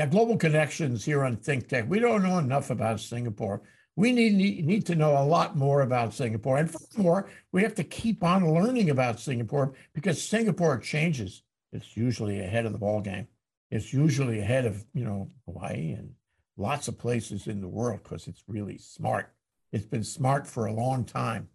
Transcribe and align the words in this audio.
Yeah, 0.00 0.06
global 0.06 0.38
connections 0.38 1.04
here 1.04 1.24
on 1.24 1.36
Think 1.36 1.68
Tech. 1.68 1.84
We 1.86 1.98
don't 1.98 2.22
know 2.22 2.38
enough 2.38 2.70
about 2.70 3.00
Singapore. 3.00 3.60
We 3.96 4.12
need, 4.12 4.64
need, 4.64 4.86
to 4.86 4.94
know 4.94 5.18
a 5.18 5.22
lot 5.22 5.58
more 5.58 5.82
about 5.82 6.14
Singapore. 6.14 6.56
And 6.56 6.70
furthermore, 6.70 7.28
we 7.52 7.62
have 7.64 7.74
to 7.74 7.84
keep 7.84 8.24
on 8.24 8.54
learning 8.54 8.88
about 8.88 9.20
Singapore 9.20 9.74
because 9.92 10.26
Singapore 10.26 10.78
changes. 10.78 11.42
It's 11.74 11.98
usually 11.98 12.40
ahead 12.40 12.64
of 12.64 12.72
the 12.72 12.78
ball 12.78 13.02
game. 13.02 13.28
It's 13.70 13.92
usually 13.92 14.40
ahead 14.40 14.64
of, 14.64 14.82
you 14.94 15.04
know, 15.04 15.32
Hawaii 15.44 15.92
and 15.92 16.14
lots 16.56 16.88
of 16.88 16.96
places 16.96 17.46
in 17.46 17.60
the 17.60 17.68
world 17.68 18.00
because 18.02 18.26
it's 18.26 18.42
really 18.48 18.78
smart. 18.78 19.34
It's 19.70 19.84
been 19.84 20.02
smart 20.02 20.46
for 20.46 20.64
a 20.64 20.72
long 20.72 21.04
time. 21.04 21.50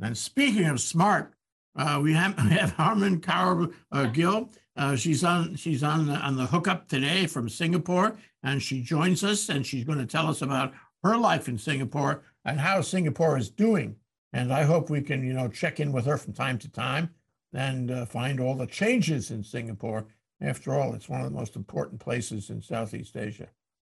And 0.00 0.16
speaking 0.16 0.64
of 0.64 0.80
smart, 0.80 1.34
uh, 1.76 2.00
we 2.02 2.14
have 2.14 2.34
we 2.44 2.52
have 2.52 2.70
Harman 2.70 3.20
Kaur 3.20 3.74
uh, 3.92 4.06
Gill. 4.06 4.48
Uh, 4.80 4.96
she's 4.96 5.22
on 5.22 5.54
she's 5.56 5.82
on 5.82 6.06
the, 6.06 6.14
on 6.14 6.38
the 6.38 6.46
hookup 6.46 6.88
today 6.88 7.26
from 7.26 7.50
Singapore, 7.50 8.16
and 8.42 8.62
she 8.62 8.80
joins 8.80 9.22
us, 9.22 9.50
and 9.50 9.66
she's 9.66 9.84
going 9.84 9.98
to 9.98 10.06
tell 10.06 10.26
us 10.26 10.40
about 10.40 10.72
her 11.04 11.18
life 11.18 11.48
in 11.48 11.58
Singapore 11.58 12.22
and 12.46 12.58
how 12.58 12.80
Singapore 12.80 13.36
is 13.36 13.50
doing. 13.50 13.94
And 14.32 14.50
I 14.50 14.62
hope 14.62 14.88
we 14.88 15.02
can 15.02 15.22
you 15.22 15.34
know 15.34 15.48
check 15.48 15.80
in 15.80 15.92
with 15.92 16.06
her 16.06 16.16
from 16.16 16.32
time 16.32 16.56
to 16.60 16.70
time 16.70 17.10
and 17.52 17.90
uh, 17.90 18.06
find 18.06 18.40
all 18.40 18.54
the 18.54 18.66
changes 18.66 19.30
in 19.30 19.44
Singapore. 19.44 20.06
After 20.40 20.72
all, 20.72 20.94
it's 20.94 21.10
one 21.10 21.20
of 21.20 21.30
the 21.30 21.38
most 21.38 21.56
important 21.56 22.00
places 22.00 22.48
in 22.48 22.62
Southeast 22.62 23.18
Asia. 23.18 23.48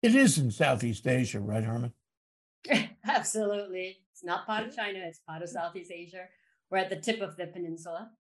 It 0.02 0.16
is 0.16 0.38
in 0.38 0.52
Southeast 0.52 1.08
Asia, 1.08 1.40
right, 1.40 1.64
Harman? 1.64 1.94
Absolutely. 3.08 4.00
It's 4.12 4.25
not 4.25 4.45
part 4.45 4.68
of 4.68 4.75
China, 4.75 5.00
it's 5.02 5.20
part 5.20 5.44
of 5.44 5.47
Southeast 5.47 5.92
Asia. 5.94 6.25
We're 6.70 6.80
at 6.80 6.90
the 6.90 6.97
tip 6.97 7.22
of 7.22 7.38
the 7.38 7.47
peninsula. 7.47 8.12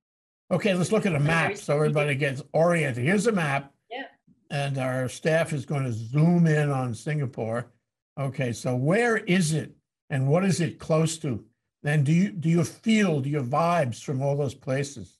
Okay, 0.53 0.75
let's 0.75 0.91
look 0.91 1.07
at 1.07 1.15
a 1.15 1.19
map 1.19 1.57
so 1.57 1.75
everybody 1.75 2.13
gets 2.13 2.43
oriented. 2.53 3.03
Here's 3.03 3.25
a 3.25 3.31
map. 3.31 3.73
Yeah. 3.89 4.03
And 4.51 4.77
our 4.77 5.09
staff 5.09 5.51
is 5.51 5.65
going 5.65 5.83
to 5.83 5.91
zoom 5.91 6.45
in 6.45 6.69
on 6.69 6.93
Singapore. 6.93 7.71
Okay, 8.19 8.53
so 8.53 8.75
where 8.75 9.17
is 9.17 9.53
it 9.53 9.71
and 10.11 10.27
what 10.27 10.45
is 10.45 10.61
it 10.61 10.77
close 10.77 11.17
to? 11.17 11.43
And 11.83 12.05
do 12.05 12.13
you 12.13 12.29
do 12.29 12.49
you 12.49 12.63
feel 12.63 13.19
do 13.19 13.31
you 13.31 13.41
vibes 13.41 14.03
from 14.03 14.21
all 14.21 14.37
those 14.37 14.53
places? 14.53 15.17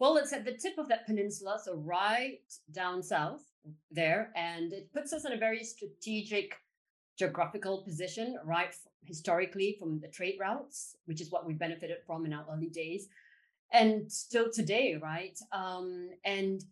Well, 0.00 0.16
it's 0.16 0.32
at 0.32 0.44
the 0.44 0.54
tip 0.54 0.76
of 0.76 0.88
that 0.88 1.06
peninsula, 1.06 1.60
so 1.64 1.76
right 1.76 2.40
down 2.72 3.04
south 3.04 3.42
there, 3.92 4.32
and 4.34 4.72
it 4.72 4.92
puts 4.92 5.12
us 5.12 5.24
in 5.24 5.34
a 5.34 5.36
very 5.36 5.62
strategic 5.62 6.56
geographical 7.16 7.82
position, 7.82 8.38
right 8.44 8.74
historically 9.04 9.76
from 9.78 10.00
the 10.00 10.08
trade 10.08 10.36
routes, 10.40 10.96
which 11.04 11.20
is 11.20 11.30
what 11.30 11.46
we 11.46 11.54
benefited 11.54 11.98
from 12.06 12.26
in 12.26 12.32
our 12.32 12.44
early 12.52 12.70
days, 12.70 13.08
and 13.72 14.10
still 14.10 14.50
today, 14.52 14.98
right? 15.00 15.38
Um, 15.52 16.10
and 16.24 16.62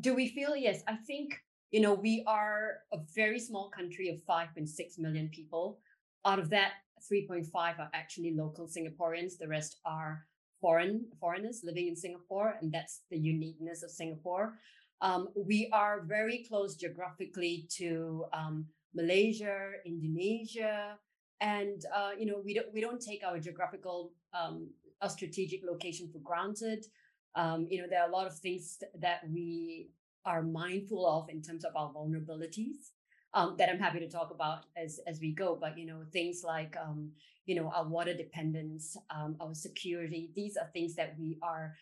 do 0.00 0.14
we 0.14 0.28
feel? 0.28 0.56
Yes, 0.56 0.82
I 0.88 0.96
think 0.96 1.40
you 1.70 1.80
know 1.80 1.94
we 1.94 2.24
are 2.26 2.78
a 2.92 2.98
very 3.14 3.38
small 3.38 3.70
country 3.70 4.08
of 4.08 4.22
5.6 4.28 4.98
million 4.98 5.28
people. 5.28 5.78
Out 6.24 6.38
of 6.38 6.50
that, 6.50 6.72
3.5 7.10 7.46
are 7.54 7.90
actually 7.94 8.34
local 8.34 8.68
Singaporeans. 8.68 9.38
The 9.38 9.48
rest 9.48 9.80
are 9.84 10.26
foreign 10.60 11.06
foreigners 11.20 11.62
living 11.64 11.88
in 11.88 11.96
Singapore, 11.96 12.54
and 12.60 12.72
that's 12.72 13.00
the 13.10 13.18
uniqueness 13.18 13.82
of 13.82 13.90
Singapore. 13.90 14.54
Um, 15.00 15.28
we 15.34 15.68
are 15.72 16.02
very 16.06 16.44
close 16.48 16.76
geographically 16.76 17.66
to 17.76 18.24
um, 18.32 18.66
Malaysia, 18.94 19.72
Indonesia, 19.84 20.96
and 21.40 21.84
uh, 21.94 22.10
you 22.16 22.24
know 22.24 22.40
we 22.44 22.54
don't 22.54 22.72
we 22.72 22.80
don't 22.80 23.02
take 23.02 23.24
our 23.24 23.38
geographical 23.38 24.12
um, 24.32 24.70
our 25.02 25.08
strategic 25.08 25.62
location 25.64 26.08
for 26.12 26.18
granted. 26.18 26.86
Um, 27.34 27.66
you 27.70 27.80
know 27.80 27.88
there 27.88 28.02
are 28.02 28.08
a 28.08 28.12
lot 28.12 28.26
of 28.26 28.38
things 28.38 28.78
that 29.00 29.20
we 29.28 29.88
are 30.24 30.42
mindful 30.42 31.06
of 31.06 31.28
in 31.28 31.42
terms 31.42 31.64
of 31.64 31.74
our 31.74 31.92
vulnerabilities 31.92 32.90
um, 33.34 33.56
that 33.58 33.68
I'm 33.68 33.78
happy 33.78 33.98
to 34.00 34.08
talk 34.08 34.30
about 34.30 34.66
as 34.76 35.00
as 35.06 35.20
we 35.20 35.32
go. 35.32 35.58
But 35.60 35.76
you 35.78 35.86
know 35.86 36.02
things 36.12 36.42
like 36.44 36.76
um, 36.76 37.10
you 37.46 37.54
know 37.54 37.70
our 37.74 37.86
water 37.86 38.14
dependence, 38.14 38.96
um, 39.10 39.36
our 39.40 39.54
security. 39.54 40.30
These 40.34 40.56
are 40.56 40.68
things 40.72 40.94
that 40.96 41.16
we 41.18 41.38
are 41.42 41.74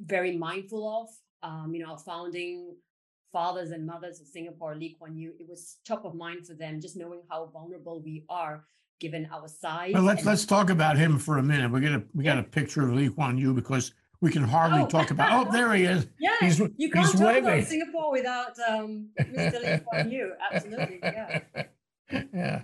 very 0.00 0.36
mindful 0.36 1.02
of. 1.02 1.08
Um, 1.48 1.74
you 1.74 1.84
know, 1.84 1.92
our 1.92 1.98
founding 1.98 2.76
fathers 3.32 3.70
and 3.70 3.84
mothers 3.84 4.20
of 4.20 4.26
Singapore, 4.26 4.76
Lee 4.76 4.96
Kuan 4.98 5.16
Yew, 5.16 5.34
it 5.38 5.48
was 5.48 5.78
top 5.86 6.04
of 6.04 6.14
mind 6.14 6.46
for 6.46 6.54
them, 6.54 6.80
just 6.80 6.96
knowing 6.96 7.22
how 7.28 7.50
vulnerable 7.52 8.00
we 8.00 8.24
are 8.28 8.64
given 9.04 9.28
our 9.30 9.46
size. 9.46 9.92
Well, 9.92 10.02
let's 10.02 10.20
and- 10.20 10.28
let's 10.28 10.46
talk 10.46 10.70
about 10.70 10.96
him 10.96 11.18
for 11.18 11.36
a 11.36 11.42
minute. 11.42 11.70
We 11.70 11.80
got 11.80 11.92
a 11.92 12.02
we 12.14 12.24
got 12.24 12.38
a 12.38 12.42
picture 12.42 12.82
of 12.82 12.94
Lee 12.94 13.10
Kuan 13.10 13.36
Yew 13.36 13.52
because 13.52 13.92
we 14.22 14.30
can 14.30 14.42
hardly 14.42 14.80
oh. 14.80 14.86
talk 14.86 15.10
about. 15.10 15.28
Oh, 15.32 15.52
there 15.52 15.72
he 15.74 15.84
is. 15.84 16.06
Yeah, 16.18 16.36
he's, 16.40 16.58
you 16.58 16.90
can't 16.90 17.06
he's 17.06 17.12
talk 17.12 17.28
waving. 17.28 17.44
about 17.44 17.64
Singapore 17.64 18.10
without 18.10 18.58
um, 18.66 19.10
Mr. 19.20 19.62
Lee 19.62 19.80
Kuan 19.84 20.10
Yew. 20.14 20.32
Absolutely, 20.50 20.98
yeah. 21.02 21.40
yeah. 22.32 22.62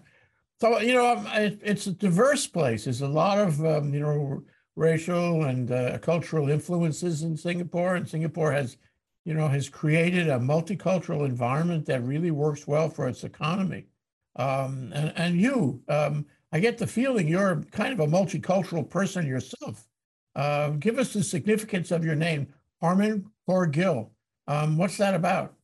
So 0.60 0.80
you 0.80 0.94
know, 0.94 1.16
um, 1.16 1.26
it, 1.34 1.60
it's 1.62 1.86
a 1.86 1.92
diverse 1.92 2.46
place. 2.46 2.84
There's 2.84 3.02
a 3.02 3.08
lot 3.08 3.38
of 3.38 3.64
um, 3.64 3.92
you 3.92 4.00
know 4.00 4.42
racial 4.76 5.44
and 5.44 5.70
uh, 5.70 5.98
cultural 5.98 6.48
influences 6.48 7.22
in 7.22 7.36
Singapore, 7.36 7.96
and 7.96 8.08
Singapore 8.08 8.52
has 8.52 8.78
you 9.24 9.34
know, 9.34 9.48
has 9.48 9.68
created 9.68 10.28
a 10.28 10.38
multicultural 10.38 11.26
environment 11.26 11.86
that 11.86 12.02
really 12.02 12.30
works 12.30 12.66
well 12.66 12.88
for 12.88 13.06
its 13.06 13.24
economy. 13.24 13.84
Um, 14.40 14.90
and, 14.94 15.12
and 15.16 15.38
you, 15.38 15.82
um, 15.88 16.24
I 16.50 16.60
get 16.60 16.78
the 16.78 16.86
feeling 16.86 17.28
you're 17.28 17.62
kind 17.72 17.92
of 17.92 18.00
a 18.00 18.06
multicultural 18.06 18.88
person 18.88 19.26
yourself. 19.26 19.86
Uh, 20.34 20.70
give 20.70 20.98
us 20.98 21.12
the 21.12 21.22
significance 21.22 21.90
of 21.90 22.06
your 22.06 22.14
name, 22.14 22.46
Harman 22.80 23.30
Kaur 23.46 23.70
Gill. 23.70 24.12
Um, 24.46 24.78
what's 24.78 24.96
that 24.96 25.14
about? 25.14 25.54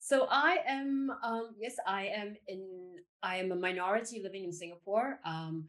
So 0.00 0.26
I 0.28 0.58
am, 0.66 1.12
um, 1.22 1.50
yes, 1.56 1.76
I 1.86 2.06
am 2.06 2.34
in, 2.48 2.96
I 3.22 3.36
am 3.36 3.52
a 3.52 3.56
minority 3.56 4.20
living 4.24 4.42
in 4.42 4.52
Singapore 4.52 5.20
um, 5.24 5.68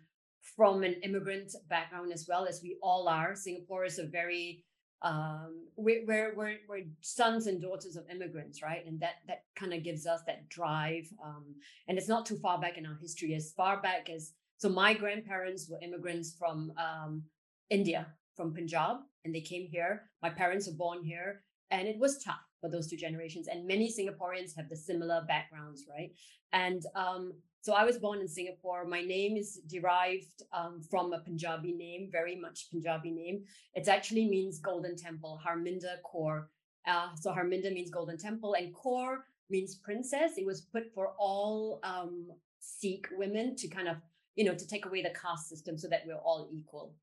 from 0.55 0.81
an 0.83 0.95
immigrant 1.03 1.53
background 1.69 2.11
as 2.11 2.25
well 2.27 2.47
as 2.47 2.61
we 2.63 2.77
all 2.81 3.07
are. 3.07 3.35
Singapore 3.35 3.85
is 3.85 3.99
a 3.99 4.07
very 4.07 4.63
um, 5.01 5.67
we're, 5.77 6.05
we're, 6.05 6.33
we're, 6.35 6.57
we're, 6.67 6.83
sons 7.01 7.47
and 7.47 7.61
daughters 7.61 7.95
of 7.95 8.09
immigrants, 8.09 8.61
right? 8.61 8.85
And 8.85 8.99
that, 8.99 9.15
that 9.27 9.43
kind 9.55 9.73
of 9.73 9.83
gives 9.83 10.05
us 10.05 10.21
that 10.27 10.49
drive. 10.49 11.07
Um, 11.23 11.55
and 11.87 11.97
it's 11.97 12.09
not 12.09 12.25
too 12.25 12.37
far 12.37 12.59
back 12.59 12.77
in 12.77 12.85
our 12.85 12.97
history, 13.01 13.33
as 13.33 13.53
far 13.55 13.81
back 13.81 14.09
as, 14.09 14.33
so 14.57 14.67
my 14.67 14.93
grandparents 14.93 15.69
were 15.69 15.79
immigrants 15.81 16.35
from 16.37 16.73
um, 16.77 17.23
India, 17.69 18.07
from 18.35 18.53
Punjab, 18.53 18.97
and 19.23 19.33
they 19.33 19.41
came 19.41 19.67
here. 19.67 20.09
My 20.21 20.29
parents 20.29 20.67
were 20.67 20.75
born 20.75 21.03
here, 21.03 21.43
and 21.71 21.87
it 21.87 21.97
was 21.97 22.21
tough 22.23 22.43
for 22.59 22.69
those 22.69 22.87
two 22.87 22.97
generations. 22.97 23.47
And 23.47 23.65
many 23.65 23.91
Singaporeans 23.91 24.55
have 24.57 24.67
the 24.67 24.75
similar 24.75 25.23
backgrounds, 25.27 25.85
right? 25.89 26.11
And 26.51 26.83
um, 26.95 27.33
so 27.61 27.73
I 27.73 27.83
was 27.83 27.97
born 27.97 28.19
in 28.19 28.27
Singapore. 28.27 28.85
My 28.85 29.01
name 29.01 29.35
is 29.35 29.59
derived 29.67 30.43
um, 30.53 30.81
from 30.89 31.11
a 31.13 31.19
Punjabi 31.19 31.73
name, 31.73 32.09
very 32.11 32.35
much 32.35 32.69
Punjabi 32.71 33.11
name. 33.11 33.43
It 33.73 33.87
actually 33.87 34.29
means 34.29 34.59
Golden 34.59 34.95
Temple, 34.95 35.39
Harminder 35.45 35.97
Kaur. 36.05 36.45
Uh, 36.87 37.09
so 37.15 37.31
Harminder 37.31 37.73
means 37.73 37.89
Golden 37.89 38.17
Temple, 38.17 38.53
and 38.53 38.73
Kaur 38.73 39.17
means 39.49 39.75
princess. 39.75 40.37
It 40.37 40.45
was 40.45 40.61
put 40.61 40.93
for 40.93 41.13
all 41.17 41.79
um, 41.83 42.27
Sikh 42.59 43.07
women 43.17 43.55
to 43.57 43.67
kind 43.67 43.89
of, 43.89 43.97
you 44.35 44.45
know, 44.45 44.55
to 44.55 44.67
take 44.67 44.85
away 44.85 45.01
the 45.01 45.09
caste 45.09 45.49
system 45.49 45.77
so 45.77 45.87
that 45.89 46.03
we're 46.07 46.15
all 46.15 46.49
equal. 46.53 46.93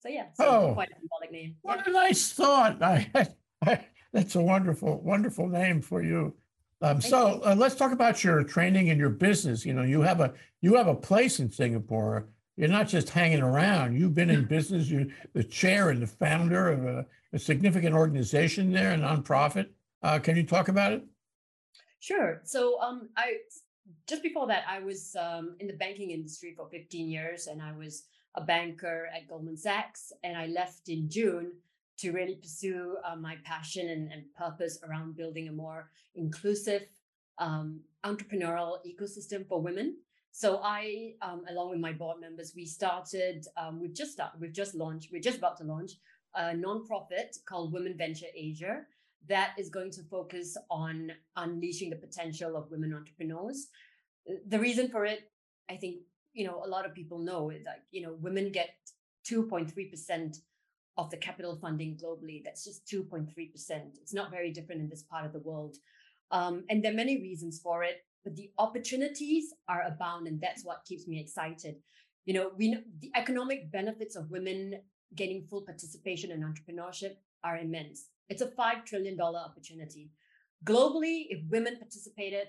So 0.00 0.08
yeah, 0.08 0.26
so 0.34 0.44
oh, 0.44 0.74
quite 0.74 0.90
a 0.90 0.98
symbolic 0.98 1.30
name. 1.30 1.54
What 1.62 1.80
yeah. 1.86 1.90
a 1.90 1.92
nice 1.92 2.32
thought. 2.32 2.82
I, 2.82 3.08
I, 3.64 3.86
that's 4.12 4.34
a 4.34 4.42
wonderful, 4.42 5.00
wonderful 5.00 5.48
name 5.48 5.80
for 5.80 6.02
you. 6.02 6.34
Um, 6.82 7.00
so 7.00 7.40
uh, 7.44 7.54
let's 7.56 7.76
talk 7.76 7.92
about 7.92 8.24
your 8.24 8.42
training 8.42 8.90
and 8.90 8.98
your 8.98 9.08
business. 9.08 9.64
You 9.64 9.72
know, 9.72 9.82
you 9.82 10.02
have 10.02 10.20
a 10.20 10.34
you 10.60 10.74
have 10.74 10.88
a 10.88 10.94
place 10.94 11.38
in 11.38 11.50
Singapore. 11.50 12.28
You're 12.56 12.68
not 12.68 12.88
just 12.88 13.08
hanging 13.08 13.40
around. 13.40 13.96
You've 13.96 14.14
been 14.14 14.30
in 14.30 14.44
business. 14.48 14.90
You're 14.90 15.06
the 15.32 15.44
chair 15.44 15.90
and 15.90 16.02
the 16.02 16.08
founder 16.08 16.70
of 16.70 16.84
a, 16.84 17.06
a 17.32 17.38
significant 17.38 17.94
organization 17.94 18.72
there, 18.72 18.92
a 18.92 18.96
nonprofit. 18.96 19.68
Uh, 20.02 20.18
can 20.18 20.36
you 20.36 20.42
talk 20.42 20.68
about 20.68 20.92
it? 20.92 21.04
Sure. 22.00 22.40
So 22.44 22.80
um, 22.80 23.08
I 23.16 23.34
just 24.08 24.24
before 24.24 24.48
that, 24.48 24.64
I 24.68 24.80
was 24.80 25.14
um, 25.18 25.54
in 25.60 25.68
the 25.68 25.74
banking 25.74 26.10
industry 26.10 26.52
for 26.56 26.68
15 26.68 27.08
years, 27.08 27.46
and 27.46 27.62
I 27.62 27.76
was 27.76 28.04
a 28.34 28.40
banker 28.40 29.08
at 29.14 29.28
Goldman 29.28 29.56
Sachs. 29.56 30.12
And 30.24 30.36
I 30.36 30.46
left 30.46 30.88
in 30.88 31.08
June 31.08 31.52
to 32.02 32.10
really 32.10 32.34
pursue 32.34 32.96
uh, 33.04 33.14
my 33.14 33.36
passion 33.44 33.88
and, 33.88 34.12
and, 34.12 34.24
purpose 34.36 34.78
around 34.82 35.16
building 35.16 35.48
a 35.48 35.52
more 35.52 35.88
inclusive 36.16 36.82
um, 37.38 37.80
entrepreneurial 38.04 38.78
ecosystem 38.84 39.46
for 39.46 39.62
women. 39.62 39.96
So 40.32 40.60
I, 40.64 41.12
um, 41.22 41.42
along 41.48 41.70
with 41.70 41.78
my 41.78 41.92
board 41.92 42.20
members, 42.20 42.54
we 42.56 42.66
started. 42.66 43.46
Um, 43.56 43.80
we've 43.80 43.94
just 43.94 44.12
started. 44.12 44.40
We've 44.40 44.52
just 44.52 44.74
launched. 44.74 45.10
We're 45.12 45.22
just 45.22 45.38
about 45.38 45.58
to 45.58 45.64
launch 45.64 45.92
a 46.34 46.54
nonprofit 46.66 47.38
called 47.46 47.72
Women 47.72 47.94
Venture 47.96 48.32
Asia 48.34 48.80
that 49.28 49.52
is 49.56 49.70
going 49.70 49.92
to 49.92 50.02
focus 50.02 50.56
on 50.70 51.12
unleashing 51.36 51.90
the 51.90 51.96
potential 51.96 52.56
of 52.56 52.70
women 52.70 52.92
entrepreneurs. 52.92 53.68
The 54.48 54.58
reason 54.58 54.88
for 54.88 55.04
it, 55.04 55.30
I 55.70 55.76
think, 55.76 55.98
you 56.32 56.46
know, 56.46 56.62
a 56.64 56.68
lot 56.68 56.84
of 56.84 56.94
people 56.94 57.18
know 57.18 57.50
is 57.50 57.62
that 57.64 57.84
you 57.92 58.02
know 58.02 58.16
women 58.20 58.50
get 58.50 58.70
2.3 59.30 59.90
percent 59.90 60.38
of 60.98 61.10
the 61.10 61.16
capital 61.16 61.56
funding 61.56 61.96
globally. 61.96 62.42
That's 62.44 62.64
just 62.64 62.86
2.3%. 62.86 63.28
It's 64.00 64.14
not 64.14 64.30
very 64.30 64.52
different 64.52 64.80
in 64.80 64.88
this 64.88 65.02
part 65.02 65.24
of 65.24 65.32
the 65.32 65.40
world. 65.40 65.76
Um, 66.30 66.64
and 66.68 66.82
there 66.82 66.92
are 66.92 66.96
many 66.96 67.18
reasons 67.18 67.60
for 67.62 67.82
it, 67.82 68.04
but 68.24 68.36
the 68.36 68.50
opportunities 68.58 69.52
are 69.68 69.82
abound, 69.82 70.26
and 70.26 70.40
that's 70.40 70.64
what 70.64 70.84
keeps 70.86 71.06
me 71.06 71.20
excited. 71.20 71.76
You 72.24 72.34
know, 72.34 72.50
we 72.56 72.70
know 72.70 72.80
the 73.00 73.10
economic 73.16 73.70
benefits 73.70 74.16
of 74.16 74.30
women 74.30 74.80
getting 75.14 75.44
full 75.44 75.62
participation 75.62 76.30
in 76.30 76.40
entrepreneurship 76.40 77.16
are 77.44 77.58
immense. 77.58 78.08
It's 78.28 78.42
a 78.42 78.46
$5 78.46 78.86
trillion 78.86 79.20
opportunity. 79.20 80.10
Globally, 80.64 81.26
if 81.28 81.40
women 81.50 81.78
participated 81.78 82.48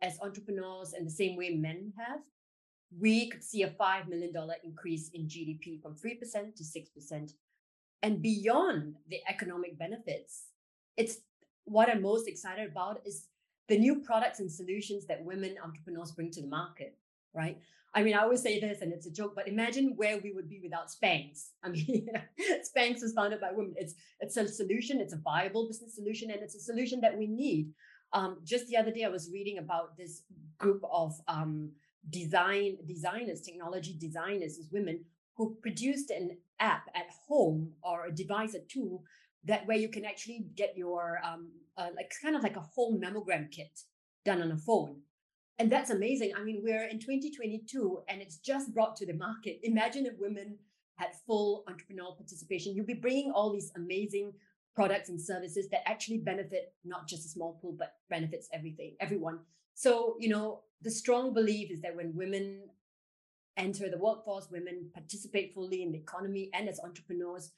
as 0.00 0.18
entrepreneurs 0.22 0.94
in 0.96 1.04
the 1.04 1.10
same 1.10 1.36
way 1.36 1.50
men 1.50 1.92
have, 1.98 2.20
we 2.98 3.28
could 3.28 3.44
see 3.44 3.62
a 3.62 3.70
$5 3.70 4.08
million 4.08 4.32
increase 4.64 5.10
in 5.12 5.26
GDP 5.26 5.82
from 5.82 5.94
3% 5.94 6.54
to 6.54 6.62
6%. 6.62 7.32
And 8.02 8.22
beyond 8.22 8.96
the 9.08 9.20
economic 9.28 9.78
benefits, 9.78 10.44
it's 10.96 11.18
what 11.64 11.88
I'm 11.88 12.02
most 12.02 12.28
excited 12.28 12.70
about 12.70 13.00
is 13.04 13.26
the 13.68 13.78
new 13.78 13.96
products 14.00 14.40
and 14.40 14.50
solutions 14.50 15.06
that 15.06 15.24
women 15.24 15.56
entrepreneurs 15.62 16.12
bring 16.12 16.30
to 16.32 16.40
the 16.40 16.48
market, 16.48 16.96
right? 17.34 17.58
I 17.94 18.02
mean, 18.02 18.14
I 18.14 18.22
always 18.22 18.42
say 18.42 18.60
this 18.60 18.80
and 18.82 18.92
it's 18.92 19.06
a 19.06 19.10
joke, 19.10 19.34
but 19.34 19.48
imagine 19.48 19.94
where 19.96 20.18
we 20.18 20.32
would 20.32 20.48
be 20.48 20.60
without 20.62 20.88
Spanx. 20.88 21.48
I 21.62 21.70
mean, 21.70 22.08
Spanx 22.64 23.02
was 23.02 23.12
founded 23.12 23.40
by 23.40 23.50
women. 23.52 23.74
It's 23.76 23.94
it's 24.20 24.36
a 24.36 24.46
solution, 24.48 25.00
it's 25.00 25.12
a 25.12 25.16
viable 25.18 25.66
business 25.66 25.94
solution, 25.94 26.30
and 26.30 26.40
it's 26.42 26.54
a 26.54 26.60
solution 26.60 27.00
that 27.00 27.16
we 27.16 27.26
need. 27.26 27.72
Um, 28.12 28.38
just 28.44 28.66
the 28.68 28.76
other 28.76 28.90
day, 28.90 29.04
I 29.04 29.08
was 29.08 29.30
reading 29.32 29.58
about 29.58 29.96
this 29.96 30.22
group 30.58 30.82
of 30.90 31.20
um, 31.28 31.72
design 32.08 32.78
designers, 32.86 33.40
technology 33.40 33.96
designers, 33.98 34.58
as 34.58 34.68
women 34.70 35.04
who 35.36 35.56
produced 35.60 36.10
an 36.10 36.36
app 36.60 36.88
at 36.94 37.06
home 37.28 37.72
or 37.82 38.06
a 38.06 38.12
device, 38.12 38.54
a 38.54 38.60
tool 38.60 39.02
that 39.44 39.66
where 39.66 39.76
you 39.76 39.88
can 39.88 40.04
actually 40.04 40.46
get 40.56 40.76
your 40.76 41.18
um, 41.24 41.50
uh, 41.76 41.88
like 41.94 42.12
kind 42.22 42.36
of 42.36 42.42
like 42.42 42.56
a 42.56 42.60
home 42.60 43.00
mammogram 43.00 43.50
kit 43.50 43.80
done 44.24 44.42
on 44.42 44.50
a 44.50 44.56
phone 44.56 44.96
and 45.58 45.70
that's 45.70 45.90
amazing. 45.90 46.32
I 46.36 46.44
mean, 46.44 46.60
we're 46.62 46.84
in 46.84 47.00
2022 47.00 48.02
and 48.08 48.22
it's 48.22 48.36
just 48.36 48.72
brought 48.72 48.96
to 48.96 49.06
the 49.06 49.14
market. 49.14 49.58
Imagine 49.64 50.06
if 50.06 50.14
women 50.18 50.56
had 50.94 51.08
full 51.26 51.64
entrepreneurial 51.68 52.16
participation. 52.16 52.74
You'd 52.74 52.86
be 52.86 52.94
bringing 52.94 53.32
all 53.32 53.52
these 53.52 53.72
amazing 53.76 54.32
products 54.74 55.08
and 55.08 55.20
services 55.20 55.68
that 55.70 55.88
actually 55.88 56.18
benefit 56.18 56.74
not 56.84 57.08
just 57.08 57.26
a 57.26 57.28
small 57.28 57.58
pool, 57.60 57.74
but 57.76 57.94
benefits 58.08 58.48
everything, 58.52 58.94
everyone. 59.00 59.40
So, 59.74 60.16
you 60.20 60.28
know, 60.28 60.62
the 60.82 60.90
strong 60.90 61.34
belief 61.34 61.72
is 61.72 61.80
that 61.80 61.96
when 61.96 62.14
women 62.14 62.62
enter 63.58 63.90
the 63.90 63.98
workforce, 63.98 64.48
women 64.50 64.88
participate 64.94 65.52
fully 65.54 65.82
in 65.82 65.92
the 65.92 65.98
economy 65.98 66.50
and 66.54 66.68
as 66.68 66.80
entrepreneurs, 66.80 67.52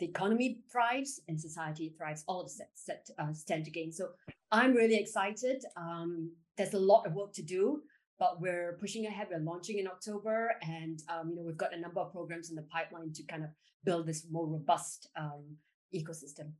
the 0.00 0.06
economy 0.06 0.60
thrives 0.70 1.20
and 1.28 1.40
society 1.40 1.94
thrives. 1.96 2.24
All 2.26 2.40
of 2.40 2.50
set, 2.50 2.70
set 2.74 3.08
uh, 3.18 3.32
stand 3.32 3.64
to 3.64 3.70
gain. 3.70 3.92
So 3.92 4.08
I'm 4.50 4.74
really 4.74 4.96
excited. 4.96 5.64
Um, 5.76 6.32
there's 6.56 6.74
a 6.74 6.78
lot 6.78 7.06
of 7.06 7.14
work 7.14 7.32
to 7.34 7.42
do, 7.42 7.82
but 8.18 8.40
we're 8.40 8.76
pushing 8.80 9.06
ahead. 9.06 9.28
We're 9.30 9.38
launching 9.38 9.78
in 9.78 9.86
October, 9.86 10.52
and 10.62 11.00
um, 11.08 11.30
you 11.30 11.36
know 11.36 11.42
we've 11.42 11.56
got 11.56 11.74
a 11.74 11.80
number 11.80 12.00
of 12.00 12.12
programs 12.12 12.50
in 12.50 12.56
the 12.56 12.62
pipeline 12.62 13.12
to 13.12 13.22
kind 13.24 13.44
of 13.44 13.50
build 13.84 14.06
this 14.06 14.26
more 14.30 14.46
robust 14.46 15.08
um, 15.16 15.56
ecosystem. 15.94 16.52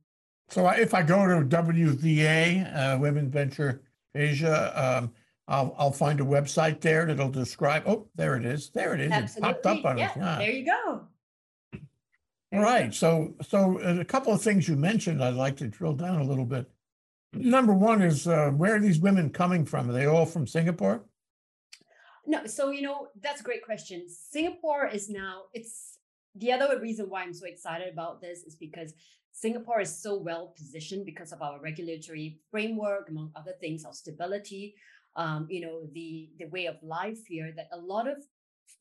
So 0.49 0.67
if 0.69 0.93
I 0.93 1.01
go 1.01 1.25
to 1.25 1.45
WVA, 1.45 2.95
uh, 2.95 2.99
Women 2.99 3.29
Venture 3.29 3.81
Asia, 4.13 4.71
um, 4.75 5.11
I'll 5.47 5.75
I'll 5.77 5.91
find 5.91 6.19
a 6.19 6.23
website 6.23 6.81
there 6.81 7.05
that'll 7.05 7.29
describe. 7.29 7.83
Oh, 7.85 8.07
there 8.15 8.35
it 8.35 8.45
is. 8.45 8.71
There 8.71 8.93
it 8.93 9.01
is. 9.01 9.11
Absolutely. 9.11 9.49
It 9.49 9.63
popped 9.63 9.65
up 9.65 9.85
on 9.85 9.97
yeah, 9.97 10.05
us. 10.07 10.17
Yeah. 10.17 10.37
There 10.39 10.51
you 10.51 10.65
go. 10.65 11.07
All 12.53 12.61
right. 12.61 12.93
So 12.93 13.35
so 13.47 13.79
uh, 13.79 13.99
a 13.99 14.05
couple 14.05 14.33
of 14.33 14.41
things 14.41 14.67
you 14.67 14.75
mentioned, 14.75 15.23
I'd 15.23 15.35
like 15.35 15.57
to 15.57 15.67
drill 15.67 15.93
down 15.93 16.21
a 16.21 16.23
little 16.23 16.45
bit. 16.45 16.69
Number 17.33 17.73
one 17.73 18.01
is 18.01 18.27
uh, 18.27 18.51
where 18.51 18.75
are 18.75 18.79
these 18.79 18.99
women 18.99 19.29
coming 19.29 19.65
from? 19.65 19.89
Are 19.89 19.93
they 19.93 20.05
all 20.05 20.25
from 20.25 20.47
Singapore? 20.47 21.03
No, 22.25 22.45
so 22.47 22.71
you 22.71 22.81
know 22.81 23.07
that's 23.21 23.41
a 23.41 23.43
great 23.43 23.63
question. 23.63 24.07
Singapore 24.07 24.87
is 24.87 25.09
now 25.09 25.43
it's 25.53 25.99
the 26.33 26.51
other 26.51 26.79
reason 26.79 27.07
why 27.07 27.21
I'm 27.21 27.33
so 27.33 27.45
excited 27.45 27.91
about 27.93 28.19
this 28.19 28.39
is 28.43 28.55
because 28.55 28.93
Singapore 29.31 29.81
is 29.81 30.01
so 30.01 30.17
well 30.17 30.53
positioned 30.57 31.05
because 31.05 31.33
of 31.33 31.41
our 31.41 31.59
regulatory 31.59 32.39
framework, 32.49 33.09
among 33.09 33.31
other 33.35 33.53
things, 33.59 33.83
our 33.83 33.93
stability, 33.93 34.75
um, 35.15 35.47
you 35.49 35.61
know, 35.61 35.87
the 35.93 36.29
the 36.39 36.47
way 36.47 36.65
of 36.65 36.75
life 36.81 37.25
here. 37.27 37.53
That 37.55 37.69
a 37.71 37.77
lot 37.77 38.07
of 38.07 38.17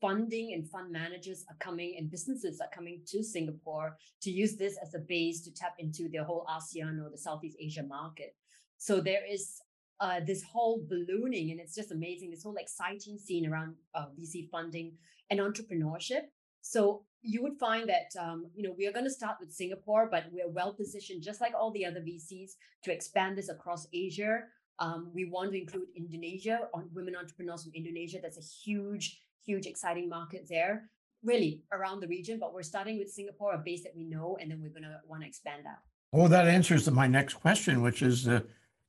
funding 0.01 0.53
and 0.55 0.69
fund 0.69 0.91
managers 0.91 1.45
are 1.49 1.57
coming 1.61 1.95
and 1.99 2.11
businesses 2.11 2.61
are 2.61 2.71
coming 2.75 3.01
to 3.07 3.23
Singapore 3.23 3.97
to 4.23 4.31
use 4.31 4.57
this 4.57 4.77
as 4.83 4.95
a 4.95 4.99
base 4.99 5.43
to 5.43 5.55
tap 5.55 5.75
into 5.79 6.09
their 6.09 6.25
whole 6.25 6.47
ASEAN 6.51 7.05
or 7.05 7.11
the 7.11 7.19
Southeast 7.19 7.57
Asia 7.61 7.83
market. 7.83 8.35
So 8.79 9.01
there 9.01 9.23
is 9.29 9.61
uh, 10.01 10.21
this 10.27 10.43
whole 10.43 10.85
ballooning, 10.89 11.51
and 11.51 11.61
it's 11.61 11.75
just 11.75 11.93
amazing. 11.93 12.31
This 12.31 12.43
whole 12.43 12.57
exciting 12.57 13.19
scene 13.19 13.47
around 13.47 13.77
uh, 13.95 14.07
VC 14.19 14.51
funding 14.51 14.93
and 15.31 15.41
entrepreneurship. 15.41 16.23
So 16.61 17.05
you 17.23 17.43
would 17.43 17.59
find 17.59 17.89
that 17.89 18.11
um, 18.21 18.47
you 18.55 18.63
know 18.63 18.75
we 18.77 18.87
are 18.87 18.93
going 18.93 19.05
to 19.05 19.11
start 19.11 19.37
with 19.41 19.53
Singapore, 19.53 20.09
but 20.11 20.25
we're 20.33 20.51
well 20.51 20.75
positioned, 20.75 21.23
just 21.23 21.41
like 21.41 21.55
all 21.59 21.71
the 21.71 21.87
other 21.87 22.01
VCs, 22.01 22.53
to 22.83 22.93
expand 22.93 23.39
this 23.39 23.49
across 23.49 23.87
Asia. 23.93 24.41
Um, 24.79 25.11
we 25.15 25.25
want 25.25 25.53
to 25.53 25.61
include 25.61 25.87
Indonesia 25.97 26.69
on 26.75 26.89
women 26.93 27.15
entrepreneurs 27.17 27.63
from 27.63 27.73
Indonesia. 27.75 28.19
That's 28.21 28.39
a 28.39 28.43
huge, 28.65 29.21
huge, 29.45 29.67
exciting 29.67 30.09
market 30.09 30.47
there, 30.49 30.91
really 31.23 31.63
around 31.73 32.01
the 32.01 32.09
region. 32.09 32.39
But 32.39 32.53
we're 32.53 32.63
starting 32.63 32.99
with 32.99 33.11
Singapore, 33.11 33.55
a 33.55 33.59
base 33.59 33.83
that 33.85 33.95
we 33.97 34.05
know, 34.05 34.37
and 34.41 34.51
then 34.51 34.61
we're 34.61 34.71
going 34.71 34.83
to 34.83 35.01
want 35.07 35.23
to 35.23 35.29
expand 35.29 35.67
out. 35.67 35.79
Oh, 36.13 36.29
that 36.29 36.47
answers 36.47 36.91
my 36.91 37.07
next 37.07 37.35
question, 37.35 37.83
which 37.83 38.03
is 38.03 38.29
uh, 38.29 38.41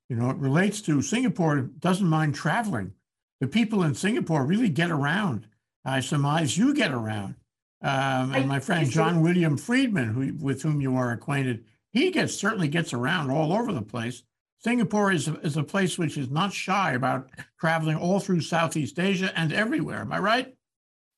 you 0.10 0.16
know, 0.16 0.30
it 0.30 0.38
relates 0.38 0.82
to 0.82 1.02
Singapore 1.02 1.62
doesn't 1.80 2.08
mind 2.08 2.36
traveling. 2.36 2.94
The 3.42 3.48
people 3.48 3.84
in 3.84 3.96
Singapore 3.96 4.46
really 4.46 4.70
get 4.70 4.92
around. 4.92 5.48
I 5.84 6.00
surmise 6.00 6.58
you 6.58 6.74
get 6.74 6.92
around. 6.92 7.36
Um, 7.82 8.34
and 8.34 8.48
my 8.48 8.60
friend 8.60 8.90
John 8.90 9.22
William 9.22 9.58
Friedman, 9.58 10.14
who, 10.14 10.34
with 10.44 10.62
whom 10.62 10.82
you 10.82 10.96
are 10.96 11.12
acquainted, 11.12 11.66
he 11.92 12.12
gets 12.12 12.34
certainly 12.34 12.68
gets 12.68 12.94
around 12.94 13.30
all 13.30 13.54
over 13.54 13.72
the 13.72 13.82
place. 13.82 14.24
Singapore 14.66 15.12
is 15.12 15.28
a, 15.28 15.36
is 15.42 15.58
a 15.58 15.64
place 15.64 16.00
which 16.00 16.18
is 16.18 16.32
not 16.32 16.52
shy 16.52 16.94
about 16.94 17.30
traveling 17.60 17.98
all 17.98 18.20
through 18.20 18.42
Southeast 18.42 18.98
Asia 18.98 19.32
and 19.36 19.54
everywhere. 19.54 20.00
Am 20.00 20.12
I 20.12 20.18
right? 20.18 20.56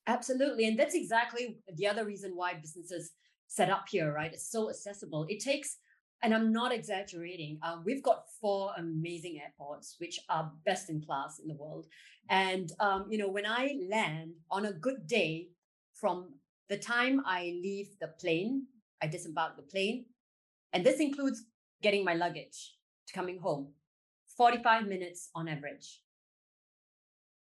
Absolutely, 0.05 0.67
and 0.67 0.77
that's 0.77 0.95
exactly 0.95 1.57
the 1.77 1.87
other 1.87 2.03
reason 2.03 2.33
why 2.35 2.55
businesses 2.55 3.11
set 3.47 3.69
up 3.69 3.85
here. 3.87 4.11
Right, 4.11 4.33
it's 4.33 4.51
so 4.51 4.69
accessible. 4.69 5.25
It 5.29 5.39
takes 5.39 5.77
and 6.21 6.33
I'm 6.33 6.51
not 6.51 6.73
exaggerating. 6.73 7.57
Uh, 7.61 7.77
we've 7.85 8.03
got 8.03 8.25
four 8.41 8.73
amazing 8.77 9.39
airports, 9.41 9.95
which 9.99 10.19
are 10.27 10.51
best 10.65 10.89
in 10.89 10.99
class 10.99 11.39
in 11.39 11.47
the 11.47 11.55
world. 11.55 11.85
And 12.29 12.69
um, 12.81 13.05
you 13.09 13.17
know, 13.17 13.29
when 13.29 13.45
I 13.45 13.77
land 13.89 14.31
on 14.51 14.65
a 14.65 14.73
good 14.73 15.07
day, 15.07 15.47
from 15.93 16.33
the 16.67 16.77
time 16.77 17.21
I 17.25 17.57
leave 17.63 17.91
the 18.01 18.09
plane, 18.19 18.65
I 19.01 19.07
disembark 19.07 19.55
the 19.55 19.61
plane, 19.61 20.07
and 20.73 20.85
this 20.85 20.99
includes 20.99 21.45
getting 21.81 22.03
my 22.03 22.13
luggage 22.13 22.73
to 23.07 23.13
coming 23.13 23.39
home, 23.39 23.69
45 24.37 24.87
minutes 24.87 25.29
on 25.35 25.47
average. 25.47 26.01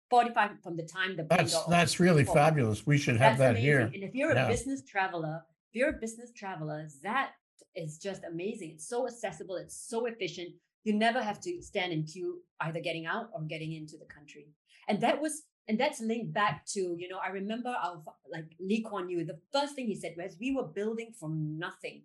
45 0.10 0.52
from 0.64 0.76
the 0.76 0.84
time 0.84 1.16
the 1.16 1.24
that's 1.30 1.64
that's 1.66 2.00
really 2.00 2.24
fabulous. 2.24 2.88
We 2.88 2.98
should 2.98 3.18
have 3.18 3.38
that's 3.38 3.40
that 3.40 3.50
amazing. 3.52 3.64
here. 3.64 3.80
And 3.94 4.04
if 4.04 4.16
you're 4.16 4.34
yeah. 4.34 4.46
a 4.46 4.50
business 4.50 4.84
traveler, 4.84 5.44
if 5.72 5.76
you're 5.76 5.90
a 5.90 6.00
business 6.00 6.32
traveler, 6.36 6.88
that 7.04 7.34
is 7.76 8.00
just 8.00 8.24
amazing. 8.24 8.72
It's 8.72 8.88
so 8.88 9.08
accessible, 9.08 9.56
it's 9.56 9.88
so 9.88 10.08
efficient. 10.08 10.50
You 10.84 10.94
never 10.94 11.22
have 11.22 11.40
to 11.42 11.62
stand 11.62 11.94
in 11.94 12.04
queue 12.04 12.42
either 12.62 12.80
getting 12.80 13.06
out 13.06 13.30
or 13.34 13.42
getting 13.44 13.74
into 13.74 13.98
the 13.98 14.06
country. 14.06 14.48
And 14.88 15.00
that 15.02 15.22
was 15.22 15.44
and 15.68 15.80
that's 15.80 16.02
linked 16.02 16.34
back 16.34 16.66
to, 16.74 16.96
you 16.98 17.08
know, 17.08 17.20
I 17.24 17.30
remember 17.30 17.70
our 17.70 18.02
like 18.32 18.46
Lee 18.60 18.82
Kuan 18.82 19.10
Yew, 19.10 19.24
the 19.26 19.40
first 19.54 19.76
thing 19.76 19.86
he 19.86 19.96
said 19.96 20.16
was 20.18 20.36
we 20.40 20.56
were 20.56 20.68
building 20.68 21.14
from 21.20 21.60
nothing. 21.60 22.02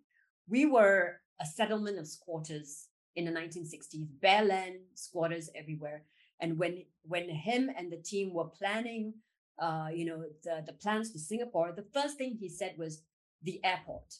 We 0.47 0.67
were 0.67 1.21
a 1.41 1.47
settlement 1.47 1.99
of 1.99 2.07
squatters 2.07 2.89
in 3.17 3.25
the 3.25 3.31
1960s, 3.31 4.07
bare 4.21 4.45
land, 4.45 4.77
squatters 4.95 5.51
everywhere. 5.55 6.05
And 6.41 6.59
when 6.59 6.85
when 7.03 7.29
him 7.29 7.71
and 7.77 7.91
the 7.91 7.97
team 7.97 8.35
were 8.35 8.47
planning 8.47 9.15
uh, 9.59 9.89
you 9.93 10.05
know, 10.05 10.25
the, 10.43 10.63
the 10.67 10.73
plans 10.73 11.13
for 11.13 11.19
Singapore, 11.19 11.73
the 11.73 11.87
first 11.95 12.19
thing 12.19 12.37
he 12.39 12.49
said 12.49 12.75
was 12.77 13.03
the 13.43 13.61
airport. 13.65 14.15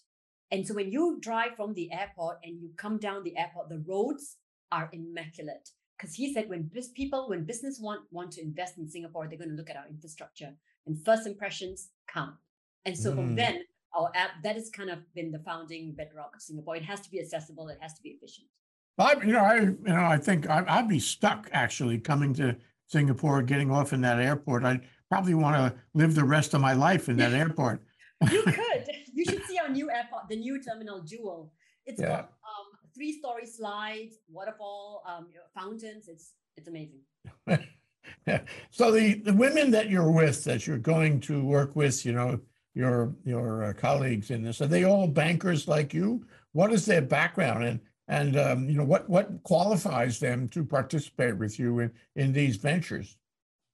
And 0.51 0.67
so 0.67 0.75
when 0.75 0.93
you 0.93 1.19
drive 1.21 1.57
from 1.57 1.75
the 1.75 1.91
airport 1.93 2.39
and 2.45 2.61
you 2.61 2.71
come 2.77 2.99
down 2.99 3.25
the 3.25 3.37
airport, 3.37 3.69
the 3.69 3.83
roads 3.87 4.37
are 4.71 4.89
immaculate. 4.93 5.71
Because 5.99 6.15
he 6.15 6.33
said 6.33 6.49
when 6.49 6.71
bis- 6.73 6.91
people, 6.91 7.29
when 7.29 7.45
business 7.45 7.79
want 7.81 8.03
want 8.11 8.33
to 8.33 8.43
invest 8.43 8.79
in 8.79 8.89
Singapore, 8.89 9.27
they're 9.27 9.39
going 9.39 9.51
to 9.51 9.57
look 9.57 9.71
at 9.71 9.77
our 9.77 9.87
infrastructure, 9.89 10.53
and 10.87 11.05
first 11.05 11.27
impressions 11.27 11.91
count. 12.09 12.35
And 12.85 12.99
so 12.99 13.13
mm. 13.13 13.15
from 13.15 13.37
then, 13.37 13.63
our 13.97 14.11
app 14.15 14.43
that 14.43 14.57
has 14.57 14.71
kind 14.71 14.91
of 14.91 14.99
been 15.15 15.31
the 15.31 15.39
founding 15.39 15.95
bedrock 15.95 16.33
of 16.35 16.43
Singapore. 16.43 16.77
It 16.77 16.83
has 16.83 17.01
to 17.03 17.11
be 17.11 17.21
accessible. 17.21 17.69
It 17.69 17.79
has 17.81 17.95
to 17.95 18.03
be 18.03 18.11
efficient. 18.11 18.49
I, 18.99 19.15
you 19.25 19.33
know, 19.33 19.45
I, 19.45 19.57
you 19.61 19.77
know, 19.87 20.05
I 20.05 20.17
think 20.17 20.49
I, 20.49 20.65
I'd 20.69 20.89
be 20.89 21.01
stuck 21.01 21.49
actually 21.53 21.99
coming 21.99 22.33
to 22.35 22.57
Singapore, 22.87 23.43
getting 23.43 23.71
off 23.71 23.93
in 23.93 24.01
that 24.03 24.21
airport. 24.21 24.65
I'd 24.65 24.83
probably 25.11 25.35
want 25.35 25.57
to 25.57 25.81
live 25.95 26.15
the 26.15 26.25
rest 26.25 26.55
of 26.55 26.61
my 26.61 26.75
life 26.75 27.09
in 27.09 27.17
that 27.17 27.33
airport. 27.43 27.83
you 28.31 28.43
could. 28.45 28.89
You 29.13 29.25
should 29.25 29.45
see 29.45 29.59
our 29.59 29.69
new 29.69 29.91
airport, 29.91 30.29
the 30.29 30.37
new 30.37 30.63
terminal 30.63 31.03
Jewel. 31.03 31.53
It's 31.87 32.01
yeah. 32.01 32.09
got 32.09 32.21
um, 32.21 32.79
three 32.95 33.19
story 33.19 33.47
slides, 33.47 34.17
waterfall, 34.29 35.03
um, 35.07 35.27
fountains. 35.55 36.09
It's 36.09 36.33
it's 36.57 36.69
amazing. 36.69 37.01
so 38.71 38.91
the 38.93 39.15
the 39.15 39.35
women 39.35 39.71
that 39.73 39.91
you're 39.91 40.11
with, 40.11 40.45
that 40.45 40.67
you're 40.67 40.79
going 40.79 41.21
to 41.21 41.45
work 41.45 41.75
with, 41.75 42.07
you 42.07 42.13
know, 42.13 42.41
your 42.75 43.15
your 43.25 43.65
uh, 43.65 43.73
colleagues 43.73 44.31
in 44.31 44.43
this, 44.43 44.61
are 44.61 44.67
they 44.67 44.85
all 44.85 45.07
bankers 45.09 45.69
like 45.69 45.93
you? 45.93 46.27
What 46.53 46.73
is 46.73 46.87
their 46.87 47.03
background 47.03 47.65
and 47.65 47.81
and 48.09 48.39
um, 48.39 48.69
you 48.69 48.77
know 48.77 48.85
what 48.85 49.09
what 49.09 49.43
qualifies 49.43 50.19
them 50.19 50.49
to 50.49 50.65
participate 50.65 51.37
with 51.37 51.59
you 51.59 51.81
in 51.81 51.93
in 52.17 52.33
these 52.33 52.57
ventures? 52.57 53.17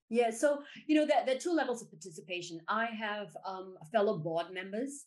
Yeah, 0.08 0.30
so 0.30 0.62
you 0.86 0.96
know 0.96 1.06
there, 1.06 1.22
there 1.24 1.36
are 1.36 1.40
two 1.40 1.52
levels 1.52 1.82
of 1.82 1.90
participation. 1.90 2.60
I 2.68 2.86
have 2.86 3.36
um, 3.46 3.76
fellow 3.92 4.18
board 4.18 4.52
members 4.52 5.06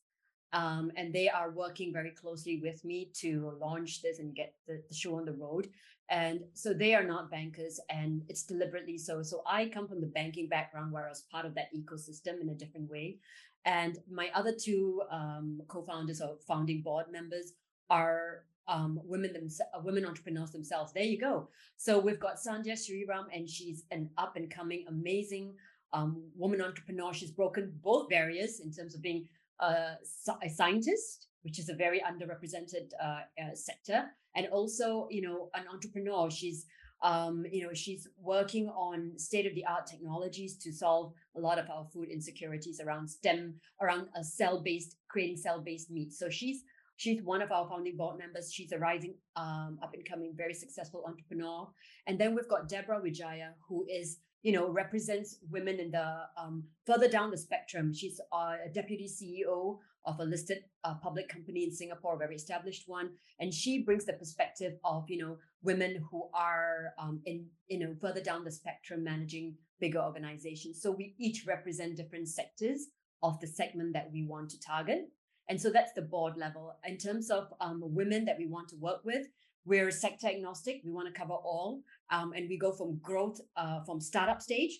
um, 0.53 0.91
and 0.95 1.11
they 1.11 1.27
are 1.27 1.49
working 1.49 1.91
very 1.91 2.11
closely 2.11 2.59
with 2.61 2.85
me 2.85 3.09
to 3.15 3.57
launch 3.59 4.01
this 4.01 4.19
and 4.19 4.35
get 4.35 4.53
the, 4.67 4.81
the, 4.87 4.95
show 4.95 5.15
on 5.17 5.25
the 5.25 5.33
road. 5.33 5.67
And 6.09 6.41
so 6.53 6.73
they 6.73 6.93
are 6.93 7.03
not 7.03 7.31
bankers, 7.31 7.79
and 7.89 8.21
it's 8.29 8.43
deliberately 8.43 8.97
so. 8.97 9.23
So 9.23 9.41
I 9.47 9.65
come 9.65 9.87
from 9.87 9.99
the 9.99 10.07
banking 10.07 10.47
background 10.47 10.91
where 10.91 11.05
I 11.05 11.09
was 11.09 11.23
part 11.31 11.45
of 11.45 11.55
that 11.55 11.73
ecosystem 11.73 12.39
in 12.39 12.49
a 12.49 12.53
different 12.53 12.89
way. 12.89 13.17
And 13.65 13.97
my 14.11 14.29
other 14.35 14.53
two 14.53 15.01
um, 15.09 15.61
co-founders 15.67 16.21
or 16.21 16.35
founding 16.45 16.81
board 16.81 17.05
members 17.11 17.53
are 17.89 18.43
um, 18.67 18.99
women 19.03 19.33
themselves, 19.33 19.71
uh, 19.75 19.81
women 19.83 20.05
entrepreneurs 20.05 20.51
themselves. 20.51 20.93
There 20.93 21.03
you 21.03 21.19
go. 21.19 21.49
So 21.77 21.99
we've 21.99 22.19
got 22.19 22.35
Sandhya 22.37 22.73
Sriram, 22.73 23.25
and 23.33 23.49
she's 23.49 23.83
an 23.91 24.09
up 24.17 24.35
and 24.35 24.49
coming, 24.49 24.85
amazing 24.87 25.53
um, 25.91 26.23
woman 26.35 26.61
entrepreneur. 26.61 27.13
She's 27.13 27.31
broken 27.31 27.73
both 27.83 28.09
barriers 28.09 28.59
in 28.59 28.71
terms 28.71 28.95
of 28.95 29.01
being 29.01 29.27
a, 29.59 29.95
a 30.43 30.49
scientist, 30.49 31.27
which 31.43 31.59
is 31.59 31.69
a 31.69 31.75
very 31.75 32.01
underrepresented 32.01 32.91
uh, 33.01 33.21
uh, 33.41 33.53
sector, 33.53 34.05
and 34.35 34.47
also, 34.47 35.07
you 35.11 35.21
know, 35.21 35.49
an 35.53 35.63
entrepreneur. 35.71 36.31
She's 36.31 36.65
um, 37.03 37.45
you 37.51 37.63
know, 37.63 37.73
she's 37.73 38.07
working 38.17 38.69
on 38.69 39.11
state 39.17 39.45
of 39.45 39.53
the 39.55 39.65
art 39.65 39.85
technologies 39.85 40.55
to 40.59 40.71
solve 40.71 41.13
a 41.35 41.39
lot 41.39 41.59
of 41.59 41.69
our 41.69 41.85
food 41.93 42.07
insecurities 42.09 42.79
around 42.79 43.09
STEM, 43.09 43.55
around 43.81 44.07
a 44.15 44.23
cell 44.23 44.61
based, 44.61 44.95
creating 45.09 45.35
cell 45.35 45.59
based 45.59 45.91
meat. 45.91 46.13
So 46.13 46.29
she's 46.29 46.63
she's 47.03 47.21
one 47.21 47.41
of 47.41 47.51
our 47.51 47.67
founding 47.67 47.97
board 47.97 48.17
members. 48.17 48.51
She's 48.53 48.71
a 48.71 48.79
rising, 48.79 49.15
um, 49.35 49.77
up 49.83 49.93
and 49.93 50.07
coming, 50.09 50.33
very 50.35 50.53
successful 50.53 51.03
entrepreneur. 51.05 51.67
And 52.07 52.17
then 52.17 52.33
we've 52.33 52.47
got 52.47 52.69
Deborah 52.69 53.01
Wijaya, 53.01 53.49
who 53.67 53.85
is 53.89 54.19
you 54.43 54.51
know, 54.51 54.69
represents 54.69 55.37
women 55.49 55.79
in 55.79 55.89
the 55.91 56.07
um, 56.37 56.65
further 56.85 57.07
down 57.07 57.31
the 57.31 57.37
spectrum. 57.37 57.93
She's 57.93 58.19
a 58.33 58.69
deputy 58.73 59.09
CEO 59.09 59.77
of 60.05 60.19
a 60.19 60.23
listed 60.25 60.57
uh, 60.83 60.95
public 61.01 61.29
company 61.29 61.63
in 61.63 61.71
Singapore, 61.71 62.15
a 62.15 62.17
very 62.17 62.35
established 62.35 62.83
one, 62.87 63.11
and 63.39 63.53
she 63.53 63.83
brings 63.83 64.03
the 64.03 64.11
perspective 64.11 64.73
of 64.83 65.05
you 65.07 65.17
know 65.17 65.37
women 65.61 66.05
who 66.11 66.29
are 66.33 66.93
um, 66.99 67.21
in 67.25 67.45
you 67.69 67.79
know 67.79 67.95
further 68.01 68.21
down 68.21 68.43
the 68.43 68.51
spectrum 68.51 69.01
managing 69.01 69.55
bigger 69.79 70.01
organizations. 70.01 70.81
So 70.81 70.91
we 70.91 71.15
each 71.17 71.45
represent 71.47 71.95
different 71.95 72.27
sectors 72.27 72.87
of 73.21 73.39
the 73.39 73.47
segment 73.47 73.93
that 73.93 74.09
we 74.11 74.25
want 74.25 74.49
to 74.49 74.59
target. 74.59 75.07
And 75.49 75.59
so 75.59 75.69
that's 75.69 75.93
the 75.93 76.01
board 76.01 76.37
level. 76.37 76.75
In 76.87 76.97
terms 76.97 77.29
of 77.29 77.53
um, 77.59 77.81
women 77.83 78.25
that 78.25 78.37
we 78.37 78.47
want 78.47 78.69
to 78.69 78.75
work 78.77 79.03
with, 79.03 79.27
we're 79.65 79.91
sector 79.91 80.27
agnostic. 80.27 80.81
We 80.83 80.91
want 80.91 81.13
to 81.13 81.19
cover 81.19 81.33
all. 81.33 81.81
Um, 82.09 82.33
and 82.33 82.49
we 82.49 82.57
go 82.57 82.71
from 82.71 82.99
growth, 83.01 83.39
uh, 83.55 83.83
from 83.83 83.99
startup 83.99 84.41
stage, 84.41 84.79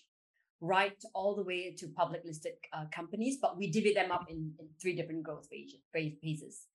right 0.60 0.96
all 1.14 1.34
the 1.34 1.42
way 1.42 1.74
to 1.78 1.88
public 1.88 2.22
listed 2.24 2.52
uh, 2.72 2.84
companies, 2.92 3.38
but 3.40 3.56
we 3.58 3.70
divvy 3.70 3.92
them 3.92 4.10
up 4.10 4.26
in, 4.30 4.52
in 4.58 4.66
three 4.80 4.94
different 4.94 5.22
growth 5.22 5.48
phases. 5.92 6.66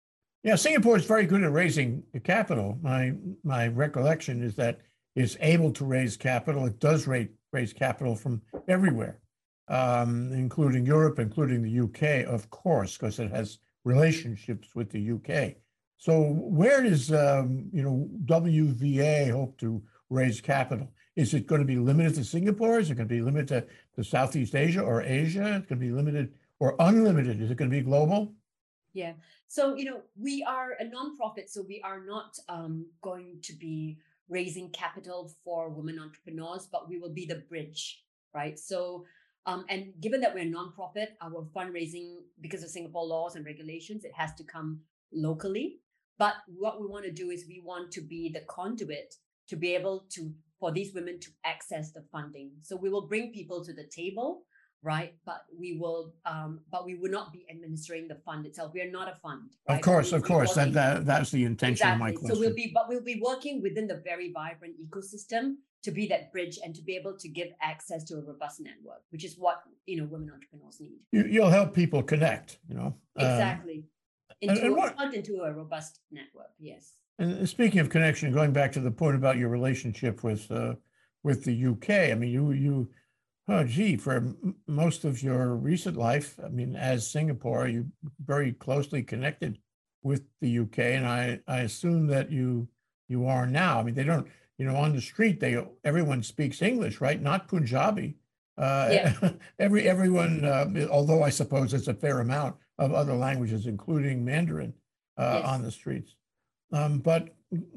Yeah, 0.44 0.56
Singapore 0.56 0.96
is 0.96 1.06
very 1.06 1.26
good 1.26 1.44
at 1.44 1.52
raising 1.52 2.04
capital. 2.24 2.78
My 2.82 3.14
my 3.44 3.68
recollection 3.68 4.42
is 4.42 4.56
that 4.56 4.80
it's 5.16 5.36
able 5.42 5.72
to 5.74 5.84
raise 5.84 6.16
capital. 6.16 6.66
It 6.66 6.80
does 6.80 7.08
raise 7.08 7.28
raise 7.52 7.74
capital 7.74 8.16
from 8.16 8.42
everywhere, 8.70 9.20
um, 9.68 10.32
including 10.32 10.86
Europe, 10.86 11.20
including 11.20 11.62
the 11.62 11.80
UK, 11.82 12.26
of 12.26 12.50
course, 12.52 12.98
because 12.98 13.20
it 13.20 13.32
has 13.32 13.60
relationships 13.90 14.76
with 14.76 14.90
the 14.92 15.12
UK. 15.16 15.56
So 15.98 16.22
where 16.60 16.82
does 16.82 17.12
um, 17.12 17.70
you 17.74 17.84
know 17.84 18.10
WVA 18.26 19.32
hope 19.32 19.58
to 19.60 19.82
raise 20.10 20.40
capital? 20.40 20.88
Is 21.16 21.34
it 21.34 21.48
going 21.48 21.62
to 21.62 21.68
be 21.68 21.78
limited 21.78 22.16
to 22.16 22.24
Singapore? 22.24 22.80
Is 22.80 22.90
it 22.90 22.96
going 22.96 23.10
to 23.10 23.14
be 23.14 23.22
limited 23.22 23.50
to, 23.50 23.68
to 23.96 24.10
Southeast 24.10 24.56
Asia 24.56 24.82
or 24.82 25.02
Asia? 25.02 25.58
It's 25.58 25.68
going 25.68 25.82
to 25.82 25.88
be 25.88 25.92
limited 25.92 26.34
or 26.60 26.76
unlimited? 26.80 27.42
Is 27.42 27.52
it 27.52 27.58
going 27.58 27.70
to 27.70 27.78
be 27.78 27.84
global? 27.84 28.34
Yeah. 28.94 29.14
So 29.48 29.76
you 29.76 29.86
know 29.86 30.02
we 30.16 30.44
are 30.44 30.72
a 30.80 30.86
nonprofit, 30.86 31.50
so 31.50 31.62
we 31.62 31.82
are 31.84 32.02
not 32.06 32.38
um, 32.48 32.86
going 33.02 33.40
to 33.44 33.54
be 33.54 33.98
raising 34.30 34.70
capital 34.70 35.32
for 35.44 35.70
women 35.70 36.00
entrepreneurs, 36.00 36.68
but 36.72 36.88
we 36.88 37.00
will 37.00 37.10
be 37.22 37.26
the 37.26 37.42
bridge, 37.50 38.04
right? 38.34 38.58
So 38.58 39.06
um, 39.50 39.66
and 39.68 39.94
given 40.00 40.22
that 40.22 40.34
we're 40.34 40.44
a 40.44 40.46
nonprofit, 40.46 41.08
our 41.22 41.48
fundraising, 41.56 42.18
because 42.40 42.62
of 42.62 42.70
Singapore 42.70 43.06
laws 43.06 43.36
and 43.36 43.44
regulations, 43.46 44.06
it 44.06 44.12
has 44.16 44.34
to 44.36 44.44
come 44.44 44.82
locally. 45.12 45.80
But 46.20 46.36
what 46.46 46.80
we 46.80 46.86
want 46.86 47.06
to 47.06 47.12
do 47.12 47.32
is 47.32 47.46
we 47.48 47.62
want 47.66 47.92
to 47.94 48.02
be 48.02 48.30
the 48.30 48.42
conduit 48.42 49.16
to 49.48 49.56
be 49.56 49.74
able 49.74 50.06
to 50.12 50.32
for 50.60 50.72
these 50.72 50.94
women 50.94 51.20
to 51.22 51.30
access 51.46 51.92
the 51.94 52.04
funding. 52.12 52.52
So 52.62 52.76
we 52.76 52.90
will 52.90 53.08
bring 53.08 53.32
people 53.32 53.64
to 53.64 53.74
the 53.74 53.86
table, 53.86 54.44
right? 54.84 55.16
But 55.26 55.46
we 55.58 55.78
will, 55.80 56.14
um, 56.26 56.60
but 56.70 56.86
we 56.86 56.96
will 56.96 57.10
not 57.10 57.32
be 57.32 57.46
administering 57.50 58.10
the 58.10 58.20
fund 58.26 58.46
itself. 58.46 58.74
We 58.74 58.82
are 58.82 58.92
not 58.92 59.08
a 59.08 59.16
fund. 59.24 59.54
Right? 59.68 59.76
Of 59.76 59.82
course, 59.82 60.12
of 60.12 60.22
course, 60.22 60.54
that, 60.56 60.74
that 60.74 61.06
that's 61.06 61.32
the 61.32 61.46
intention 61.46 61.88
exactly. 61.88 61.94
of 61.94 62.00
my 62.00 62.12
question. 62.12 62.36
So 62.36 62.40
we'll 62.42 62.54
be, 62.54 62.72
but 62.76 62.90
we'll 62.90 63.02
be 63.02 63.22
working 63.24 63.62
within 63.62 63.88
the 63.88 64.02
very 64.04 64.32
vibrant 64.34 64.76
ecosystem 64.86 65.56
to 65.84 65.92
be 65.92 66.08
that 66.08 66.32
bridge 66.32 66.60
and 66.64 66.76
to 66.76 66.82
be 66.82 66.96
able 66.96 67.18
to 67.18 67.30
give 67.30 67.50
access 67.62 68.04
to 68.06 68.16
a 68.16 68.22
robust 68.22 68.60
network, 68.60 69.02
which 69.12 69.24
is 69.24 69.36
what 69.38 69.64
you 69.86 69.98
know 69.98 70.06
women 70.06 70.32
entrepreneurs 70.34 70.80
need. 70.80 71.00
You, 71.12 71.42
will 71.42 71.50
help 71.50 71.74
people 71.74 72.04
connect. 72.04 72.60
You 72.68 72.76
know 72.76 72.96
um, 73.18 73.26
exactly 73.26 73.86
into, 74.42 74.66
and, 74.66 74.76
what, 74.76 74.96
a, 75.00 75.12
into 75.12 75.42
a 75.42 75.52
robust 75.52 76.00
network. 76.12 76.52
Yes. 76.60 76.94
And 77.18 77.48
speaking 77.48 77.80
of 77.80 77.90
connection, 77.90 78.32
going 78.32 78.54
back 78.54 78.72
to 78.74 78.80
the 78.80 78.92
point 78.92 79.16
about 79.16 79.38
your 79.38 79.50
relationship 79.50 80.24
with 80.24 80.50
uh, 80.52 80.76
with 81.24 81.44
the 81.44 81.66
UK, 81.66 82.12
I 82.12 82.16
mean, 82.16 82.32
you 82.32 82.52
you, 82.52 82.90
oh 83.50 83.64
gee, 83.66 83.98
for 83.98 84.16
m- 84.18 84.56
most 84.68 85.04
of 85.04 85.22
your 85.22 85.56
recent 85.56 85.98
life, 85.98 86.40
I 86.44 86.48
mean, 86.48 86.76
as 86.76 87.10
Singapore, 87.10 87.68
you 87.68 87.88
very 88.26 88.54
closely 88.54 89.04
connected 89.04 89.60
with 90.02 90.24
the 90.40 90.60
UK, 90.60 90.80
and 90.80 91.06
I 91.06 91.40
I 91.48 91.60
assume 91.60 92.08
that 92.08 92.32
you 92.32 92.70
you 93.10 93.26
are 93.26 93.46
now. 93.46 93.80
I 93.80 93.84
mean, 93.84 93.96
they 93.96 94.04
don't, 94.04 94.28
you 94.60 94.66
know, 94.66 94.76
on 94.76 94.94
the 94.94 95.02
street, 95.02 95.40
they 95.40 95.58
everyone 95.86 96.22
speaks 96.22 96.62
English, 96.62 97.00
right? 97.02 97.20
Not 97.20 97.48
Punjabi. 97.48 98.18
Uh, 98.58 98.90
yeah. 98.92 99.30
every 99.60 99.88
everyone, 99.88 100.44
uh, 100.44 100.68
although 100.92 101.24
I 101.24 101.30
suppose 101.30 101.74
it's 101.74 101.88
a 101.88 101.94
fair 101.94 102.20
amount, 102.20 102.58
of 102.78 102.94
other 102.94 103.14
languages, 103.14 103.68
including 103.68 104.24
Mandarin, 104.24 104.74
uh, 105.18 105.42
yes. 105.42 105.50
on 105.50 105.62
the 105.62 105.72
streets. 105.72 106.16
Um, 106.72 107.00
but 107.00 107.30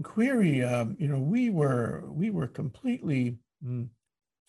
query, 0.03 0.63
um, 0.63 0.97
you 0.99 1.09
know, 1.09 1.19
we 1.19 1.51
were 1.51 2.05
we 2.07 2.31
were 2.31 2.49
completely 2.49 3.39
mm, 3.65 3.89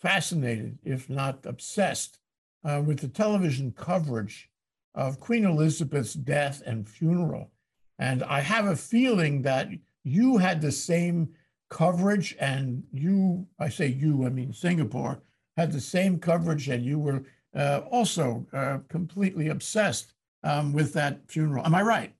fascinated, 0.02 0.80
if 0.84 1.10
not 1.10 1.46
obsessed, 1.46 2.18
uh, 2.64 2.82
with 2.86 3.00
the 3.00 3.08
television 3.08 3.72
coverage 3.72 4.50
of 4.96 5.20
Queen 5.20 5.46
Elizabeth's 5.46 6.14
death 6.14 6.62
and 6.66 6.90
funeral. 6.90 7.52
And 8.00 8.24
I 8.24 8.42
have 8.42 8.66
a 8.66 8.76
feeling 8.76 9.44
that 9.44 9.70
you 10.04 10.38
had 10.38 10.62
the 10.62 10.72
same 10.72 11.30
coverage, 11.74 12.36
and 12.40 12.84
you, 12.92 13.48
I 13.60 13.68
say 13.68 13.88
you, 13.88 14.26
I 14.26 14.30
mean 14.30 14.54
Singapore, 14.54 15.24
had 15.58 15.72
the 15.72 15.82
same 15.82 16.20
coverage, 16.20 16.70
and 16.70 16.86
you 16.86 17.00
were 17.00 17.24
uh, 17.56 17.82
also 17.92 18.46
uh, 18.54 18.78
completely 18.90 19.50
obsessed 19.50 20.14
um, 20.44 20.72
with 20.72 20.94
that 20.94 21.20
funeral. 21.28 21.66
Am 21.66 21.74
I 21.74 21.82
right? 21.82 22.14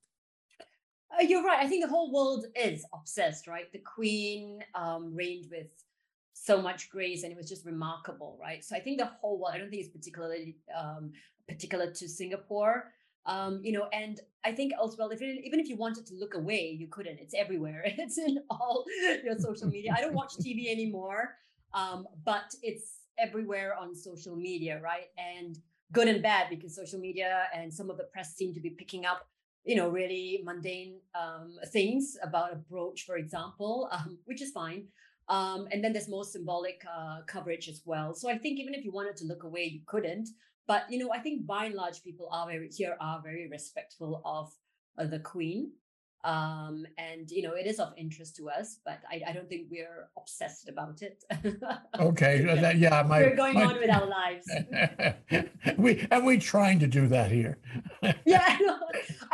Uh, 1.12 1.22
you're 1.22 1.44
right. 1.44 1.64
I 1.64 1.68
think 1.68 1.84
the 1.84 1.90
whole 1.90 2.12
world 2.12 2.48
is 2.56 2.84
obsessed, 2.94 3.46
right? 3.48 3.72
The 3.72 3.84
Queen 3.96 4.64
um, 4.74 5.14
reigned 5.14 5.48
with 5.52 5.68
so 6.34 6.60
much 6.60 6.90
grace, 6.90 7.22
and 7.22 7.32
it 7.32 7.38
was 7.38 7.48
just 7.48 7.64
remarkable, 7.64 8.40
right? 8.42 8.64
So 8.66 8.76
I 8.76 8.80
think 8.80 8.98
the 8.98 9.12
whole 9.22 9.40
world. 9.40 9.54
I 9.54 9.60
don't 9.60 9.70
think 9.70 9.84
it's 9.84 9.96
particularly 9.96 10.58
um, 10.76 11.12
particular 11.48 11.92
to 11.92 12.10
Singapore. 12.10 12.92
Um, 13.26 13.62
you 13.64 13.72
know, 13.72 13.88
and 13.94 14.20
I 14.44 14.52
think 14.52 14.74
as 14.84 14.96
well, 14.98 15.10
if 15.10 15.22
it, 15.22 15.40
even 15.46 15.60
if 15.60 15.70
you 15.70 15.78
wanted 15.78 16.06
to 16.08 16.16
look 16.16 16.34
away, 16.34 16.76
you 16.78 16.88
couldn't. 16.88 17.20
It's 17.20 17.34
everywhere. 17.34 17.84
It's 17.98 18.18
in 18.18 18.40
all 18.50 18.86
your 19.24 19.38
social 19.40 19.68
media. 19.68 19.94
I 19.96 20.02
don't 20.02 20.14
watch 20.14 20.34
TV 20.36 20.72
anymore, 20.72 21.36
um, 21.74 22.06
but 22.26 22.54
it's 22.62 23.00
everywhere 23.18 23.76
on 23.80 23.96
social 23.96 24.36
media, 24.36 24.82
right? 24.84 25.08
And 25.18 25.58
good 25.94 26.08
and 26.08 26.22
bad 26.22 26.50
because 26.50 26.76
social 26.76 27.00
media 27.00 27.44
and 27.56 27.74
some 27.74 27.90
of 27.90 27.98
the 27.98 28.04
press 28.06 28.36
seem 28.36 28.54
to 28.54 28.60
be 28.60 28.72
picking 28.72 29.06
up 29.06 29.28
you 29.64 29.76
know 29.76 29.90
really 29.90 30.42
mundane 30.44 31.00
um, 31.16 31.56
things 31.72 32.18
about 32.22 32.52
a 32.52 32.56
brooch 32.56 33.04
for 33.06 33.18
example 33.18 33.88
um, 33.92 34.18
which 34.26 34.42
is 34.42 34.52
fine 34.52 34.86
um, 35.30 35.68
and 35.72 35.84
then 35.84 35.94
there's 35.94 36.10
more 36.10 36.26
symbolic 36.26 36.82
uh, 36.98 37.22
coverage 37.28 37.70
as 37.70 37.82
well 37.86 38.14
so 38.14 38.30
i 38.30 38.38
think 38.38 38.60
even 38.60 38.74
if 38.74 38.84
you 38.84 38.92
wanted 38.92 39.16
to 39.16 39.26
look 39.26 39.44
away 39.44 39.64
you 39.64 39.82
couldn't 39.86 40.30
but 40.68 40.84
you 40.90 40.98
know 41.00 41.12
i 41.14 41.20
think 41.20 41.46
by 41.46 41.66
and 41.66 41.76
large 41.76 42.04
people 42.04 42.28
are 42.32 42.48
very 42.48 42.70
here 42.70 42.96
are 43.00 43.22
very 43.22 43.48
respectful 43.50 44.22
of 44.26 44.52
uh, 44.98 45.06
the 45.06 45.20
queen 45.20 45.72
Um, 46.38 46.88
and 46.98 47.28
you 47.36 47.44
know, 47.46 47.52
it 47.62 47.68
is 47.68 47.80
of 47.84 47.92
interest 48.04 48.38
to 48.40 48.44
us, 48.58 48.80
but 48.88 49.00
I, 49.14 49.16
I 49.30 49.32
don't 49.36 49.50
think 49.52 49.68
we're 49.68 50.08
obsessed 50.16 50.70
about 50.74 51.02
it. 51.08 51.18
Okay, 52.00 52.36
uh, 52.50 52.56
that, 52.64 52.76
yeah, 52.80 53.04
my. 53.04 53.20
we're 53.24 53.36
going 53.36 53.56
my- 53.60 53.66
on 53.68 53.76
with 53.76 53.92
our 53.92 54.08
lives. 54.08 54.48
We, 55.84 56.08
and 56.12 56.26
we're 56.26 56.40
trying 56.40 56.80
to 56.80 56.88
do 56.88 57.08
that 57.08 57.30
here. 57.32 57.58
yeah. 58.26 58.58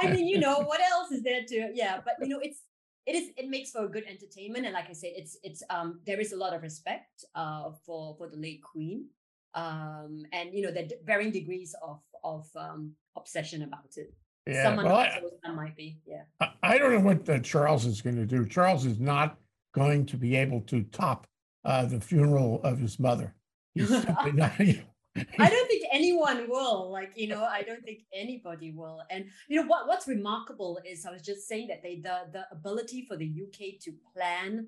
I 0.01 0.09
mean, 0.13 0.25
you 0.27 0.39
know, 0.39 0.57
what 0.71 0.81
else 0.81 1.11
is 1.11 1.21
there 1.21 1.43
to? 1.51 1.57
Yeah, 1.73 2.01
but 2.05 2.15
you 2.21 2.29
know, 2.33 2.41
it's 2.41 2.61
it 3.05 3.13
is 3.19 3.25
it 3.37 3.47
makes 3.49 3.69
for 3.71 3.85
a 3.85 3.91
good 3.95 4.05
entertainment, 4.09 4.65
and 4.65 4.73
like 4.73 4.89
I 4.89 4.93
said, 4.93 5.13
it's 5.21 5.37
it's 5.43 5.61
um 5.69 6.01
there 6.07 6.19
is 6.19 6.33
a 6.33 6.37
lot 6.43 6.53
of 6.57 6.61
respect 6.61 7.13
uh 7.35 7.69
for 7.85 8.15
for 8.17 8.27
the 8.33 8.37
late 8.37 8.61
queen, 8.63 9.09
um 9.53 10.23
and 10.31 10.53
you 10.53 10.61
know, 10.63 10.69
are 10.69 10.87
varying 11.05 11.31
degrees 11.31 11.75
of 11.81 11.99
of 12.23 12.47
um 12.55 12.91
obsession 13.15 13.63
about 13.63 13.91
it. 13.97 14.13
Yeah, 14.47 14.63
Someone 14.63 14.85
well, 14.85 14.95
might 14.95 15.09
I, 15.11 15.21
some 15.45 15.55
might 15.55 15.75
be, 15.75 15.99
yeah. 16.05 16.23
I- 16.39 16.53
I 16.63 16.77
don't 16.77 16.93
know 16.93 16.99
what 17.01 17.27
uh, 17.29 17.39
Charles 17.39 17.85
is 17.85 18.01
going 18.01 18.15
to 18.15 18.25
do. 18.25 18.45
Charles 18.47 18.85
is 18.85 18.99
not 18.99 19.37
going 19.73 20.05
to 20.07 20.17
be 20.17 20.35
able 20.35 20.61
to 20.61 20.83
top 20.83 21.27
uh, 21.65 21.85
the 21.85 21.99
funeral 21.99 22.61
of 22.63 22.79
his 22.79 22.99
mother. 22.99 23.35
He's 23.75 23.89
simply 23.89 24.31
not, 24.31 24.59
you 24.59 24.73
know, 24.77 25.23
I 25.39 25.49
don't 25.49 25.67
think 25.67 25.85
anyone 25.91 26.49
will. 26.49 26.91
Like, 26.91 27.11
you 27.15 27.27
know, 27.27 27.43
I 27.43 27.63
don't 27.63 27.83
think 27.83 27.99
anybody 28.13 28.71
will. 28.71 29.01
And 29.09 29.25
you 29.47 29.59
know 29.61 29.67
what? 29.67 29.87
What's 29.87 30.07
remarkable 30.07 30.79
is 30.85 31.05
I 31.05 31.11
was 31.11 31.21
just 31.21 31.47
saying 31.47 31.67
that 31.67 31.81
they 31.83 31.99
the 32.01 32.21
the 32.31 32.43
ability 32.51 33.05
for 33.07 33.17
the 33.17 33.25
UK 33.25 33.79
to 33.81 33.91
plan 34.13 34.67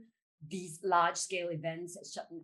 these 0.49 0.79
large 0.83 1.17
scale 1.17 1.49
events. 1.49 1.97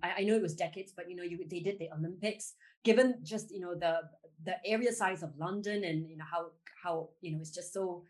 I, 0.04 0.24
know 0.24 0.36
it 0.36 0.42
was 0.42 0.54
decades, 0.54 0.94
but 0.96 1.10
you 1.10 1.16
know, 1.16 1.24
you 1.24 1.40
they 1.50 1.60
did 1.60 1.80
the 1.80 1.90
Olympics. 1.98 2.54
Given 2.84 3.16
just 3.24 3.52
you 3.52 3.60
know 3.60 3.76
the 3.76 4.02
the 4.44 4.56
area 4.66 4.92
size 4.92 5.24
of 5.24 5.38
London 5.38 5.84
and 5.84 6.10
you 6.10 6.18
know 6.18 6.26
how 6.30 6.52
how 6.84 7.10
you 7.22 7.32
know 7.32 7.40
it's 7.40 7.52
just 7.52 7.74
so 7.74 8.04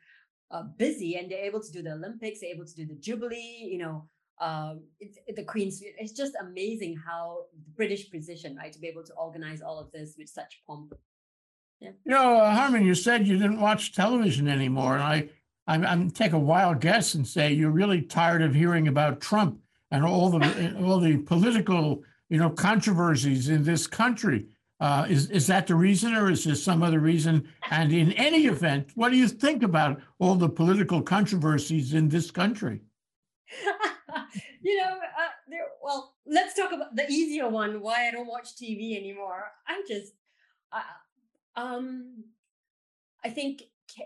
uh, 0.51 0.63
busy, 0.77 1.15
and 1.15 1.31
they're 1.31 1.45
able 1.45 1.61
to 1.61 1.71
do 1.71 1.81
the 1.81 1.93
Olympics, 1.93 2.41
they're 2.41 2.53
able 2.53 2.65
to 2.65 2.75
do 2.75 2.85
the 2.85 2.95
Jubilee. 2.95 3.69
You 3.71 3.79
know, 3.79 4.09
um, 4.39 4.81
it's 4.99 5.17
it, 5.27 5.35
the 5.35 5.43
Queen's. 5.43 5.81
It's 5.81 6.11
just 6.11 6.33
amazing 6.39 6.97
how 6.97 7.45
the 7.53 7.71
British 7.75 8.11
position, 8.11 8.55
right, 8.55 8.71
to 8.71 8.79
be 8.79 8.87
able 8.87 9.03
to 9.03 9.13
organize 9.13 9.61
all 9.61 9.79
of 9.79 9.91
this 9.91 10.15
with 10.17 10.29
such 10.29 10.61
pomp. 10.67 10.93
Yeah. 11.79 11.91
You 12.05 12.11
know, 12.11 12.37
uh, 12.37 12.55
Harman, 12.55 12.85
you 12.85 12.95
said 12.95 13.27
you 13.27 13.37
didn't 13.37 13.61
watch 13.61 13.93
television 13.93 14.47
anymore, 14.47 14.95
and 14.95 15.03
I, 15.03 15.29
I'm, 15.67 15.85
I'm 15.85 16.11
take 16.11 16.33
a 16.33 16.39
wild 16.39 16.81
guess 16.81 17.13
and 17.13 17.27
say 17.27 17.53
you're 17.53 17.71
really 17.71 18.01
tired 18.01 18.41
of 18.41 18.55
hearing 18.55 18.87
about 18.87 19.21
Trump 19.21 19.59
and 19.91 20.03
all 20.03 20.29
the 20.29 20.75
all 20.81 20.99
the 20.99 21.17
political, 21.17 22.03
you 22.29 22.37
know, 22.37 22.49
controversies 22.49 23.49
in 23.49 23.63
this 23.63 23.87
country. 23.87 24.47
Uh, 24.79 25.07
is 25.09 25.31
is 25.31 25.47
that 25.47 25.65
the 25.65 25.75
reason, 25.75 26.13
or 26.13 26.29
is 26.29 26.43
there 26.43 26.53
some 26.53 26.83
other 26.83 26.99
reason? 26.99 27.47
And 27.71 27.91
in 27.91 28.11
any 28.13 28.45
event, 28.45 28.91
what 28.95 29.09
do 29.09 29.17
you 29.17 29.27
think 29.27 29.63
about 29.63 29.99
all 30.19 30.35
the 30.35 30.49
political 30.49 31.01
controversies 31.01 31.93
in 31.93 32.09
this 32.09 32.29
country? 32.29 32.81
you 34.61 34.77
know, 34.77 34.97
uh, 34.97 35.29
there, 35.47 35.65
well, 35.81 36.13
let's 36.27 36.53
talk 36.53 36.71
about 36.71 36.95
the 36.95 37.09
easier 37.09 37.49
one. 37.49 37.81
Why 37.81 38.07
I 38.07 38.11
don't 38.11 38.27
watch 38.27 38.55
TV 38.55 38.95
anymore? 38.95 39.45
I'm 39.67 39.81
just, 39.87 40.13
uh, 40.71 40.81
um, 41.55 42.23
I 43.25 43.29
think 43.29 43.63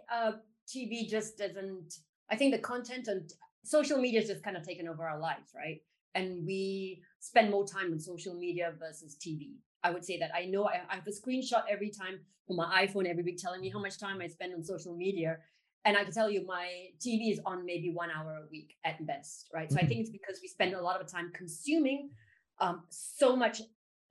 uh, 0.10 0.34
TV 0.68 1.10
just 1.10 1.38
doesn't. 1.38 1.96
I 2.30 2.38
think 2.38 2.54
the 2.54 2.60
content 2.60 3.10
and 3.10 3.30
social 3.64 3.98
media 3.98 4.20
has 4.20 4.30
just 4.30 4.44
kind 4.44 4.58
of 4.58 4.64
taken 4.64 4.88
over 4.88 5.08
our 5.08 5.20
lives, 5.20 5.52
right? 5.56 5.82
And 6.16 6.46
we 6.46 7.02
spend 7.20 7.52
more 7.52 7.66
time 7.66 7.92
on 7.92 8.00
social 8.00 8.34
media 8.36 8.74
versus 8.80 9.16
TV. 9.16 9.56
I 9.84 9.92
would 9.92 10.06
say 10.06 10.20
that 10.20 10.32
I 10.36 10.46
know 10.46 10.66
I, 10.66 10.82
I 10.90 10.96
have 10.96 11.08
a 11.08 11.12
screenshot 11.12 11.64
every 11.70 11.90
time 11.90 12.20
on 12.50 12.56
my 12.58 12.86
iPhone 12.86 13.06
every 13.08 13.24
week 13.24 13.38
telling 13.42 13.62
me 13.62 13.70
how 13.70 13.80
much 13.80 13.98
time 14.00 14.22
I 14.22 14.28
spend 14.28 14.54
on 14.54 14.64
social 14.64 14.96
media. 14.96 15.38
And 15.86 15.98
I 15.98 16.04
can 16.04 16.14
tell 16.14 16.30
you 16.30 16.46
my 16.46 16.68
TV 17.00 17.32
is 17.32 17.40
on 17.46 17.66
maybe 17.66 17.92
one 17.92 18.10
hour 18.12 18.44
a 18.46 18.52
week 18.52 18.76
at 18.86 19.06
best, 19.08 19.50
right? 19.54 19.72
So 19.72 19.80
I 19.80 19.84
Mhm. 19.84 19.88
think 19.88 20.02
it's 20.02 20.10
because 20.12 20.40
we 20.42 20.48
spend 20.48 20.74
a 20.74 20.82
lot 20.82 21.02
of 21.02 21.08
time 21.08 21.32
consuming 21.34 22.12
um, 22.60 22.84
so 22.90 23.36
much 23.36 23.62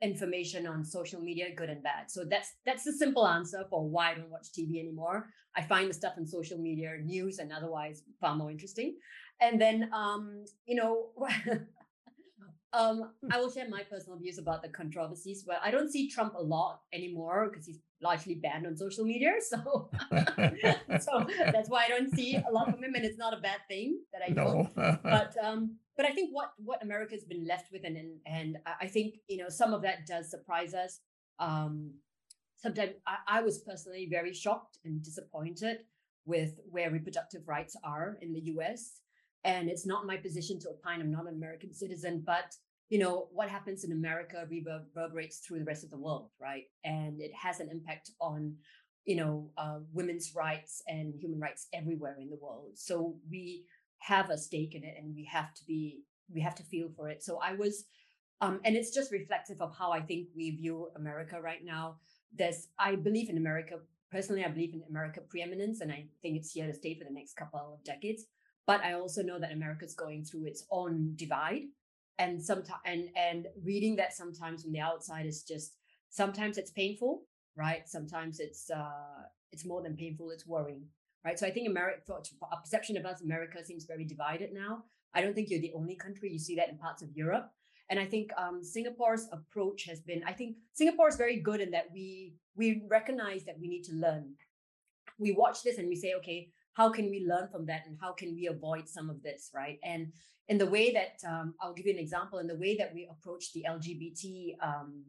information 0.02 0.66
on 0.66 0.84
social 0.84 1.20
media, 1.20 1.54
good 1.54 1.68
and 1.68 1.82
bad. 1.82 2.10
So 2.10 2.24
that's 2.24 2.54
that's 2.64 2.84
the 2.84 2.92
simple 2.92 3.26
answer 3.28 3.64
for 3.68 3.88
why 3.88 4.12
I 4.12 4.14
don't 4.14 4.30
watch 4.30 4.50
TV 4.52 4.80
anymore. 4.80 5.28
I 5.54 5.62
find 5.62 5.90
the 5.90 5.94
stuff 5.94 6.14
on 6.16 6.26
social 6.26 6.58
media, 6.58 6.96
news 7.02 7.38
and 7.38 7.52
otherwise, 7.52 8.02
far 8.20 8.34
more 8.34 8.50
interesting. 8.50 8.96
And 9.40 9.60
then 9.60 9.90
um, 9.92 10.44
you 10.66 10.76
know, 10.76 11.08
um, 12.72 13.10
I 13.30 13.38
will 13.38 13.50
share 13.50 13.68
my 13.68 13.82
personal 13.82 14.18
views 14.18 14.38
about 14.38 14.62
the 14.62 14.68
controversies. 14.68 15.44
Well, 15.46 15.58
I 15.62 15.70
don't 15.70 15.90
see 15.90 16.08
Trump 16.08 16.34
a 16.36 16.42
lot 16.42 16.82
anymore 16.92 17.48
because 17.50 17.66
he's 17.66 17.80
largely 18.02 18.34
banned 18.36 18.66
on 18.66 18.76
social 18.76 19.04
media. 19.04 19.32
So 19.42 19.90
so 21.00 21.26
that's 21.52 21.68
why 21.68 21.84
I 21.86 21.88
don't 21.88 22.14
see 22.14 22.36
a 22.36 22.50
lot 22.52 22.70
from 22.70 22.82
him, 22.84 22.94
and 22.94 23.04
it's 23.04 23.18
not 23.18 23.32
a 23.36 23.40
bad 23.40 23.60
thing 23.68 24.00
that 24.12 24.22
I 24.26 24.30
don't 24.32 24.76
no. 24.76 24.98
but 25.02 25.34
um 25.42 25.76
but 26.00 26.08
i 26.08 26.12
think 26.14 26.30
what 26.32 26.52
what 26.56 26.82
america's 26.82 27.24
been 27.24 27.46
left 27.46 27.70
with 27.72 27.82
and 27.84 27.96
and, 27.96 28.10
and 28.26 28.56
I- 28.64 28.84
i 28.84 28.86
think 28.86 29.16
you 29.28 29.36
know 29.36 29.48
some 29.50 29.74
of 29.74 29.82
that 29.82 30.06
does 30.06 30.30
surprise 30.30 30.72
us 30.72 31.00
um 31.38 31.92
sometimes 32.56 32.92
I, 33.06 33.16
I 33.38 33.42
was 33.42 33.58
personally 33.58 34.08
very 34.10 34.32
shocked 34.32 34.78
and 34.84 35.02
disappointed 35.02 35.78
with 36.24 36.52
where 36.70 36.90
reproductive 36.90 37.46
rights 37.46 37.76
are 37.84 38.16
in 38.22 38.32
the 38.32 38.40
us 38.40 39.00
and 39.44 39.68
it's 39.68 39.86
not 39.86 40.06
my 40.06 40.16
position 40.16 40.58
to 40.58 40.68
opine 40.68 41.00
i'm 41.00 41.10
not 41.10 41.26
an 41.26 41.34
american 41.34 41.72
citizen 41.72 42.22
but 42.24 42.54
you 42.88 42.98
know 42.98 43.28
what 43.32 43.48
happens 43.48 43.84
in 43.84 43.92
america 43.92 44.46
reverberates 44.50 45.38
through 45.38 45.58
the 45.58 45.64
rest 45.64 45.84
of 45.84 45.90
the 45.90 45.98
world 45.98 46.30
right? 46.40 46.64
And 46.84 47.20
it 47.20 47.32
has 47.34 47.60
an 47.60 47.68
impact 47.70 48.10
on 48.20 48.54
you 49.04 49.16
know 49.16 49.50
uh, 49.56 49.78
women's 49.92 50.32
rights 50.34 50.82
and 50.88 51.14
human 51.14 51.40
rights 51.40 51.68
everywhere 51.72 52.16
in 52.20 52.28
the 52.28 52.36
world. 52.36 52.72
So 52.74 53.16
we 53.30 53.64
have 53.98 54.30
a 54.30 54.38
stake 54.38 54.74
in 54.74 54.82
it 54.84 54.94
and 54.98 55.14
we 55.14 55.28
have 55.30 55.54
to 55.54 55.64
be 55.66 56.02
we 56.32 56.40
have 56.40 56.54
to 56.56 56.62
feel 56.64 56.88
for 56.96 57.08
it. 57.08 57.22
So 57.22 57.38
i 57.42 57.54
was 57.54 57.84
um 58.40 58.60
and 58.64 58.74
it's 58.76 58.94
just 58.94 59.12
reflective 59.12 59.60
of 59.60 59.74
how 59.76 59.90
i 59.92 60.00
think 60.00 60.28
we 60.36 60.50
view 60.50 60.88
america 60.96 61.40
right 61.40 61.64
now. 61.64 61.96
There's 62.36 62.68
i 62.78 62.94
believe 62.94 63.28
in 63.28 63.36
america 63.36 63.76
personally 64.10 64.44
i 64.44 64.48
believe 64.48 64.74
in 64.74 64.82
america 64.88 65.20
preeminence 65.20 65.80
and 65.80 65.90
i 65.92 66.06
think 66.22 66.36
it's 66.36 66.52
here 66.52 66.66
to 66.66 66.74
stay 66.74 66.96
for 66.98 67.04
the 67.04 67.12
next 67.12 67.34
couple 67.34 67.60
of 67.74 67.84
decades 67.84 68.24
but 68.66 68.80
i 68.82 68.92
also 68.92 69.22
know 69.22 69.38
that 69.38 69.52
america's 69.52 69.94
going 69.94 70.24
through 70.24 70.44
its 70.46 70.64
own 70.70 71.12
divide 71.16 71.62
and 72.18 72.42
sometimes 72.42 72.80
and 72.84 73.08
and 73.16 73.46
reading 73.64 73.96
that 73.96 74.12
sometimes 74.12 74.62
from 74.62 74.72
the 74.72 74.80
outside 74.80 75.26
is 75.26 75.42
just 75.42 75.76
sometimes 76.10 76.58
it's 76.58 76.70
painful 76.70 77.22
right 77.56 77.88
sometimes 77.88 78.40
it's 78.40 78.70
uh 78.70 79.22
it's 79.52 79.66
more 79.66 79.82
than 79.82 79.96
painful 79.96 80.30
it's 80.30 80.46
worrying 80.46 80.84
right? 81.24 81.38
So 81.38 81.46
I 81.46 81.50
think 81.50 81.68
America, 81.68 82.12
a 82.12 82.56
perception 82.56 82.96
of 82.96 83.04
us, 83.04 83.22
America 83.22 83.64
seems 83.64 83.84
very 83.84 84.04
divided 84.04 84.52
now. 84.52 84.84
I 85.14 85.20
don't 85.20 85.34
think 85.34 85.50
you're 85.50 85.60
the 85.60 85.72
only 85.74 85.96
country. 85.96 86.30
You 86.30 86.38
see 86.38 86.56
that 86.56 86.68
in 86.68 86.78
parts 86.78 87.02
of 87.02 87.10
Europe. 87.14 87.50
And 87.90 87.98
I 87.98 88.06
think 88.06 88.30
um, 88.38 88.62
Singapore's 88.62 89.26
approach 89.32 89.84
has 89.88 90.00
been, 90.00 90.22
I 90.24 90.32
think 90.32 90.56
Singapore 90.74 91.08
is 91.08 91.16
very 91.16 91.40
good 91.40 91.60
in 91.60 91.72
that 91.72 91.86
we 91.92 92.34
we 92.54 92.82
recognize 92.88 93.44
that 93.44 93.58
we 93.60 93.68
need 93.68 93.82
to 93.84 93.94
learn. 93.94 94.34
We 95.18 95.32
watch 95.32 95.62
this 95.62 95.78
and 95.78 95.88
we 95.88 95.96
say, 95.96 96.14
okay, 96.18 96.50
how 96.74 96.90
can 96.90 97.10
we 97.10 97.26
learn 97.26 97.48
from 97.50 97.66
that 97.66 97.82
and 97.86 97.96
how 98.00 98.12
can 98.12 98.34
we 98.34 98.46
avoid 98.46 98.88
some 98.88 99.10
of 99.10 99.22
this, 99.22 99.50
right? 99.54 99.78
And 99.82 100.12
in 100.48 100.58
the 100.58 100.66
way 100.66 100.92
that, 100.92 101.18
um, 101.28 101.54
I'll 101.60 101.74
give 101.74 101.86
you 101.86 101.92
an 101.92 101.98
example, 101.98 102.38
in 102.38 102.46
the 102.46 102.56
way 102.56 102.76
that 102.76 102.92
we 102.94 103.08
approach 103.10 103.52
the 103.52 103.64
LGBT 103.68 104.56
um, 104.62 105.04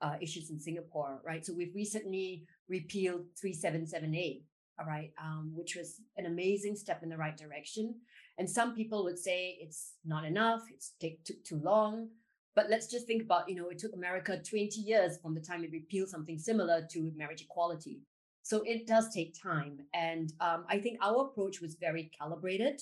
uh, 0.00 0.16
issues 0.20 0.50
in 0.50 0.58
Singapore, 0.58 1.20
right? 1.24 1.44
So 1.44 1.54
we've 1.54 1.74
recently 1.74 2.44
repealed 2.68 3.26
377A, 3.42 4.42
all 4.78 4.86
right, 4.86 5.12
um, 5.22 5.52
which 5.54 5.76
was 5.76 6.00
an 6.16 6.26
amazing 6.26 6.76
step 6.76 7.02
in 7.02 7.08
the 7.08 7.16
right 7.16 7.36
direction. 7.36 7.94
And 8.38 8.48
some 8.48 8.74
people 8.74 9.04
would 9.04 9.18
say 9.18 9.58
it's 9.60 9.94
not 10.04 10.24
enough, 10.24 10.62
it's 10.70 10.92
take 11.00 11.24
took 11.24 11.42
too 11.44 11.60
long. 11.62 12.08
But 12.54 12.70
let's 12.70 12.86
just 12.86 13.06
think 13.06 13.22
about, 13.22 13.48
you 13.50 13.54
know, 13.54 13.68
it 13.68 13.78
took 13.78 13.92
America 13.92 14.40
20 14.42 14.80
years 14.80 15.18
from 15.20 15.34
the 15.34 15.42
time 15.42 15.62
it 15.62 15.72
repealed 15.72 16.08
something 16.08 16.38
similar 16.38 16.86
to 16.90 17.12
marriage 17.14 17.42
equality. 17.42 18.00
So 18.46 18.62
it 18.64 18.86
does 18.86 19.12
take 19.12 19.34
time. 19.34 19.80
And 19.92 20.32
um, 20.38 20.66
I 20.68 20.78
think 20.78 21.00
our 21.02 21.22
approach 21.26 21.60
was 21.60 21.74
very 21.74 22.12
calibrated 22.16 22.80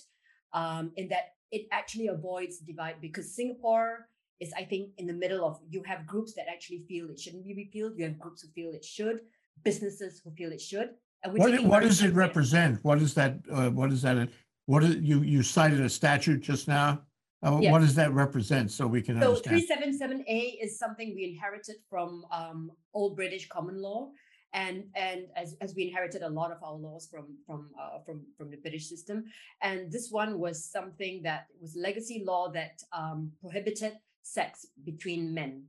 um, 0.52 0.92
in 0.98 1.08
that 1.08 1.36
it 1.50 1.62
actually 1.72 2.08
avoids 2.08 2.58
divide 2.58 2.96
because 3.00 3.34
Singapore 3.34 4.10
is, 4.40 4.52
I 4.54 4.64
think, 4.64 4.90
in 4.98 5.06
the 5.06 5.14
middle 5.14 5.42
of 5.42 5.58
you 5.70 5.82
have 5.84 6.06
groups 6.06 6.34
that 6.34 6.44
actually 6.52 6.84
feel 6.86 7.08
it 7.08 7.18
shouldn't 7.18 7.46
be 7.46 7.54
repealed, 7.54 7.92
you 7.96 8.04
have 8.04 8.18
groups 8.18 8.42
who 8.42 8.48
feel 8.48 8.74
it 8.74 8.84
should, 8.84 9.20
businesses 9.62 10.20
who 10.22 10.32
feel 10.32 10.52
it 10.52 10.60
should. 10.60 10.90
What, 11.30 11.64
what 11.64 11.82
does 11.82 12.02
it 12.02 12.12
represent? 12.12 12.84
What 12.84 13.00
is 13.00 13.14
that, 13.14 13.38
uh, 13.50 13.70
what 13.70 13.90
is 13.90 14.02
that, 14.02 14.28
what 14.66 14.84
is, 14.84 14.96
you, 14.96 15.22
you 15.22 15.42
cited 15.42 15.80
a 15.80 15.88
statute 15.88 16.42
just 16.42 16.68
now? 16.68 17.00
Uh, 17.42 17.58
Yes. 17.60 17.72
What 17.72 17.80
does 17.80 17.94
that 17.94 18.12
represent 18.12 18.70
so 18.70 18.86
we 18.86 19.00
can 19.00 19.20
So 19.20 19.36
understand? 19.36 19.62
377A 20.00 20.62
is 20.62 20.78
something 20.78 21.14
we 21.14 21.24
inherited 21.24 21.76
from 21.88 22.24
um, 22.30 22.70
old 22.92 23.16
British 23.16 23.48
common 23.48 23.76
law. 23.80 24.10
And, 24.54 24.84
and 24.94 25.26
as, 25.36 25.56
as 25.60 25.74
we 25.74 25.88
inherited 25.88 26.22
a 26.22 26.28
lot 26.28 26.50
of 26.50 26.62
our 26.62 26.74
laws 26.74 27.06
from, 27.10 27.26
from, 27.46 27.70
uh, 27.78 27.98
from, 28.06 28.24
from 28.38 28.50
the 28.50 28.56
British 28.56 28.88
system. 28.88 29.24
And 29.60 29.92
this 29.92 30.08
one 30.10 30.38
was 30.38 30.64
something 30.64 31.22
that 31.24 31.48
was 31.60 31.76
legacy 31.76 32.22
law 32.24 32.50
that 32.52 32.80
um, 32.92 33.32
prohibited 33.40 33.94
sex 34.22 34.66
between 34.84 35.34
men, 35.34 35.64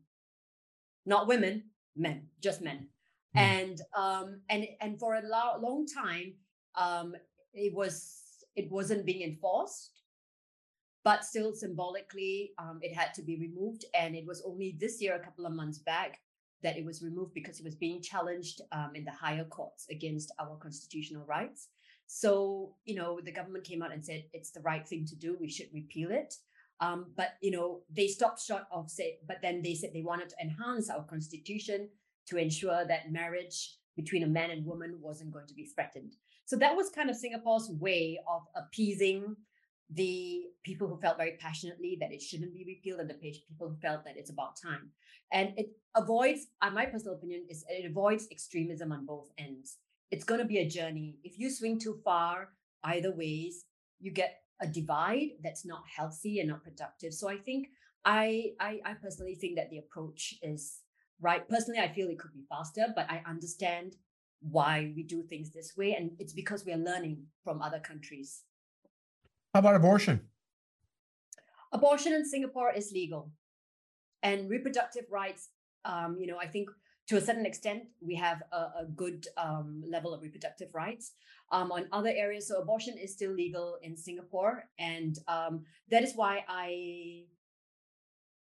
not 1.05 1.27
women, 1.27 1.63
men, 1.97 2.27
just 2.41 2.61
men. 2.61 2.87
Hmm. 3.33 3.39
And, 3.39 3.81
um, 3.97 4.41
and, 4.49 4.67
and 4.79 4.99
for 4.99 5.15
a 5.15 5.21
lo- 5.21 5.59
long 5.59 5.85
time, 5.87 6.35
um, 6.75 7.15
it 7.53 7.73
was 7.73 8.21
it 8.55 8.71
wasn't 8.71 9.05
being 9.05 9.21
enforced, 9.21 10.01
but 11.03 11.25
still 11.25 11.53
symbolically, 11.53 12.53
um, 12.57 12.79
it 12.81 12.95
had 12.95 13.13
to 13.15 13.21
be 13.21 13.37
removed. 13.37 13.85
And 13.93 14.15
it 14.15 14.25
was 14.25 14.41
only 14.45 14.75
this 14.79 15.01
year, 15.01 15.15
a 15.15 15.19
couple 15.19 15.45
of 15.45 15.53
months 15.53 15.79
back, 15.79 16.19
that 16.65 16.77
it 16.77 16.83
was 16.83 17.03
removed 17.03 17.35
because 17.35 17.59
it 17.59 17.63
was 17.63 17.75
being 17.75 18.01
challenged 18.01 18.59
um, 18.71 18.91
in 18.95 19.05
the 19.05 19.11
higher 19.11 19.43
courts 19.43 19.85
against 19.91 20.33
our 20.39 20.57
constitutional 20.57 21.23
rights. 21.25 21.67
So, 22.07 22.73
you 22.85 22.95
know, 22.95 23.19
the 23.23 23.31
government 23.31 23.65
came 23.65 23.83
out 23.83 23.93
and 23.93 24.03
said 24.03 24.23
it's 24.33 24.49
the 24.49 24.61
right 24.61 24.85
thing 24.87 25.05
to 25.05 25.15
do. 25.15 25.37
We 25.39 25.47
should 25.47 25.69
repeal 25.71 26.09
it. 26.09 26.33
Um, 26.79 27.05
but 27.15 27.35
you 27.41 27.51
know, 27.51 27.81
they 27.95 28.07
stopped 28.07 28.41
short 28.41 28.63
of 28.71 28.89
say, 28.89 29.19
but 29.27 29.37
then 29.43 29.61
they 29.61 29.75
said 29.75 29.91
they 29.93 30.01
wanted 30.01 30.29
to 30.29 30.35
enhance 30.41 30.89
our 30.89 31.03
constitution 31.03 31.87
to 32.29 32.37
ensure 32.37 32.83
that 32.83 33.11
marriage 33.11 33.75
between 33.95 34.23
a 34.23 34.27
man 34.27 34.49
and 34.49 34.65
woman 34.65 34.97
wasn't 34.99 35.31
going 35.31 35.47
to 35.47 35.53
be 35.53 35.65
threatened. 35.67 36.15
So 36.45 36.55
that 36.57 36.75
was 36.75 36.89
kind 36.89 37.11
of 37.11 37.15
Singapore's 37.15 37.69
way 37.69 38.19
of 38.27 38.41
appeasing 38.55 39.35
the 39.89 40.43
people 40.63 40.87
who 40.87 40.99
felt 40.99 41.17
very 41.17 41.37
passionately 41.39 41.97
that 41.99 42.11
it 42.11 42.21
shouldn't 42.21 42.53
be 42.53 42.65
repealed 42.65 42.99
and 42.99 43.09
the 43.09 43.13
people 43.13 43.69
who 43.69 43.75
felt 43.75 44.03
that 44.03 44.17
it's 44.17 44.31
about 44.31 44.59
time. 44.61 44.89
And 45.31 45.53
it 45.57 45.67
avoids, 45.95 46.47
uh, 46.61 46.71
my 46.71 46.85
personal 46.85 47.15
opinion 47.15 47.45
is 47.49 47.63
it 47.69 47.85
avoids 47.89 48.27
extremism 48.31 48.91
on 48.91 49.05
both 49.05 49.29
ends. 49.37 49.77
It's 50.11 50.23
going 50.23 50.39
to 50.39 50.45
be 50.45 50.59
a 50.59 50.69
journey. 50.69 51.17
If 51.23 51.37
you 51.37 51.49
swing 51.49 51.79
too 51.79 51.99
far 52.03 52.49
either 52.83 53.15
ways, 53.15 53.65
you 53.99 54.11
get 54.11 54.41
a 54.61 54.67
divide 54.67 55.29
that's 55.43 55.65
not 55.65 55.83
healthy 55.95 56.39
and 56.39 56.49
not 56.49 56.63
productive. 56.63 57.13
So 57.13 57.29
I 57.29 57.37
think 57.37 57.67
I, 58.05 58.51
I, 58.59 58.79
I 58.85 58.93
personally 58.93 59.35
think 59.35 59.55
that 59.57 59.69
the 59.69 59.79
approach 59.79 60.35
is 60.41 60.79
right. 61.21 61.47
Personally, 61.47 61.79
I 61.79 61.93
feel 61.93 62.09
it 62.09 62.19
could 62.19 62.33
be 62.33 62.45
faster, 62.49 62.87
but 62.95 63.09
I 63.09 63.21
understand 63.27 63.95
why 64.41 64.93
we 64.95 65.03
do 65.03 65.23
things 65.23 65.51
this 65.51 65.73
way, 65.75 65.95
and 65.95 66.11
it's 66.19 66.33
because 66.33 66.65
we 66.65 66.71
are 66.71 66.77
learning 66.77 67.23
from 67.43 67.61
other 67.61 67.79
countries. 67.79 68.43
How 69.55 69.59
about 69.59 69.75
abortion? 69.75 70.19
Abortion 71.71 72.11
in 72.11 72.25
Singapore 72.25 72.73
is 72.73 72.91
legal, 72.91 73.31
and 74.21 74.49
reproductive 74.49 75.05
rights. 75.09 75.47
Um, 75.85 76.17
you 76.19 76.27
know, 76.27 76.37
I 76.37 76.45
think 76.45 76.67
to 77.07 77.15
a 77.15 77.21
certain 77.21 77.45
extent, 77.45 77.83
we 78.01 78.15
have 78.15 78.43
a, 78.51 78.57
a 78.57 78.85
good 78.93 79.27
um, 79.37 79.81
level 79.89 80.13
of 80.13 80.21
reproductive 80.21 80.75
rights. 80.75 81.13
Um, 81.53 81.71
on 81.71 81.87
other 81.93 82.09
areas, 82.13 82.49
so 82.49 82.59
abortion 82.59 82.97
is 82.97 83.13
still 83.13 83.31
legal 83.31 83.77
in 83.81 83.95
Singapore, 83.95 84.67
and 84.77 85.17
um, 85.29 85.63
that 85.89 86.03
is 86.03 86.11
why 86.17 86.43
I. 86.49 87.23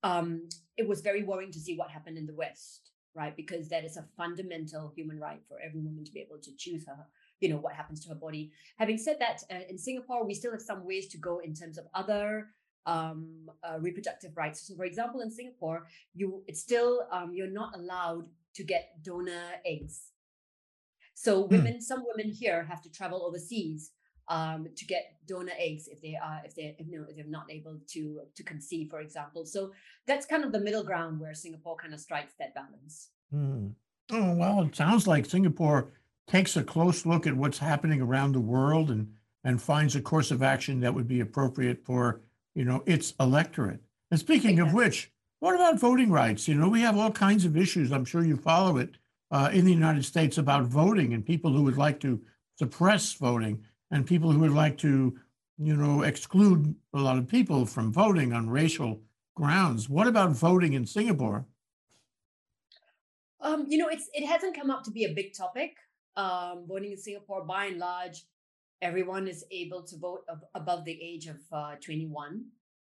Um, 0.03 0.49
it 0.75 0.89
was 0.89 0.99
very 0.99 1.23
worrying 1.23 1.53
to 1.53 1.59
see 1.59 1.77
what 1.77 1.89
happened 1.89 2.17
in 2.17 2.25
the 2.25 2.35
West, 2.35 2.91
right? 3.15 3.33
Because 3.33 3.69
that 3.69 3.85
is 3.85 3.95
a 3.95 4.03
fundamental 4.17 4.91
human 4.93 5.21
right 5.21 5.39
for 5.47 5.57
every 5.65 5.79
woman 5.79 6.03
to 6.03 6.11
be 6.11 6.19
able 6.19 6.39
to 6.39 6.51
choose 6.57 6.85
her, 6.85 7.07
you 7.39 7.49
know, 7.49 7.57
what 7.57 7.73
happens 7.73 8.03
to 8.03 8.09
her 8.09 8.15
body. 8.15 8.51
Having 8.77 8.97
said 8.97 9.17
that, 9.19 9.43
uh, 9.51 9.59
in 9.69 9.77
Singapore, 9.77 10.25
we 10.25 10.33
still 10.33 10.51
have 10.51 10.61
some 10.61 10.85
ways 10.85 11.07
to 11.09 11.17
go 11.17 11.39
in 11.39 11.53
terms 11.53 11.77
of 11.77 11.85
other 11.93 12.47
um, 12.85 13.49
uh, 13.63 13.79
reproductive 13.79 14.35
rights. 14.35 14.67
So, 14.67 14.75
for 14.75 14.85
example, 14.85 15.21
in 15.21 15.29
Singapore, 15.29 15.87
you 16.13 16.43
it's 16.47 16.61
still 16.61 17.07
um, 17.11 17.33
you're 17.33 17.51
not 17.51 17.75
allowed 17.75 18.25
to 18.55 18.63
get 18.63 19.03
donor 19.03 19.51
eggs. 19.65 20.11
So 21.13 21.43
hmm. 21.43 21.55
women, 21.55 21.81
some 21.81 22.03
women 22.05 22.31
here 22.31 22.63
have 22.63 22.81
to 22.83 22.91
travel 22.91 23.23
overseas 23.25 23.91
um, 24.29 24.67
to 24.75 24.85
get 24.85 25.15
donor 25.25 25.53
eggs 25.57 25.87
if 25.87 26.01
they 26.01 26.17
are 26.21 26.41
if 26.45 26.55
they 26.55 26.75
if, 26.77 26.87
you 26.87 26.99
know 26.99 27.05
if 27.09 27.15
they're 27.15 27.25
not 27.25 27.51
able 27.51 27.79
to 27.93 28.21
to 28.35 28.43
conceive, 28.43 28.89
for 28.89 29.01
example. 29.01 29.45
So 29.45 29.71
that's 30.05 30.25
kind 30.25 30.43
of 30.43 30.51
the 30.51 30.59
middle 30.59 30.83
ground 30.83 31.19
where 31.19 31.33
Singapore 31.33 31.75
kind 31.75 31.93
of 31.93 31.99
strikes 31.99 32.33
that 32.39 32.53
balance. 32.53 33.09
Mm. 33.33 33.73
Oh 34.11 34.33
well, 34.35 34.61
it 34.61 34.75
sounds 34.75 35.07
like 35.07 35.25
Singapore 35.25 35.91
takes 36.27 36.57
a 36.57 36.63
close 36.63 37.05
look 37.05 37.25
at 37.25 37.35
what's 37.35 37.59
happening 37.59 38.01
around 38.01 38.33
the 38.33 38.39
world 38.39 38.91
and 38.91 39.13
and 39.43 39.61
finds 39.61 39.95
a 39.95 40.01
course 40.01 40.29
of 40.29 40.43
action 40.43 40.81
that 40.81 40.93
would 40.93 41.07
be 41.07 41.21
appropriate 41.21 41.85
for 41.85 42.21
you 42.53 42.65
know 42.65 42.83
its 42.85 43.13
electorate. 43.19 43.79
And 44.11 44.19
speaking 44.19 44.59
of 44.59 44.73
which, 44.73 45.11
what 45.39 45.55
about 45.55 45.79
voting 45.79 46.11
rights? 46.11 46.47
You 46.47 46.55
know, 46.55 46.69
we 46.69 46.81
have 46.81 46.97
all 46.97 47.11
kinds 47.11 47.45
of 47.45 47.55
issues. 47.55 47.91
I'm 47.91 48.05
sure 48.05 48.23
you 48.23 48.35
follow 48.35 48.77
it 48.77 48.97
uh, 49.31 49.49
in 49.53 49.65
the 49.65 49.71
United 49.73 50.05
States 50.05 50.37
about 50.37 50.65
voting 50.65 51.13
and 51.13 51.25
people 51.25 51.51
who 51.51 51.63
would 51.63 51.77
like 51.77 51.99
to 52.01 52.21
suppress 52.57 53.13
voting 53.13 53.63
and 53.91 54.05
people 54.05 54.31
who 54.31 54.39
would 54.39 54.53
like 54.53 54.77
to, 54.79 55.17
you 55.57 55.75
know, 55.75 56.01
exclude 56.01 56.75
a 56.93 56.99
lot 56.99 57.17
of 57.17 57.27
people 57.27 57.65
from 57.65 57.93
voting 57.93 58.33
on 58.33 58.49
racial 58.49 59.01
grounds. 59.35 59.87
What 59.87 60.07
about 60.07 60.31
voting 60.31 60.73
in 60.73 60.85
Singapore? 60.85 61.45
Um, 63.39 63.65
you 63.69 63.77
know, 63.77 63.87
it's 63.87 64.09
it 64.13 64.25
hasn't 64.25 64.57
come 64.57 64.71
up 64.71 64.83
to 64.85 64.91
be 64.91 65.05
a 65.05 65.13
big 65.13 65.33
topic. 65.33 65.75
Um, 66.17 66.65
voting 66.67 66.91
in 66.91 66.97
Singapore, 66.97 67.45
by 67.45 67.65
and 67.65 67.77
large, 67.77 68.25
everyone 68.81 69.27
is 69.27 69.45
able 69.51 69.83
to 69.83 69.97
vote 69.97 70.23
ab- 70.29 70.45
above 70.55 70.83
the 70.83 70.99
age 71.01 71.27
of 71.27 71.37
uh, 71.53 71.75
21 71.75 72.43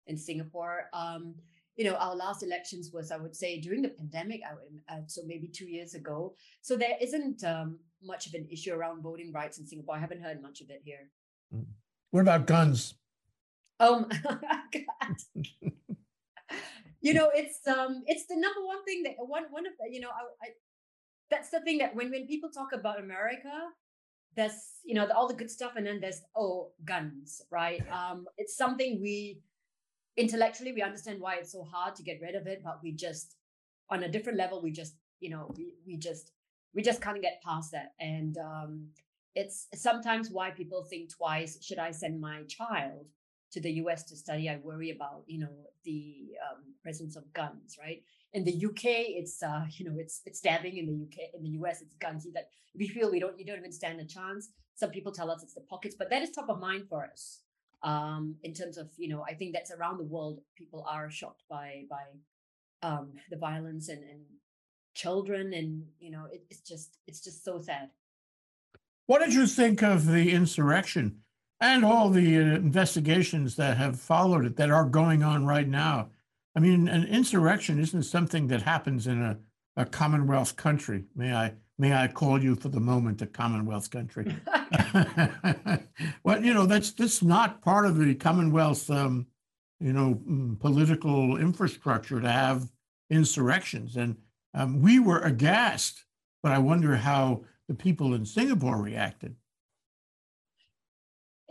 in 0.08 0.18
Singapore. 0.18 0.90
Um, 0.94 1.36
you 1.76 1.86
know, 1.86 1.96
our 1.96 2.16
last 2.16 2.44
elections 2.44 2.92
was, 2.94 3.12
I 3.12 3.18
would 3.18 3.36
say, 3.36 3.60
during 3.60 3.82
the 3.82 3.90
pandemic, 3.90 4.42
I, 4.46 4.94
uh, 4.94 5.02
so 5.08 5.22
maybe 5.26 5.48
two 5.48 5.68
years 5.68 5.94
ago. 5.94 6.34
So 6.62 6.76
there 6.76 6.98
isn't 7.02 7.44
um, 7.44 7.80
much 8.04 8.28
of 8.28 8.34
an 8.34 8.48
issue 8.52 8.74
around 8.74 9.02
voting 9.02 9.32
rights 9.32 9.60
in 9.60 9.66
Singapore. 9.66 9.96
I 9.96 10.00
haven't 10.00 10.22
heard 10.22 10.42
much 10.42 10.62
of 10.62 10.70
it 10.70 10.82
here. 10.84 11.10
Mm. 11.56 11.66
What 12.12 12.22
about 12.22 12.48
guns? 12.48 12.96
Oh 13.80 14.06
my 14.10 14.60
God. 14.74 15.16
you 17.02 17.14
know, 17.14 17.32
it's 17.34 17.66
um, 17.68 18.04
it's 18.08 18.26
the 18.28 18.36
number 18.36 18.66
one 18.66 18.84
thing 18.84 19.04
that 19.04 19.16
one 19.18 19.46
one 19.50 19.66
of 19.66 19.74
the, 19.80 19.90
you 19.90 20.02
know, 20.02 20.10
I, 20.10 20.48
I 20.48 20.50
that's 21.30 21.50
the 21.50 21.62
thing 21.62 21.78
that 21.80 21.96
when 21.96 22.12
when 22.12 22.28
people 22.28 22.50
talk 22.50 22.74
about 22.74 23.00
America, 23.00 23.52
there's 24.36 24.60
you 24.84 24.96
know 24.96 25.08
the, 25.08 25.16
all 25.16 25.28
the 25.28 25.34
good 25.34 25.52
stuff, 25.52 25.74
and 25.76 25.86
then 25.86 26.00
there's 26.00 26.22
oh 26.36 26.72
guns, 26.86 27.42
right? 27.52 27.84
Um, 27.92 28.26
it's 28.38 28.56
something 28.56 29.02
we 29.02 29.42
intellectually 30.18 30.74
we 30.74 30.82
understand 30.82 31.22
why 31.22 31.36
it's 31.36 31.52
so 31.52 31.64
hard 31.64 31.96
to 31.96 32.04
get 32.04 32.20
rid 32.22 32.36
of 32.36 32.46
it 32.46 32.62
but 32.62 32.80
we 32.84 32.92
just 32.92 33.36
on 33.90 34.04
a 34.04 34.10
different 34.10 34.38
level 34.38 34.62
we 34.62 34.70
just 34.70 34.96
you 35.22 35.30
know 35.30 35.50
we, 35.56 35.72
we 35.88 35.96
just 35.96 36.34
we 36.74 36.82
just 36.82 37.02
can't 37.02 37.22
get 37.22 37.42
past 37.44 37.72
that. 37.72 37.94
And 38.00 38.38
um, 38.38 38.88
it's 39.36 39.68
sometimes 39.76 40.30
why 40.30 40.52
people 40.52 40.84
think 40.84 41.16
twice 41.16 41.58
should 41.64 41.80
i 41.80 41.92
send 41.92 42.20
my 42.20 42.44
child 42.44 43.06
to 43.52 43.62
the 43.62 43.72
us 43.72 44.04
to 44.04 44.16
study? 44.16 44.50
I 44.50 44.58
worry 44.58 44.92
about 44.92 45.24
you 45.28 45.40
know 45.40 45.56
the 45.84 46.32
um, 46.50 46.64
presence 46.84 47.16
of 47.16 47.32
guns 47.34 47.78
right 47.80 48.04
in 48.34 48.44
the 48.44 48.66
uk 48.66 48.84
it's 48.84 49.42
uh, 49.42 49.66
you 49.72 49.86
know 49.86 49.96
it's 49.98 50.22
it's 50.26 50.40
stabbing 50.40 50.78
in 50.78 50.86
the 50.86 51.04
uk 51.04 51.18
in 51.34 51.44
the 51.44 51.50
us 51.68 51.82
it's 51.82 51.96
guns. 51.96 52.28
That 52.34 52.50
we 52.76 52.88
feel 52.88 53.12
we 53.12 53.20
don't 53.20 53.40
you 53.40 53.46
don't 53.46 53.58
even 53.58 53.72
stand 53.72 54.00
a 54.00 54.06
chance 54.06 54.50
some 54.76 54.92
people 54.92 55.12
tell 55.12 55.30
us 55.32 55.44
it's 55.44 55.54
the 55.54 55.62
pockets 55.62 55.96
but 55.98 56.10
that 56.10 56.22
is 56.22 56.32
top 56.32 56.50
of 56.50 56.60
mind 56.60 56.86
for 56.90 57.06
us. 57.06 57.42
Um, 57.82 58.36
in 58.44 58.54
terms 58.54 58.78
of 58.78 58.90
you 58.98 59.08
know 59.08 59.24
i 59.28 59.34
think 59.34 59.54
that's 59.54 59.72
around 59.72 60.00
the 60.00 60.04
world 60.04 60.42
people 60.58 60.86
are 60.88 61.10
shocked 61.10 61.44
by 61.50 61.86
by 61.90 62.04
um, 62.82 63.14
the 63.30 63.38
violence 63.38 63.90
and, 63.90 64.04
and 64.04 64.22
children 64.96 65.54
and 65.54 65.84
you 66.00 66.12
know 66.12 66.26
it, 66.32 66.44
it's 66.50 66.62
just 66.62 66.98
it's 67.08 67.22
just 67.22 67.44
so 67.44 67.60
sad. 67.60 67.90
What 69.06 69.20
did 69.20 69.34
you 69.34 69.48
think 69.48 69.82
of 69.82 70.06
the 70.06 70.32
insurrection 70.32 71.22
and 71.62 71.84
all 71.84 72.10
the 72.10 72.38
uh, 72.38 72.42
investigations 72.42 73.56
that 73.56 73.78
have 73.78 74.00
followed 74.00 74.46
it 74.46 74.56
that 74.58 74.70
are 74.70 74.86
going 74.86 75.24
on 75.24 75.46
right 75.46 75.68
now 75.68 76.10
i 76.56 76.60
mean 76.60 76.88
an 76.88 77.06
insurrection 77.06 77.80
isn't 77.80 78.04
something 78.04 78.48
that 78.48 78.62
happens 78.62 79.08
in 79.08 79.22
a, 79.22 79.38
a 79.76 79.86
commonwealth 79.86 80.56
country 80.56 81.06
may 81.16 81.34
i 81.34 81.54
may 81.80 81.94
I 81.94 82.08
call 82.10 82.44
you 82.44 82.56
for 82.56 82.70
the 82.70 82.80
moment 82.80 83.24
a 83.24 83.26
Commonwealth 83.26 83.90
country? 83.90 84.26
well, 86.24 86.44
you 86.44 86.54
know, 86.54 86.68
that's 86.68 86.92
that's 86.92 87.24
not 87.24 87.62
part 87.62 87.88
of 87.88 87.98
the 87.98 88.14
Commonwealth, 88.14 88.92
um, 88.92 89.26
you 89.80 89.94
know, 89.94 90.22
mm, 90.30 90.60
political 90.60 91.38
infrastructure 91.38 92.20
to 92.22 92.30
have 92.30 92.70
insurrections. 93.10 93.96
And 93.96 94.18
um, 94.54 94.82
we 94.82 95.00
were 95.00 95.20
aghast, 95.20 96.04
but 96.44 96.52
I 96.52 96.60
wonder 96.60 96.98
how 96.98 97.46
the 97.68 97.74
people 97.74 98.14
in 98.14 98.26
Singapore 98.26 98.78
reacted. 98.78 99.36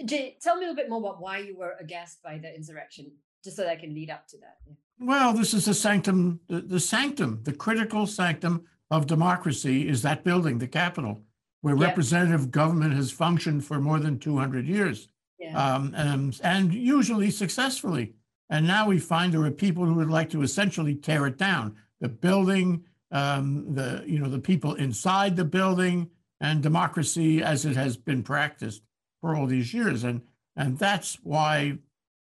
Jay, 0.04 0.36
tell 0.40 0.54
me 0.54 0.60
a 0.60 0.68
little 0.68 0.76
bit 0.76 0.88
more 0.88 1.00
about 1.00 1.20
why 1.20 1.38
you 1.38 1.56
were 1.56 1.74
aghast 1.80 2.22
by 2.22 2.38
the 2.38 2.54
insurrection, 2.54 3.10
just 3.42 3.56
so 3.56 3.62
that 3.62 3.70
I 3.70 3.76
can 3.76 3.94
lead 3.94 4.10
up 4.10 4.28
to 4.28 4.36
that. 4.38 4.58
Well, 5.00 5.32
this 5.32 5.54
is 5.54 5.64
the 5.64 5.74
sanctum, 5.74 6.40
the, 6.48 6.60
the 6.60 6.80
sanctum, 6.80 7.40
the 7.44 7.52
critical 7.52 8.06
sanctum 8.06 8.64
of 8.90 9.06
democracy 9.06 9.88
is 9.88 10.02
that 10.02 10.24
building, 10.24 10.58
the 10.58 10.66
Capitol, 10.66 11.22
where 11.60 11.74
representative 11.74 12.50
government 12.50 12.94
has 12.94 13.10
functioned 13.10 13.64
for 13.64 13.80
more 13.80 14.00
than 14.00 14.18
200 14.18 14.66
years, 14.66 15.08
yeah. 15.38 15.56
um, 15.56 15.94
and, 15.96 16.40
and 16.42 16.74
usually 16.74 17.30
successfully. 17.30 18.14
And 18.50 18.66
now 18.66 18.88
we 18.88 18.98
find 18.98 19.32
there 19.32 19.42
are 19.44 19.50
people 19.50 19.84
who 19.84 19.94
would 19.94 20.10
like 20.10 20.30
to 20.30 20.42
essentially 20.42 20.94
tear 20.94 21.26
it 21.26 21.36
down. 21.36 21.76
The 22.00 22.08
building, 22.08 22.84
um, 23.10 23.74
the 23.74 24.04
you 24.06 24.18
know 24.18 24.28
the 24.28 24.38
people 24.38 24.74
inside 24.74 25.36
the 25.36 25.44
building, 25.44 26.10
and 26.40 26.62
democracy 26.62 27.42
as 27.42 27.64
it 27.64 27.76
has 27.76 27.96
been 27.96 28.22
practiced 28.22 28.82
for 29.20 29.36
all 29.36 29.46
these 29.46 29.74
years. 29.74 30.04
And 30.04 30.22
and 30.56 30.78
that's 30.78 31.18
why 31.22 31.78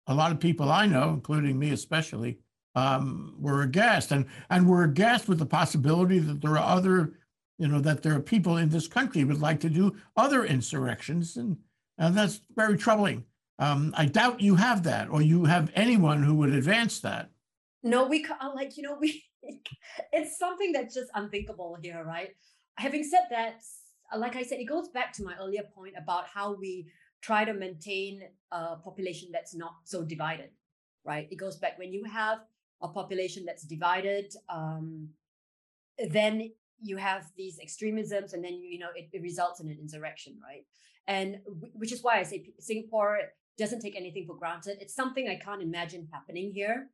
a 0.07 0.14
lot 0.14 0.33
of 0.33 0.40
people 0.40 0.70
I 0.70 0.87
know, 0.87 1.11
including 1.11 1.59
me 1.59 1.70
especially, 1.70 2.38
um, 2.76 3.34
we're 3.40 3.62
aghast, 3.62 4.12
and 4.12 4.26
and 4.50 4.68
we're 4.68 4.84
aghast 4.84 5.28
with 5.28 5.38
the 5.38 5.46
possibility 5.46 6.18
that 6.18 6.42
there 6.42 6.52
are 6.52 6.76
other, 6.76 7.14
you 7.58 7.66
know, 7.66 7.80
that 7.80 8.02
there 8.02 8.14
are 8.14 8.20
people 8.20 8.58
in 8.58 8.68
this 8.68 8.86
country 8.86 9.24
would 9.24 9.40
like 9.40 9.60
to 9.60 9.70
do 9.70 9.96
other 10.16 10.44
insurrections, 10.44 11.36
and 11.36 11.56
And 11.98 12.14
that's 12.14 12.42
very 12.54 12.76
troubling. 12.76 13.24
Um, 13.58 13.94
I 13.96 14.04
doubt 14.04 14.42
you 14.42 14.56
have 14.56 14.82
that, 14.82 15.08
or 15.08 15.22
you 15.22 15.46
have 15.46 15.72
anyone 15.74 16.22
who 16.22 16.34
would 16.34 16.52
advance 16.52 17.00
that. 17.00 17.30
No, 17.82 18.06
we 18.06 18.26
uh, 18.26 18.50
like 18.54 18.76
you 18.76 18.82
know 18.82 18.98
we. 19.00 19.24
it's 20.12 20.38
something 20.38 20.72
that's 20.72 20.94
just 20.94 21.10
unthinkable 21.14 21.78
here, 21.80 22.04
right? 22.04 22.30
Having 22.76 23.04
said 23.04 23.26
that, 23.30 23.62
like 24.14 24.36
I 24.36 24.42
said, 24.42 24.58
it 24.60 24.64
goes 24.64 24.88
back 24.88 25.14
to 25.14 25.22
my 25.24 25.34
earlier 25.40 25.62
point 25.74 25.94
about 25.96 26.26
how 26.26 26.54
we 26.54 26.88
try 27.22 27.44
to 27.46 27.54
maintain 27.54 28.22
a 28.52 28.76
population 28.76 29.30
that's 29.32 29.54
not 29.54 29.76
so 29.84 30.02
divided, 30.02 30.50
right? 31.04 31.26
It 31.30 31.36
goes 31.36 31.56
back 31.56 31.78
when 31.78 31.92
you 31.92 32.04
have 32.04 32.40
a 32.82 32.88
population 32.88 33.44
that's 33.44 33.64
divided, 33.64 34.34
um, 34.48 35.08
then 36.10 36.50
you 36.80 36.96
have 36.96 37.24
these 37.36 37.58
extremisms, 37.58 38.32
and 38.34 38.44
then 38.44 38.54
you, 38.54 38.78
know 38.78 38.88
it, 38.94 39.08
it 39.12 39.22
results 39.22 39.60
in 39.60 39.68
an 39.68 39.78
insurrection, 39.80 40.38
right? 40.42 40.64
And 41.06 41.38
w- 41.46 41.72
which 41.74 41.92
is 41.92 42.02
why 42.02 42.18
I 42.18 42.22
say 42.22 42.50
Singapore 42.58 43.18
doesn't 43.56 43.80
take 43.80 43.96
anything 43.96 44.26
for 44.26 44.36
granted. 44.36 44.78
It's 44.80 44.94
something 44.94 45.28
I 45.28 45.36
can't 45.36 45.62
imagine 45.62 46.08
happening 46.12 46.52
here 46.52 46.88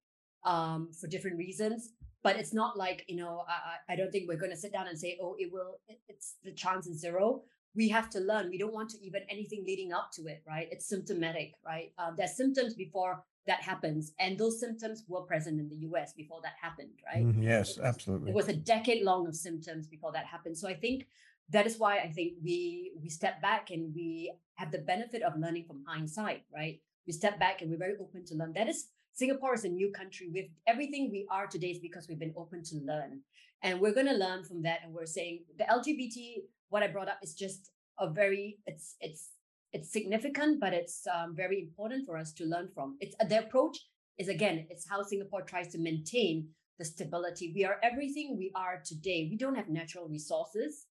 um, 0.44 0.90
for 0.98 1.08
different 1.08 1.38
reasons. 1.38 1.90
But 2.22 2.36
it's 2.36 2.54
not 2.54 2.76
like 2.76 3.04
you 3.08 3.16
know 3.16 3.42
I, 3.48 3.92
I 3.92 3.96
don't 3.96 4.12
think 4.12 4.28
we're 4.28 4.38
going 4.38 4.52
to 4.52 4.56
sit 4.56 4.72
down 4.72 4.86
and 4.86 4.96
say 4.96 5.18
oh 5.20 5.34
it 5.40 5.52
will 5.52 5.80
it's 6.08 6.36
the 6.44 6.52
chance 6.52 6.86
is 6.86 7.00
zero. 7.00 7.42
We 7.74 7.88
have 7.88 8.10
to 8.10 8.20
learn. 8.20 8.50
We 8.50 8.58
don't 8.58 8.72
want 8.72 8.90
to 8.90 8.98
even 9.04 9.22
anything 9.28 9.64
leading 9.66 9.92
up 9.92 10.10
to 10.12 10.26
it, 10.26 10.44
right? 10.46 10.68
It's 10.70 10.86
symptomatic, 10.86 11.54
right? 11.66 11.92
Uh, 11.98 12.12
there's 12.16 12.36
symptoms 12.36 12.74
before 12.74 13.24
that 13.46 13.62
happens, 13.62 14.12
and 14.18 14.38
those 14.38 14.60
symptoms 14.60 15.04
were 15.08 15.22
present 15.22 15.58
in 15.58 15.68
the 15.68 15.76
U.S. 15.88 16.12
before 16.12 16.40
that 16.42 16.54
happened, 16.60 16.90
right? 17.04 17.24
Mm, 17.24 17.42
yes, 17.42 17.78
absolutely. 17.78 18.30
It 18.30 18.34
was 18.34 18.48
a 18.48 18.54
decade 18.54 19.02
long 19.02 19.26
of 19.26 19.34
symptoms 19.34 19.86
before 19.86 20.12
that 20.12 20.26
happened. 20.26 20.56
So 20.56 20.68
I 20.68 20.74
think 20.74 21.06
that 21.50 21.66
is 21.66 21.78
why 21.78 21.98
I 21.98 22.08
think 22.08 22.34
we 22.42 22.92
we 23.02 23.08
step 23.08 23.42
back 23.42 23.70
and 23.70 23.92
we 23.94 24.32
have 24.54 24.70
the 24.70 24.78
benefit 24.78 25.22
of 25.22 25.36
learning 25.36 25.64
from 25.66 25.82
hindsight, 25.86 26.44
right? 26.54 26.80
We 27.06 27.12
step 27.12 27.38
back 27.40 27.62
and 27.62 27.70
we're 27.70 27.78
very 27.78 27.96
open 28.00 28.24
to 28.26 28.34
learn. 28.34 28.52
That 28.52 28.68
is 28.68 28.86
Singapore 29.12 29.54
is 29.54 29.64
a 29.64 29.68
new 29.68 29.90
country. 29.92 30.30
With 30.32 30.46
everything 30.66 31.10
we 31.10 31.26
are 31.30 31.46
today 31.46 31.68
is 31.68 31.78
because 31.78 32.08
we've 32.08 32.18
been 32.18 32.34
open 32.36 32.62
to 32.64 32.76
learn. 32.76 33.20
And 33.62 33.80
we're 33.80 33.94
going 33.94 34.06
to 34.06 34.14
learn 34.14 34.42
from 34.42 34.62
that. 34.62 34.80
And 34.84 34.92
we're 34.92 35.06
saying 35.06 35.44
the 35.58 35.64
LGBT, 35.64 36.42
what 36.70 36.82
I 36.82 36.88
brought 36.88 37.08
up 37.08 37.18
is 37.22 37.34
just 37.34 37.70
a 37.98 38.08
very, 38.08 38.58
it's, 38.66 38.96
it's, 39.00 39.28
it's 39.72 39.92
significant, 39.92 40.60
but 40.60 40.72
it's 40.72 41.06
um, 41.06 41.34
very 41.34 41.60
important 41.60 42.06
for 42.06 42.16
us 42.16 42.32
to 42.34 42.44
learn 42.44 42.68
from. 42.74 42.96
It's 43.00 43.16
the 43.28 43.38
approach 43.38 43.78
is 44.18 44.28
again, 44.28 44.66
it's 44.70 44.88
how 44.88 45.02
Singapore 45.02 45.42
tries 45.42 45.68
to 45.68 45.78
maintain 45.78 46.48
the 46.78 46.84
stability. 46.84 47.52
We 47.54 47.64
are 47.64 47.78
everything 47.82 48.36
we 48.36 48.52
are 48.54 48.82
today. 48.84 49.28
We 49.30 49.36
don't 49.36 49.54
have 49.54 49.68
natural 49.68 50.08
resources. 50.08 50.86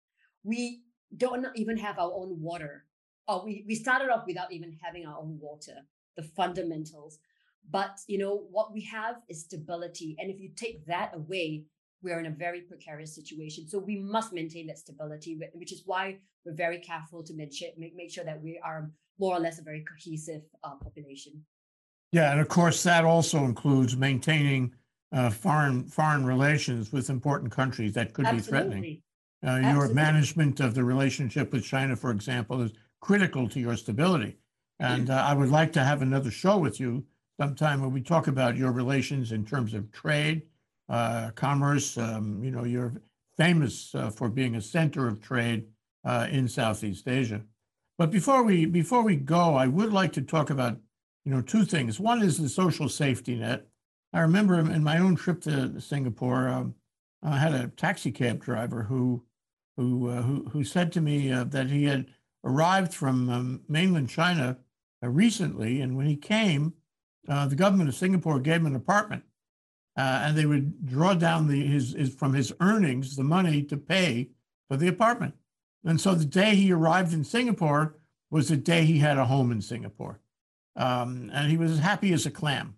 We 0.44 0.84
don't 1.16 1.46
even 1.56 1.78
have 1.78 2.00
our 2.00 2.12
own 2.14 2.40
water. 2.40 2.86
Oh, 3.28 3.44
we, 3.46 3.66
we 3.68 3.76
started 3.76 4.10
off 4.10 4.24
without 4.26 4.52
even 4.52 4.78
having 4.82 5.06
our 5.06 5.18
own 5.20 5.38
water, 5.42 5.76
the 6.16 6.24
fundamentals. 6.24 7.20
But 7.70 8.00
you 8.08 8.18
know 8.18 8.48
what 8.50 8.74
we 8.74 8.82
have 8.86 9.18
is 9.28 9.44
stability, 9.44 10.16
and 10.18 10.32
if 10.32 10.40
you 10.40 10.50
take 10.56 10.86
that 10.88 11.12
away, 11.14 11.66
we're 12.02 12.20
in 12.20 12.26
a 12.26 12.32
very 12.32 12.62
precarious 12.62 13.14
situation. 13.14 13.68
So 13.68 13.80
we 13.80 13.98
must 13.98 14.34
maintain 14.34 14.68
that 14.68 14.78
stability, 14.78 15.40
which 15.54 15.72
is 15.72 15.84
why 15.86 16.18
we're 16.46 16.54
very 16.54 16.80
careful 16.80 17.24
to 17.24 17.34
make 17.34 17.54
sure, 17.54 17.70
make, 17.78 18.12
sure 18.12 18.24
that 18.24 18.42
we 18.42 18.60
are 18.64 18.90
more 19.20 19.36
or 19.36 19.40
less 19.40 19.60
a 19.60 19.64
very 19.64 19.84
cohesive 19.84 20.42
uh, 20.64 20.76
population. 20.82 21.44
Yeah, 22.12 22.32
and 22.32 22.40
of 22.40 22.48
course 22.48 22.82
that 22.84 23.06
also 23.06 23.40
includes 23.46 23.96
maintaining 23.96 24.74
uh, 25.12 25.30
foreign 25.30 25.84
foreign 25.84 26.26
relations 26.26 26.92
with 26.92 27.10
important 27.10 27.52
countries 27.52 27.94
that 27.94 28.14
could 28.14 28.26
Absolutely. 28.26 28.42
be 28.42 28.50
threatening. 28.50 29.02
Uh, 29.46 29.72
your 29.74 29.94
management 29.94 30.60
of 30.60 30.76
the 30.76 30.84
relationship 30.84 31.54
with 31.54 31.64
China, 31.64 31.96
for 31.96 32.12
example, 32.12 32.62
is 32.62 32.72
critical 33.00 33.48
to 33.48 33.60
your 33.60 33.78
stability. 33.78 34.38
And 34.80 35.10
uh, 35.10 35.16
I 35.26 35.34
would 35.34 35.50
like 35.50 35.72
to 35.74 35.84
have 35.84 36.02
another 36.02 36.32
show 36.32 36.58
with 36.58 36.80
you 36.80 37.06
sometime 37.40 37.82
when 37.82 37.94
we 37.94 38.02
talk 38.02 38.28
about 38.28 38.58
your 38.58 38.72
relations 38.72 39.32
in 39.32 39.46
terms 39.46 39.74
of 39.74 39.92
trade, 39.92 40.44
commerce. 41.36 41.98
Um, 41.98 42.44
you 42.44 42.52
know, 42.52 42.64
you're 42.64 42.94
famous 43.40 43.96
uh, 43.96 44.10
for 44.10 44.30
being 44.30 44.56
a 44.56 44.62
center 44.62 45.08
of 45.08 45.22
trade 45.22 45.66
uh, 46.04 46.28
in 46.30 46.48
Southeast 46.48 47.08
Asia. 47.08 47.42
But 47.98 48.12
before 48.12 48.44
we 48.44 48.66
before 48.66 49.02
we 49.02 49.16
go, 49.16 49.56
I 49.56 49.68
would 49.68 49.94
like 49.94 50.14
to 50.14 50.22
talk 50.22 50.50
about 50.50 50.78
you 51.26 51.32
know 51.32 51.42
two 51.42 51.66
things. 51.66 52.00
One 52.00 52.22
is 52.22 52.38
the 52.38 52.50
social 52.50 52.90
safety 52.90 53.36
net. 53.36 53.68
I 54.14 54.22
remember 54.22 54.60
in 54.60 54.84
my 54.84 54.98
own 54.98 55.16
trip 55.16 55.42
to 55.42 55.80
Singapore, 55.80 56.48
um, 56.48 56.76
I 57.24 57.38
had 57.38 57.54
a 57.54 57.68
taxi 57.68 58.12
cab 58.12 58.44
driver 58.44 58.84
who 58.84 59.24
who 59.78 60.10
uh, 60.10 60.22
who, 60.22 60.46
who 60.50 60.64
said 60.64 60.92
to 60.94 61.02
me 61.02 61.32
uh, 61.32 61.46
that 61.46 61.70
he 61.70 61.86
had 61.86 62.08
arrived 62.44 62.94
from 62.94 63.30
um, 63.30 63.62
mainland 63.68 64.10
China 64.10 64.58
uh, 65.04 65.10
recently, 65.10 65.82
and 65.82 65.96
when 65.96 66.08
he 66.08 66.16
came, 66.16 66.74
uh, 67.28 67.48
the 67.48 67.56
government 67.56 67.90
of 67.90 67.96
Singapore 67.96 68.40
gave 68.40 68.58
him 68.58 68.66
an 68.66 68.76
apartment, 68.76 69.24
uh, 70.00 70.22
and 70.24 70.38
they 70.38 70.46
would 70.46 70.88
draw 70.88 71.14
down 71.14 71.50
the 71.50 71.62
his, 71.68 71.94
his 71.94 72.16
from 72.16 72.34
his 72.34 72.54
earnings 72.62 73.18
the 73.18 73.24
money 73.24 73.62
to 73.62 73.76
pay 73.76 74.30
for 74.70 74.78
the 74.78 74.88
apartment. 74.88 75.34
And 75.84 76.00
so 76.00 76.16
the 76.16 76.24
day 76.24 76.56
he 76.56 76.72
arrived 76.72 77.14
in 77.14 77.26
Singapore 77.26 77.98
was 78.32 78.48
the 78.48 78.56
day 78.56 78.86
he 78.86 79.00
had 79.00 79.18
a 79.18 79.26
home 79.26 79.52
in 79.52 79.62
Singapore, 79.62 80.22
um, 80.78 81.30
and 81.34 81.52
he 81.52 81.58
was 81.58 81.72
as 81.72 81.80
happy 81.80 82.14
as 82.14 82.26
a 82.26 82.32
clam. 82.32 82.76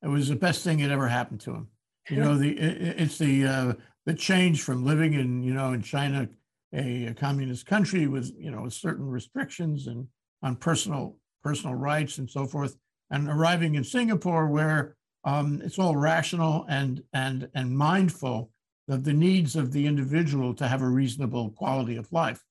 It 0.00 0.08
was 0.08 0.28
the 0.28 0.36
best 0.36 0.62
thing 0.62 0.78
that 0.78 0.92
ever 0.92 1.08
happened 1.08 1.40
to 1.40 1.54
him. 1.54 1.68
You 2.08 2.18
know, 2.18 2.36
the 2.36 2.56
it, 2.56 3.00
it's 3.00 3.18
the 3.18 3.46
uh, 3.46 3.72
the 4.06 4.14
change 4.14 4.62
from 4.62 4.84
living 4.84 5.14
in 5.14 5.42
you 5.42 5.54
know 5.54 5.72
in 5.72 5.82
China, 5.82 6.28
a, 6.72 7.06
a 7.06 7.14
communist 7.14 7.66
country 7.66 8.06
with 8.06 8.32
you 8.38 8.52
know 8.52 8.68
certain 8.68 9.08
restrictions 9.08 9.88
and 9.88 10.06
on 10.40 10.54
personal 10.54 11.16
personal 11.42 11.74
rights 11.74 12.18
and 12.18 12.30
so 12.30 12.46
forth, 12.46 12.76
and 13.10 13.28
arriving 13.28 13.74
in 13.74 13.82
Singapore 13.82 14.46
where 14.46 14.94
um, 15.24 15.60
it's 15.64 15.78
all 15.78 15.96
rational 15.96 16.66
and 16.68 17.02
and 17.12 17.48
and 17.54 17.76
mindful 17.76 18.50
of 18.88 19.04
the 19.04 19.12
needs 19.12 19.56
of 19.56 19.72
the 19.72 19.86
individual 19.86 20.54
to 20.54 20.66
have 20.66 20.82
a 20.82 20.88
reasonable 20.88 21.50
quality 21.50 21.96
of 21.96 22.12
life. 22.12 22.42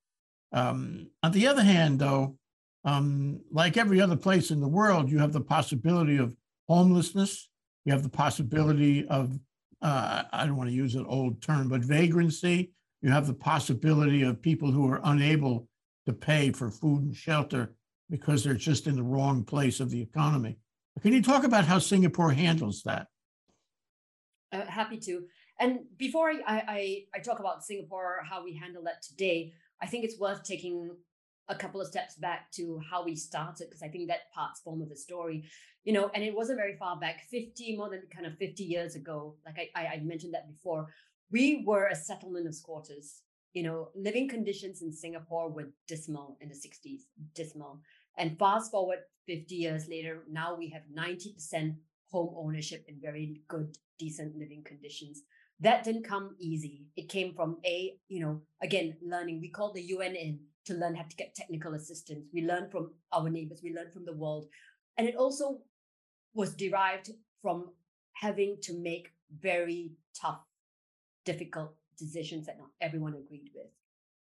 Um, 0.53 1.09
on 1.21 1.31
the 1.31 1.47
other 1.47 1.63
hand, 1.63 1.99
though, 1.99 2.37
um, 2.85 3.41
like 3.51 3.75
every 3.75 3.99
other 3.99 4.15
place 4.15 4.51
in 4.51 4.61
the 4.61 4.67
world, 4.67 5.09
you 5.09 5.19
have 5.19 5.33
the 5.33 5.41
possibility 5.41 6.17
of 6.17 6.35
homelessness. 6.67 7.49
You 7.85 7.93
have 7.93 8.03
the 8.03 8.09
possibility 8.09 9.07
of 9.07 9.37
uh, 9.81 10.23
I 10.31 10.45
don't 10.45 10.57
want 10.57 10.69
to 10.69 10.75
use 10.75 10.95
an 10.95 11.05
old 11.05 11.41
term, 11.41 11.69
but 11.69 11.81
vagrancy. 11.81 12.71
You 13.01 13.11
have 13.11 13.27
the 13.27 13.33
possibility 13.33 14.23
of 14.23 14.41
people 14.41 14.71
who 14.71 14.89
are 14.91 14.99
unable 15.05 15.67
to 16.05 16.13
pay 16.13 16.51
for 16.51 16.69
food 16.69 17.03
and 17.03 17.15
shelter 17.15 17.73
because 18.09 18.43
they're 18.43 18.55
just 18.55 18.87
in 18.87 18.95
the 18.95 19.03
wrong 19.03 19.43
place 19.43 19.79
of 19.79 19.89
the 19.89 20.01
economy. 20.01 20.57
Can 21.01 21.13
you 21.13 21.21
talk 21.21 21.43
about 21.43 21.65
how 21.65 21.79
Singapore 21.79 22.31
handles 22.31 22.83
that? 22.83 23.07
Uh, 24.51 24.65
happy 24.65 24.97
to. 24.97 25.23
And 25.59 25.79
before 25.97 26.29
I, 26.29 26.41
I, 26.47 27.03
I 27.15 27.19
talk 27.19 27.39
about 27.39 27.63
Singapore, 27.63 28.21
how 28.29 28.43
we 28.43 28.55
handle 28.55 28.83
that 28.83 29.01
today, 29.01 29.53
I 29.81 29.87
think 29.87 30.03
it's 30.03 30.19
worth 30.19 30.43
taking 30.43 30.91
a 31.47 31.55
couple 31.55 31.81
of 31.81 31.87
steps 31.87 32.15
back 32.15 32.51
to 32.51 32.79
how 32.89 33.03
we 33.03 33.15
started, 33.15 33.67
because 33.67 33.81
I 33.81 33.87
think 33.87 34.07
that 34.07 34.31
part's 34.33 34.61
form 34.61 34.81
of 34.81 34.89
the 34.89 34.95
story. 34.95 35.45
You 35.83 35.93
know, 35.93 36.11
and 36.13 36.23
it 36.23 36.35
wasn't 36.35 36.59
very 36.59 36.75
far 36.75 36.99
back, 36.99 37.21
50, 37.29 37.77
more 37.77 37.89
than 37.89 38.03
kind 38.13 38.25
of 38.25 38.37
50 38.37 38.63
years 38.63 38.95
ago. 38.95 39.35
Like 39.45 39.71
I, 39.75 39.85
I 39.85 39.99
mentioned 40.03 40.33
that 40.33 40.47
before. 40.47 40.87
We 41.31 41.63
were 41.65 41.87
a 41.87 41.95
settlement 41.95 42.47
of 42.47 42.55
squatters. 42.55 43.21
You 43.53 43.63
know, 43.63 43.89
living 43.95 44.27
conditions 44.29 44.81
in 44.81 44.91
Singapore 44.91 45.49
were 45.49 45.71
dismal 45.87 46.37
in 46.41 46.49
the 46.49 46.55
60s, 46.55 47.01
dismal. 47.33 47.79
And 48.19 48.37
fast 48.37 48.69
forward 48.69 48.99
50 49.27 49.55
years 49.55 49.87
later, 49.87 50.23
now 50.29 50.55
we 50.55 50.69
have 50.69 50.83
90% 50.95 51.75
home 52.11 52.35
ownership 52.37 52.83
in 52.87 52.99
very 53.01 53.41
good, 53.47 53.77
decent 53.97 54.35
living 54.37 54.63
conditions. 54.63 55.21
That 55.61 55.83
didn't 55.83 56.03
come 56.03 56.35
easy. 56.37 56.87
It 56.97 57.09
came 57.09 57.33
from 57.33 57.57
a, 57.65 57.95
you 58.09 58.19
know, 58.19 58.41
again, 58.61 58.97
learning. 59.01 59.39
We 59.39 59.49
called 59.49 59.75
the 59.75 59.83
UN 59.83 60.15
in 60.15 60.39
to 60.65 60.73
learn 60.73 60.95
how 60.95 61.03
to 61.03 61.15
get 61.15 61.33
technical 61.33 61.73
assistance. 61.73 62.27
We 62.33 62.45
learned 62.45 62.71
from 62.71 62.91
our 63.13 63.29
neighbors, 63.29 63.61
we 63.63 63.73
learned 63.73 63.93
from 63.93 64.05
the 64.05 64.13
world. 64.13 64.47
And 64.97 65.07
it 65.07 65.15
also 65.15 65.61
was 66.33 66.53
derived 66.53 67.11
from 67.41 67.69
having 68.13 68.57
to 68.63 68.73
make 68.77 69.13
very 69.39 69.93
tough, 70.19 70.41
difficult 71.25 71.73
decisions 71.97 72.47
that 72.47 72.57
not 72.57 72.69
everyone 72.81 73.15
agreed 73.15 73.51
with. 73.55 73.67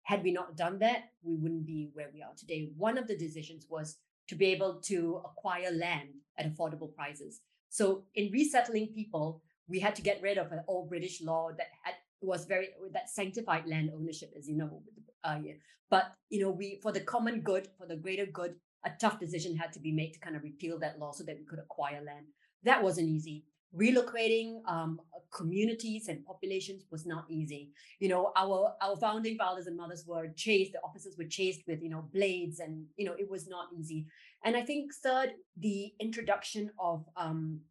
Had 0.09 0.23
we 0.23 0.31
not 0.31 0.57
done 0.57 0.79
that, 0.79 1.11
we 1.21 1.35
wouldn't 1.35 1.67
be 1.67 1.91
where 1.93 2.09
we 2.11 2.23
are 2.23 2.33
today. 2.35 2.71
One 2.75 2.97
of 2.97 3.05
the 3.05 3.15
decisions 3.15 3.67
was 3.69 3.97
to 4.29 4.33
be 4.33 4.47
able 4.47 4.81
to 4.85 5.21
acquire 5.23 5.69
land 5.69 6.09
at 6.35 6.51
affordable 6.51 6.91
prices. 6.95 7.41
So 7.69 8.05
in 8.15 8.31
resettling 8.31 8.87
people, 8.87 9.43
we 9.67 9.79
had 9.79 9.95
to 9.97 10.01
get 10.01 10.19
rid 10.23 10.39
of 10.39 10.51
an 10.51 10.63
old 10.67 10.89
British 10.89 11.21
law 11.21 11.49
that 11.55 11.67
had 11.83 11.93
was 12.21 12.45
very 12.45 12.69
that 12.91 13.07
sanctified 13.11 13.67
land 13.67 13.91
ownership, 13.95 14.33
as 14.35 14.49
you 14.49 14.57
know. 14.57 14.81
Uh, 15.23 15.37
yeah. 15.43 15.53
But 15.91 16.05
you 16.31 16.41
know, 16.41 16.49
we 16.49 16.79
for 16.81 16.91
the 16.91 17.01
common 17.01 17.41
good, 17.41 17.67
for 17.77 17.85
the 17.85 17.95
greater 17.95 18.25
good, 18.25 18.55
a 18.83 18.89
tough 18.99 19.19
decision 19.19 19.55
had 19.57 19.71
to 19.73 19.79
be 19.79 19.91
made 19.91 20.13
to 20.13 20.19
kind 20.19 20.35
of 20.35 20.41
repeal 20.41 20.79
that 20.79 20.97
law 20.97 21.11
so 21.11 21.23
that 21.25 21.37
we 21.37 21.45
could 21.45 21.59
acquire 21.59 22.01
land. 22.03 22.25
That 22.63 22.81
wasn't 22.81 23.09
easy. 23.09 23.45
Relocating 23.77 24.61
um, 24.67 24.99
communities 25.31 26.07
and 26.07 26.25
populations 26.25 26.85
was 26.91 27.05
not 27.05 27.25
easy. 27.29 27.71
You 27.99 28.09
know, 28.09 28.31
our 28.35 28.73
our 28.81 28.95
founding 28.95 29.37
fathers 29.37 29.67
and 29.67 29.77
mothers 29.77 30.05
were 30.07 30.27
chased. 30.35 30.73
The 30.73 30.81
officers 30.83 31.15
were 31.17 31.25
chased 31.25 31.61
with 31.67 31.81
you 31.81 31.89
know 31.89 32.09
blades, 32.13 32.59
and 32.59 32.85
you 32.97 33.05
know 33.05 33.15
it 33.17 33.29
was 33.29 33.47
not 33.47 33.67
easy. 33.77 34.07
And 34.43 34.55
I 34.55 34.61
think 34.61 34.93
third, 34.93 35.33
the 35.57 35.93
introduction 35.99 36.71
of 36.79 37.05
um, 37.15 37.61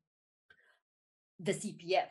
the 1.41 1.53
CPF, 1.53 2.11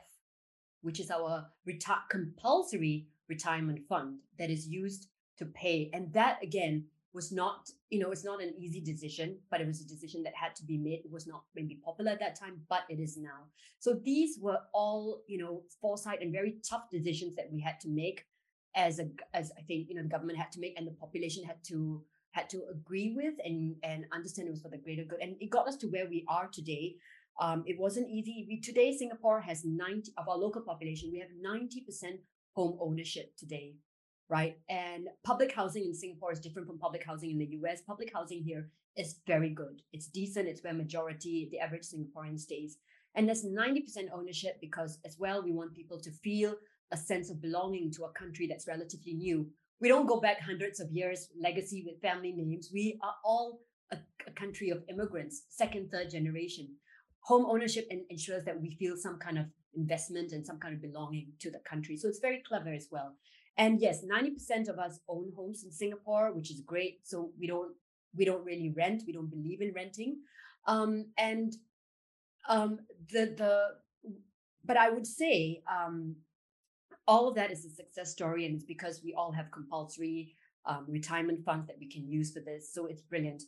which 0.81 0.99
is 0.99 1.11
our 1.11 1.47
reti- 1.67 2.09
compulsory 2.09 3.07
retirement 3.29 3.81
fund 3.87 4.19
that 4.39 4.49
is 4.49 4.67
used 4.67 5.07
to 5.37 5.45
pay, 5.45 5.89
and 5.93 6.11
that 6.13 6.39
again 6.43 6.85
was 7.17 7.31
not, 7.31 7.71
you 7.89 7.99
know, 7.99 8.11
it's 8.11 8.23
not 8.23 8.43
an 8.43 8.53
easy 8.59 8.79
decision, 8.79 9.39
but 9.49 9.59
it 9.59 9.65
was 9.65 9.81
a 9.81 9.87
decision 9.87 10.21
that 10.21 10.35
had 10.35 10.55
to 10.55 10.63
be 10.63 10.77
made. 10.77 11.01
It 11.03 11.11
was 11.11 11.25
not 11.25 11.45
maybe 11.55 11.81
popular 11.83 12.11
at 12.11 12.19
that 12.19 12.39
time, 12.39 12.61
but 12.69 12.83
it 12.89 12.99
is 12.99 13.17
now. 13.17 13.39
So 13.79 13.99
these 14.05 14.37
were 14.39 14.59
all, 14.71 15.23
you 15.27 15.39
know, 15.39 15.63
foresight 15.81 16.21
and 16.21 16.31
very 16.31 16.57
tough 16.69 16.91
decisions 16.91 17.35
that 17.35 17.51
we 17.51 17.59
had 17.59 17.79
to 17.79 17.89
make 17.89 18.23
as 18.75 18.99
a 18.99 19.07
as 19.33 19.51
I 19.57 19.63
think, 19.63 19.89
you 19.89 19.95
know, 19.95 20.03
the 20.03 20.15
government 20.15 20.37
had 20.37 20.51
to 20.51 20.59
make 20.59 20.75
and 20.77 20.85
the 20.85 20.91
population 20.91 21.43
had 21.43 21.63
to 21.69 22.03
had 22.33 22.51
to 22.51 22.61
agree 22.69 23.11
with 23.19 23.33
and 23.43 23.75
and 23.81 24.05
understand 24.13 24.47
it 24.47 24.51
was 24.51 24.61
for 24.61 24.69
the 24.69 24.77
greater 24.77 25.03
good. 25.03 25.19
And 25.19 25.37
it 25.39 25.49
got 25.49 25.67
us 25.67 25.77
to 25.77 25.87
where 25.87 26.07
we 26.07 26.23
are 26.29 26.47
today. 26.47 26.97
Um, 27.41 27.63
it 27.65 27.79
wasn't 27.79 28.09
easy. 28.09 28.45
We, 28.47 28.61
today, 28.61 28.95
Singapore 28.95 29.41
has 29.41 29.65
90 29.65 30.11
of 30.19 30.29
our 30.29 30.37
local 30.37 30.61
population. 30.61 31.11
We 31.11 31.19
have 31.19 31.33
90% 31.51 32.19
home 32.55 32.77
ownership 32.79 33.35
today 33.37 33.75
right? 34.29 34.57
And 34.69 35.07
public 35.23 35.53
housing 35.53 35.85
in 35.85 35.93
Singapore 35.93 36.31
is 36.31 36.39
different 36.39 36.67
from 36.67 36.79
public 36.79 37.03
housing 37.05 37.31
in 37.31 37.37
the 37.37 37.57
US. 37.61 37.81
Public 37.81 38.11
housing 38.13 38.43
here 38.43 38.69
is 38.97 39.19
very 39.25 39.49
good. 39.49 39.81
It's 39.93 40.07
decent. 40.07 40.47
It's 40.47 40.63
where 40.63 40.73
majority, 40.73 41.47
the 41.51 41.59
average 41.59 41.83
Singaporean 41.83 42.39
stays. 42.39 42.77
And 43.15 43.27
there's 43.27 43.45
90% 43.45 44.09
ownership 44.13 44.57
because 44.59 44.99
as 45.05 45.17
well, 45.17 45.43
we 45.43 45.51
want 45.51 45.73
people 45.73 45.99
to 45.99 46.11
feel 46.11 46.55
a 46.91 46.97
sense 46.97 47.29
of 47.29 47.41
belonging 47.41 47.91
to 47.91 48.03
a 48.03 48.11
country 48.11 48.47
that's 48.47 48.67
relatively 48.67 49.13
new. 49.13 49.47
We 49.79 49.89
don't 49.89 50.07
go 50.07 50.19
back 50.19 50.39
hundreds 50.41 50.79
of 50.79 50.91
years 50.91 51.29
legacy 51.39 51.83
with 51.85 52.01
family 52.01 52.31
names. 52.31 52.69
We 52.73 52.99
are 53.03 53.15
all 53.23 53.61
a, 53.91 53.97
a 54.27 54.31
country 54.31 54.69
of 54.69 54.83
immigrants, 54.89 55.43
second, 55.49 55.91
third 55.91 56.09
generation. 56.09 56.69
Home 57.21 57.45
ownership 57.45 57.87
ensures 58.09 58.45
that 58.45 58.59
we 58.59 58.71
feel 58.71 58.95
some 58.97 59.19
kind 59.19 59.37
of 59.37 59.45
investment 59.75 60.31
and 60.31 60.45
some 60.45 60.59
kind 60.59 60.73
of 60.73 60.81
belonging 60.81 61.27
to 61.39 61.51
the 61.51 61.59
country. 61.69 61.97
So 61.97 62.07
it's 62.07 62.19
very 62.19 62.41
clever 62.47 62.73
as 62.73 62.87
well. 62.91 63.15
And 63.57 63.81
yes, 63.81 64.03
90% 64.05 64.69
of 64.69 64.77
us 64.77 64.99
own 65.09 65.31
homes 65.35 65.63
in 65.63 65.71
Singapore, 65.71 66.31
which 66.31 66.51
is 66.51 66.61
great. 66.61 66.99
So 67.03 67.31
we 67.39 67.47
don't 67.47 67.73
we 68.15 68.25
don't 68.25 68.45
really 68.45 68.73
rent. 68.75 69.03
We 69.05 69.13
don't 69.13 69.29
believe 69.29 69.61
in 69.61 69.73
renting. 69.73 70.17
Um, 70.65 71.07
and 71.17 71.53
um, 72.47 72.79
the 73.11 73.33
the 73.37 73.67
but 74.63 74.77
I 74.77 74.89
would 74.89 75.07
say 75.07 75.63
um, 75.71 76.15
all 77.07 77.27
of 77.27 77.35
that 77.35 77.51
is 77.51 77.65
a 77.65 77.69
success 77.69 78.11
story, 78.11 78.45
and 78.45 78.55
it's 78.55 78.65
because 78.65 79.01
we 79.03 79.13
all 79.13 79.31
have 79.31 79.51
compulsory 79.51 80.35
um, 80.65 80.85
retirement 80.87 81.43
funds 81.45 81.67
that 81.67 81.79
we 81.79 81.89
can 81.89 82.07
use 82.07 82.31
for 82.31 82.41
this. 82.41 82.73
So 82.73 82.85
it's 82.85 83.01
brilliant. 83.01 83.43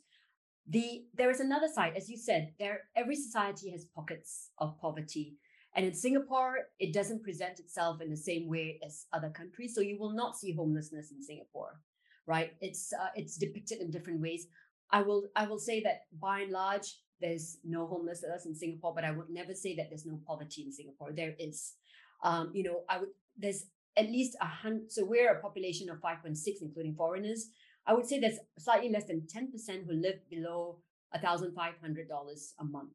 The 0.67 1.06
there 1.13 1.30
is 1.30 1.39
another 1.39 1.67
side, 1.67 1.93
as 1.98 2.10
you 2.10 2.17
said, 2.17 2.54
there 2.60 2.82
every 2.95 3.15
society 3.15 3.72
has 3.72 3.86
pockets 3.86 4.52
of 4.58 4.80
poverty. 4.80 5.38
And 5.75 5.86
in 5.86 5.93
Singapore, 5.93 6.55
it 6.79 6.93
doesn't 6.93 7.23
present 7.23 7.60
itself 7.60 8.01
in 8.01 8.10
the 8.10 8.17
same 8.17 8.47
way 8.47 8.79
as 8.86 9.05
other 9.13 9.29
countries. 9.29 9.75
So 9.75 9.82
you 9.82 9.99
will 9.99 10.13
not 10.13 10.38
see 10.38 10.53
homelessness 10.53 11.12
in 11.12 11.21
Singapore, 11.21 11.79
right? 12.25 12.53
It's 12.60 12.91
uh, 12.91 13.10
it's 13.15 13.38
depicted 13.38 13.79
in 13.79 13.91
different 13.91 14.21
ways. 14.21 14.47
I 14.91 15.01
will 15.01 15.29
I 15.36 15.45
will 15.45 15.60
say 15.60 15.82
that 15.84 16.05
by 16.19 16.41
and 16.41 16.51
large, 16.51 16.97
there's 17.21 17.58
no 17.63 17.86
homelessness 17.86 18.45
in 18.45 18.55
Singapore, 18.55 18.93
but 18.95 19.03
I 19.03 19.12
would 19.12 19.29
never 19.29 19.53
say 19.53 19.75
that 19.75 19.89
there's 19.89 20.05
no 20.05 20.19
poverty 20.25 20.63
in 20.63 20.71
Singapore. 20.71 21.12
There 21.12 21.36
is. 21.39 21.73
Um, 22.21 22.51
you 22.53 22.63
know, 22.63 22.82
I 22.89 22.99
would 22.99 23.10
there's 23.38 23.65
at 23.95 24.05
least 24.05 24.36
a 24.41 24.45
hundred. 24.45 24.91
So 24.91 25.05
we're 25.05 25.32
a 25.32 25.41
population 25.41 25.89
of 25.89 25.99
5.6, 25.99 26.38
including 26.62 26.95
foreigners. 26.95 27.49
I 27.86 27.93
would 27.93 28.08
say 28.08 28.19
there's 28.19 28.39
slightly 28.58 28.89
less 28.89 29.05
than 29.05 29.21
10% 29.21 29.86
who 29.86 29.93
live 29.93 30.19
below 30.29 30.77
$1,500 31.15 32.53
a 32.60 32.63
month, 32.63 32.91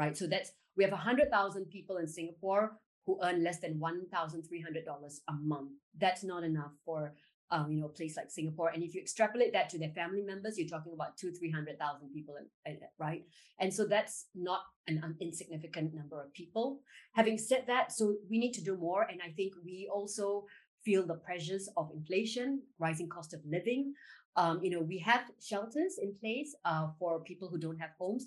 right? 0.00 0.16
So 0.16 0.26
that's 0.26 0.50
we 0.76 0.84
have 0.84 0.92
100,000 0.92 1.66
people 1.76 1.98
in 1.98 2.08
Singapore 2.08 2.72
who 3.04 3.18
earn 3.22 3.44
less 3.44 3.60
than 3.60 3.74
$1,300 3.74 5.20
a 5.28 5.32
month. 5.52 5.72
That's 5.98 6.24
not 6.24 6.42
enough 6.44 6.72
for 6.84 7.12
um, 7.52 7.70
you 7.72 7.80
know, 7.80 7.86
a 7.86 7.96
place 7.98 8.16
like 8.16 8.30
Singapore. 8.30 8.70
And 8.72 8.82
if 8.82 8.94
you 8.94 9.00
extrapolate 9.00 9.52
that 9.54 9.68
to 9.70 9.78
their 9.78 9.90
family 9.90 10.22
members, 10.22 10.56
you're 10.56 10.68
talking 10.68 10.92
about 10.92 11.16
two, 11.16 11.32
300,000 11.32 12.08
people, 12.12 12.36
in, 12.64 12.78
right? 12.98 13.24
And 13.58 13.74
so 13.74 13.86
that's 13.86 14.26
not 14.36 14.60
an, 14.86 15.00
an 15.02 15.16
insignificant 15.20 15.92
number 15.92 16.20
of 16.22 16.32
people. 16.32 16.78
Having 17.14 17.38
said 17.38 17.64
that, 17.66 17.90
so 17.90 18.14
we 18.30 18.38
need 18.38 18.52
to 18.52 18.62
do 18.62 18.76
more. 18.76 19.02
And 19.10 19.20
I 19.20 19.30
think 19.32 19.54
we 19.64 19.88
also 19.92 20.44
feel 20.84 21.04
the 21.04 21.16
pressures 21.16 21.68
of 21.76 21.90
inflation, 21.92 22.62
rising 22.78 23.08
cost 23.08 23.34
of 23.34 23.40
living. 23.44 23.94
Um, 24.36 24.60
you 24.62 24.70
know, 24.70 24.80
we 24.80 24.98
have 24.98 25.22
shelters 25.40 25.98
in 26.00 26.14
place 26.20 26.54
uh, 26.64 26.86
for 27.00 27.20
people 27.20 27.48
who 27.48 27.58
don't 27.58 27.78
have 27.78 27.90
homes. 27.98 28.26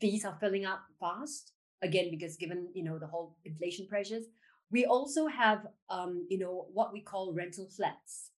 These 0.00 0.24
are 0.24 0.36
filling 0.40 0.66
up 0.66 0.82
fast 0.98 1.52
again 1.82 2.10
because 2.10 2.36
given 2.36 2.68
you 2.74 2.84
know 2.84 2.98
the 2.98 3.06
whole 3.06 3.36
inflation 3.44 3.86
pressures. 3.86 4.24
We 4.70 4.84
also 4.84 5.26
have 5.26 5.66
um, 5.88 6.26
you 6.28 6.38
know 6.38 6.66
what 6.72 6.92
we 6.92 7.00
call 7.00 7.34
rental 7.34 7.68
flats 7.68 8.30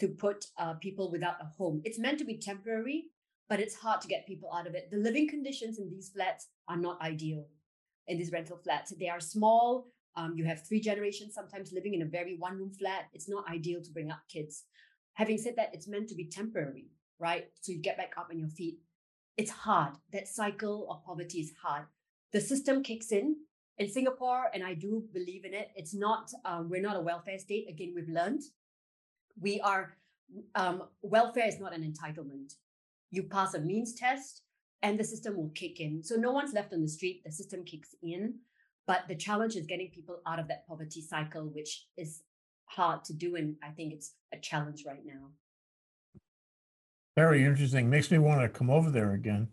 to 0.00 0.08
put 0.08 0.46
uh, 0.58 0.74
people 0.74 1.10
without 1.10 1.36
a 1.40 1.46
home. 1.46 1.82
It's 1.84 1.98
meant 1.98 2.18
to 2.18 2.24
be 2.24 2.38
temporary 2.38 3.04
but 3.48 3.60
it's 3.60 3.74
hard 3.74 4.00
to 4.00 4.08
get 4.08 4.26
people 4.26 4.50
out 4.54 4.66
of 4.66 4.74
it. 4.74 4.90
The 4.90 4.96
living 4.96 5.28
conditions 5.28 5.78
in 5.78 5.90
these 5.90 6.08
flats 6.08 6.48
are 6.68 6.76
not 6.76 7.02
ideal 7.02 7.44
in 8.06 8.16
these 8.16 8.32
rental 8.32 8.56
flats. 8.56 8.94
They 8.98 9.08
are 9.08 9.20
small 9.20 9.88
um, 10.14 10.34
you 10.36 10.44
have 10.44 10.66
three 10.66 10.80
generations 10.80 11.34
sometimes 11.34 11.72
living 11.72 11.94
in 11.94 12.02
a 12.02 12.06
very 12.06 12.36
one 12.36 12.58
room 12.58 12.70
flat. 12.70 13.04
It's 13.14 13.30
not 13.30 13.48
ideal 13.48 13.80
to 13.82 13.90
bring 13.90 14.10
up 14.10 14.20
kids. 14.30 14.64
Having 15.14 15.38
said 15.38 15.56
that 15.56 15.70
it's 15.72 15.88
meant 15.88 16.08
to 16.08 16.14
be 16.14 16.26
temporary 16.26 16.86
right? 17.22 17.46
So 17.60 17.70
you 17.72 17.80
get 17.80 17.96
back 17.96 18.14
up 18.18 18.28
on 18.30 18.38
your 18.38 18.48
feet 18.48 18.78
it's 19.36 19.50
hard 19.50 19.94
that 20.12 20.28
cycle 20.28 20.90
of 20.90 21.04
poverty 21.04 21.40
is 21.40 21.52
hard 21.62 21.86
the 22.32 22.40
system 22.40 22.82
kicks 22.82 23.12
in 23.12 23.36
in 23.78 23.88
Singapore, 23.90 24.50
and 24.52 24.62
I 24.64 24.74
do 24.74 25.04
believe 25.12 25.44
in 25.44 25.54
it. 25.54 25.70
It's 25.74 25.94
not 25.94 26.30
um, 26.44 26.68
we're 26.68 26.82
not 26.82 26.96
a 26.96 27.00
welfare 27.00 27.38
state. 27.38 27.68
Again, 27.68 27.92
we've 27.94 28.08
learned 28.08 28.42
we 29.40 29.60
are 29.60 29.96
um, 30.54 30.84
welfare 31.02 31.46
is 31.46 31.60
not 31.60 31.74
an 31.74 31.82
entitlement. 31.82 32.54
You 33.10 33.24
pass 33.24 33.54
a 33.54 33.60
means 33.60 33.94
test, 33.94 34.42
and 34.82 34.98
the 34.98 35.04
system 35.04 35.36
will 35.36 35.50
kick 35.54 35.80
in. 35.80 36.02
So 36.02 36.16
no 36.16 36.32
one's 36.32 36.54
left 36.54 36.72
on 36.72 36.82
the 36.82 36.88
street. 36.88 37.22
The 37.24 37.32
system 37.32 37.64
kicks 37.64 37.94
in, 38.02 38.36
but 38.86 39.02
the 39.08 39.14
challenge 39.14 39.56
is 39.56 39.66
getting 39.66 39.90
people 39.90 40.20
out 40.26 40.38
of 40.38 40.48
that 40.48 40.66
poverty 40.66 41.02
cycle, 41.02 41.44
which 41.44 41.86
is 41.96 42.22
hard 42.64 43.04
to 43.04 43.12
do, 43.12 43.36
and 43.36 43.56
I 43.62 43.70
think 43.70 43.92
it's 43.92 44.14
a 44.32 44.38
challenge 44.38 44.84
right 44.86 45.04
now. 45.04 45.30
Very 47.16 47.44
interesting. 47.44 47.90
Makes 47.90 48.10
me 48.10 48.18
want 48.18 48.40
to 48.40 48.48
come 48.48 48.70
over 48.70 48.90
there 48.90 49.12
again. 49.12 49.48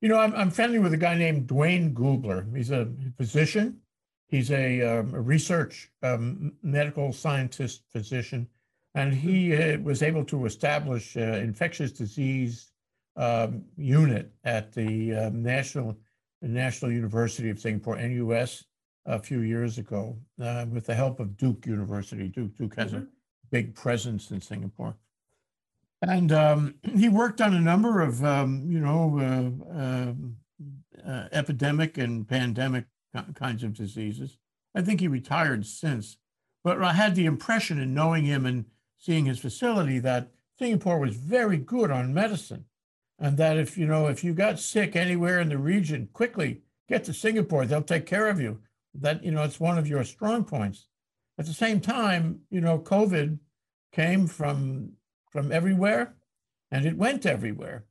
You 0.00 0.08
know, 0.08 0.18
I'm, 0.18 0.34
I'm 0.34 0.50
friendly 0.50 0.78
with 0.78 0.92
a 0.92 0.98
guy 0.98 1.16
named 1.16 1.46
Duane 1.46 1.94
Gubler. 1.94 2.54
He's 2.56 2.70
a 2.70 2.88
physician. 3.16 3.80
He's 4.28 4.50
a, 4.50 4.82
um, 4.82 5.14
a 5.14 5.20
research 5.20 5.90
um, 6.02 6.52
medical 6.62 7.12
scientist 7.12 7.82
physician, 7.90 8.46
and 8.94 9.14
he 9.14 9.56
uh, 9.56 9.78
was 9.78 10.02
able 10.02 10.24
to 10.26 10.44
establish 10.44 11.16
uh, 11.16 11.20
infectious 11.20 11.92
disease 11.92 12.70
um, 13.16 13.64
unit 13.76 14.30
at 14.44 14.72
the 14.72 15.14
um, 15.14 15.42
National 15.42 15.96
National 16.42 16.92
University 16.92 17.48
of 17.48 17.58
Singapore 17.58 17.96
(NUS) 17.96 18.64
a 19.06 19.18
few 19.18 19.40
years 19.40 19.78
ago, 19.78 20.16
uh, 20.40 20.66
with 20.70 20.84
the 20.84 20.94
help 20.94 21.20
of 21.20 21.36
Duke 21.36 21.66
University. 21.66 22.28
Duke 22.28 22.54
Duke 22.56 22.76
has 22.76 22.92
mm-hmm. 22.92 23.04
a 23.04 23.06
big 23.50 23.74
presence 23.74 24.30
in 24.30 24.42
Singapore. 24.42 24.94
And 26.00 26.30
um, 26.30 26.74
he 26.82 27.08
worked 27.08 27.40
on 27.40 27.54
a 27.54 27.60
number 27.60 28.00
of, 28.00 28.24
um, 28.24 28.66
you 28.70 28.78
know, 28.78 29.18
uh, 29.18 29.78
um, 29.78 30.36
uh, 31.06 31.28
epidemic 31.32 31.98
and 31.98 32.28
pandemic 32.28 32.84
kinds 33.34 33.64
of 33.64 33.74
diseases. 33.74 34.38
I 34.74 34.82
think 34.82 35.00
he 35.00 35.08
retired 35.08 35.66
since. 35.66 36.16
But 36.62 36.82
I 36.82 36.92
had 36.92 37.14
the 37.14 37.26
impression 37.26 37.78
in 37.78 37.94
knowing 37.94 38.24
him 38.24 38.46
and 38.46 38.66
seeing 38.98 39.26
his 39.26 39.38
facility 39.38 39.98
that 40.00 40.30
Singapore 40.58 40.98
was 40.98 41.16
very 41.16 41.56
good 41.56 41.90
on 41.90 42.14
medicine. 42.14 42.64
And 43.18 43.36
that 43.38 43.56
if, 43.56 43.76
you 43.76 43.86
know, 43.86 44.06
if 44.06 44.22
you 44.22 44.34
got 44.34 44.60
sick 44.60 44.94
anywhere 44.94 45.40
in 45.40 45.48
the 45.48 45.58
region, 45.58 46.08
quickly 46.12 46.62
get 46.88 47.04
to 47.04 47.12
Singapore, 47.12 47.66
they'll 47.66 47.82
take 47.82 48.06
care 48.06 48.28
of 48.28 48.40
you. 48.40 48.60
That, 48.94 49.24
you 49.24 49.32
know, 49.32 49.42
it's 49.42 49.58
one 49.60 49.78
of 49.78 49.88
your 49.88 50.04
strong 50.04 50.44
points. 50.44 50.86
At 51.38 51.46
the 51.46 51.54
same 51.54 51.80
time, 51.80 52.40
you 52.50 52.60
know, 52.60 52.78
COVID 52.78 53.38
came 53.92 54.26
from 54.26 54.92
from 55.30 55.52
everywhere, 55.52 56.14
and 56.70 56.86
it 56.86 56.96
went 56.96 57.26
everywhere. 57.26 57.84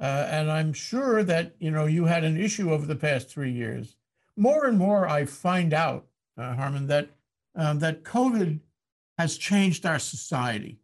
Uh, 0.00 0.26
and 0.30 0.50
I'm 0.50 0.72
sure 0.72 1.22
that 1.22 1.54
you 1.58 1.70
know 1.70 1.86
you 1.86 2.06
had 2.06 2.24
an 2.24 2.40
issue 2.40 2.72
over 2.72 2.86
the 2.86 2.96
past 2.96 3.28
three 3.28 3.52
years. 3.52 3.96
More 4.36 4.66
and 4.66 4.78
more, 4.78 5.06
I 5.08 5.26
find 5.26 5.74
out, 5.74 6.06
uh, 6.38 6.54
Harman, 6.54 6.86
that 6.86 7.10
um, 7.54 7.78
that 7.80 8.04
COVID 8.04 8.60
has 9.18 9.36
changed 9.36 9.84
our 9.84 9.98
society. 9.98 10.78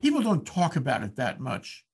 People 0.00 0.22
don't 0.22 0.46
talk 0.46 0.76
about 0.76 1.02
it 1.02 1.16
that 1.16 1.40
much, 1.40 1.84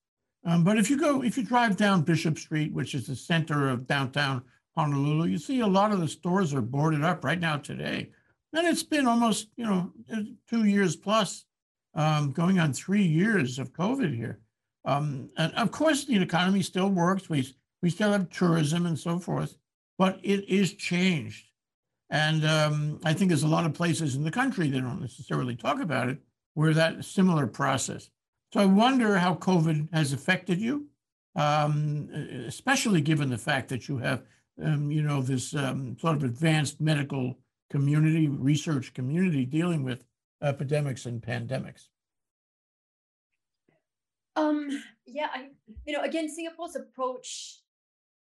um, 0.44 0.64
but 0.64 0.78
if 0.78 0.90
you 0.90 0.99
go, 0.99 1.22
if 1.22 1.36
you 1.36 1.44
drive 1.44 1.76
down 1.76 2.03
Bishop 2.03 2.38
Street, 2.38 2.72
which 2.72 2.94
is 2.94 3.07
the 3.07 3.16
center 3.16 3.68
of 3.68 3.86
downtown 3.86 4.42
Honolulu, 4.76 5.26
you 5.26 5.38
see 5.38 5.61
a 5.61 5.66
lot 5.66 5.92
of 5.92 6.01
the 6.01 6.09
stores 6.09 6.55
are 6.55 6.62
boarded 6.62 7.03
up 7.03 7.24
right 7.24 7.40
now 7.40 7.57
today. 7.57 8.11
And 8.53 8.66
it's 8.66 8.82
been 8.82 9.07
almost, 9.07 9.49
you 9.57 9.66
know, 9.66 9.92
uh, 10.12 10.22
two 10.49 10.64
years 10.64 10.96
plus, 10.96 11.44
um, 11.95 12.32
going 12.32 12.59
on 12.59 12.72
three 12.72 13.05
years 13.05 13.59
of 13.59 13.72
COVID 13.72 14.14
here. 14.14 14.41
Um, 14.84 15.30
and 15.36 15.53
of 15.55 15.70
course, 15.70 16.05
the 16.05 16.20
economy 16.20 16.62
still 16.62 16.89
works. 16.89 17.28
We, 17.28 17.55
we 17.82 17.91
still 17.91 18.12
have 18.12 18.30
tourism 18.30 18.86
and 18.86 18.99
so 18.99 19.18
forth, 19.18 19.57
but 19.99 20.18
it 20.22 20.49
is 20.49 20.74
changed. 20.74 21.47
And 22.11 22.45
um, 22.47 23.01
I 23.05 23.12
think 23.12 23.28
there's 23.28 23.43
a 23.43 23.49
lot 23.49 23.66
of 23.66 23.74
places 23.74 24.14
in 24.14 24.24
the 24.24 24.30
country 24.30 24.68
that 24.68 24.80
don't 24.80 25.01
necessarily 25.01 25.57
talk 25.57 25.80
about 25.80 26.09
it 26.09 26.18
where 26.55 26.74
that 26.74 27.05
similar 27.05 27.47
process. 27.47 28.11
So 28.53 28.61
I 28.61 28.64
wonder 28.64 29.18
how 29.18 29.34
COVID 29.34 29.93
has 29.93 30.12
affected 30.12 30.59
you, 30.59 30.86
um, 31.36 32.09
especially 32.47 33.03
given 33.03 33.28
the 33.28 33.36
fact 33.36 33.68
that 33.68 33.89
you 33.89 33.99
have, 33.99 34.22
um, 34.62 34.91
you 34.91 35.03
know, 35.03 35.20
this 35.20 35.55
um, 35.55 35.97
sort 36.01 36.16
of 36.16 36.24
advanced 36.24 36.80
medical 36.80 37.39
community, 37.70 38.28
research 38.28 38.95
community 38.95 39.45
dealing 39.45 39.84
with 39.84 40.03
epidemics 40.43 41.07
and 41.07 41.22
pandemics. 41.22 41.89
Um, 44.36 44.68
yeah, 45.07 45.28
I, 45.34 45.49
you 45.84 45.93
know, 45.93 46.03
again, 46.03 46.28
Singapore's 46.28 46.76
approach 46.76 47.59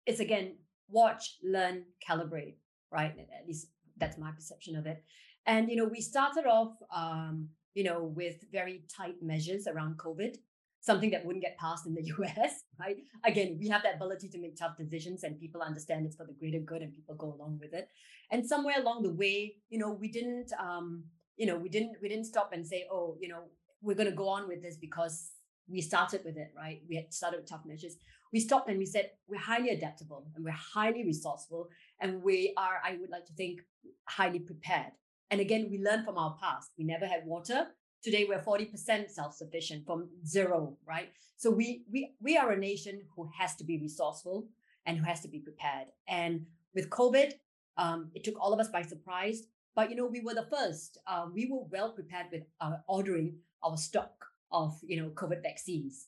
is 0.06 0.20
again 0.20 0.56
watch, 0.88 1.38
learn, 1.42 1.84
calibrate, 2.06 2.56
right? 2.92 3.14
At 3.18 3.46
least 3.46 3.68
that's 3.96 4.18
my 4.18 4.30
perception 4.32 4.76
of 4.76 4.86
it. 4.86 5.02
And 5.46 5.70
you 5.70 5.76
know, 5.76 5.86
we 5.86 6.00
started 6.00 6.46
off, 6.46 6.76
um, 6.94 7.48
you 7.74 7.84
know, 7.84 8.04
with 8.04 8.36
very 8.52 8.84
tight 8.94 9.16
measures 9.22 9.66
around 9.66 9.98
COVID, 9.98 10.36
something 10.80 11.10
that 11.10 11.24
wouldn't 11.24 11.44
get 11.44 11.56
passed 11.58 11.86
in 11.86 11.94
the 11.94 12.02
US, 12.18 12.64
right? 12.78 12.96
Again, 13.24 13.56
we 13.58 13.68
have 13.68 13.82
that 13.82 13.96
ability 13.96 14.28
to 14.28 14.38
make 14.38 14.56
tough 14.56 14.76
decisions, 14.76 15.24
and 15.24 15.40
people 15.40 15.62
understand 15.62 16.04
it's 16.04 16.16
for 16.16 16.26
the 16.26 16.34
greater 16.34 16.60
good, 16.60 16.82
and 16.82 16.92
people 16.92 17.14
go 17.14 17.34
along 17.34 17.58
with 17.60 17.72
it. 17.72 17.88
And 18.30 18.46
somewhere 18.46 18.76
along 18.78 19.02
the 19.02 19.12
way, 19.12 19.56
you 19.70 19.78
know, 19.78 19.92
we 19.92 20.08
didn't, 20.08 20.52
um, 20.58 21.04
you 21.36 21.46
know, 21.46 21.56
we 21.56 21.68
didn't, 21.68 21.96
we 22.00 22.08
didn't 22.08 22.24
stop 22.24 22.52
and 22.52 22.66
say, 22.66 22.86
oh, 22.90 23.16
you 23.20 23.28
know, 23.28 23.44
we're 23.82 23.96
going 23.96 24.10
to 24.10 24.16
go 24.16 24.28
on 24.28 24.48
with 24.48 24.62
this 24.62 24.76
because 24.76 25.32
we 25.68 25.80
started 25.80 26.22
with 26.24 26.36
it, 26.36 26.52
right? 26.56 26.82
We 26.88 26.96
had 26.96 27.12
started 27.12 27.40
with 27.40 27.48
tough 27.48 27.62
measures. 27.66 27.96
We 28.32 28.40
stopped 28.40 28.68
and 28.68 28.78
we 28.78 28.86
said, 28.86 29.10
we're 29.28 29.38
highly 29.38 29.70
adaptable 29.70 30.26
and 30.34 30.44
we're 30.44 30.52
highly 30.52 31.04
resourceful. 31.04 31.68
And 32.00 32.22
we 32.22 32.52
are, 32.56 32.80
I 32.84 32.96
would 33.00 33.10
like 33.10 33.26
to 33.26 33.32
think, 33.34 33.60
highly 34.08 34.40
prepared. 34.40 34.92
And 35.30 35.40
again, 35.40 35.68
we 35.70 35.78
learned 35.78 36.04
from 36.04 36.18
our 36.18 36.36
past. 36.40 36.70
We 36.78 36.84
never 36.84 37.06
had 37.06 37.22
water. 37.24 37.66
Today 38.02 38.26
we're 38.28 38.38
40% 38.38 39.10
self-sufficient 39.10 39.86
from 39.86 40.08
zero, 40.26 40.76
right? 40.86 41.10
So 41.36 41.50
we 41.50 41.84
we 41.90 42.14
we 42.20 42.36
are 42.36 42.52
a 42.52 42.56
nation 42.56 43.02
who 43.16 43.28
has 43.38 43.56
to 43.56 43.64
be 43.64 43.78
resourceful 43.78 44.46
and 44.86 44.98
who 44.98 45.04
has 45.04 45.20
to 45.22 45.28
be 45.28 45.40
prepared. 45.40 45.88
And 46.06 46.46
with 46.74 46.90
COVID, 46.90 47.32
um, 47.76 48.10
it 48.14 48.22
took 48.24 48.38
all 48.40 48.52
of 48.52 48.60
us 48.60 48.68
by 48.68 48.82
surprise. 48.82 49.42
But 49.74 49.90
you 49.90 49.96
know, 49.96 50.06
we 50.06 50.20
were 50.20 50.34
the 50.34 50.46
first. 50.50 50.98
Uh, 51.06 51.26
we 51.32 51.46
were 51.50 51.64
well 51.70 51.92
prepared 51.92 52.26
with 52.30 52.44
uh, 52.60 52.76
ordering 52.88 53.36
our 53.62 53.76
stock 53.76 54.26
of 54.52 54.78
you 54.86 55.00
know 55.00 55.10
COVID 55.10 55.42
vaccines. 55.42 56.06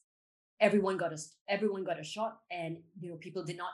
Everyone 0.61 0.97
got 0.97 1.12
a 1.12 1.19
everyone 1.49 1.85
got 1.85 2.01
a 2.01 2.05
shot, 2.05 2.39
and 2.51 2.79
you 3.01 3.11
know 3.11 3.17
people 3.17 3.45
did 3.45 3.57
not. 3.57 3.71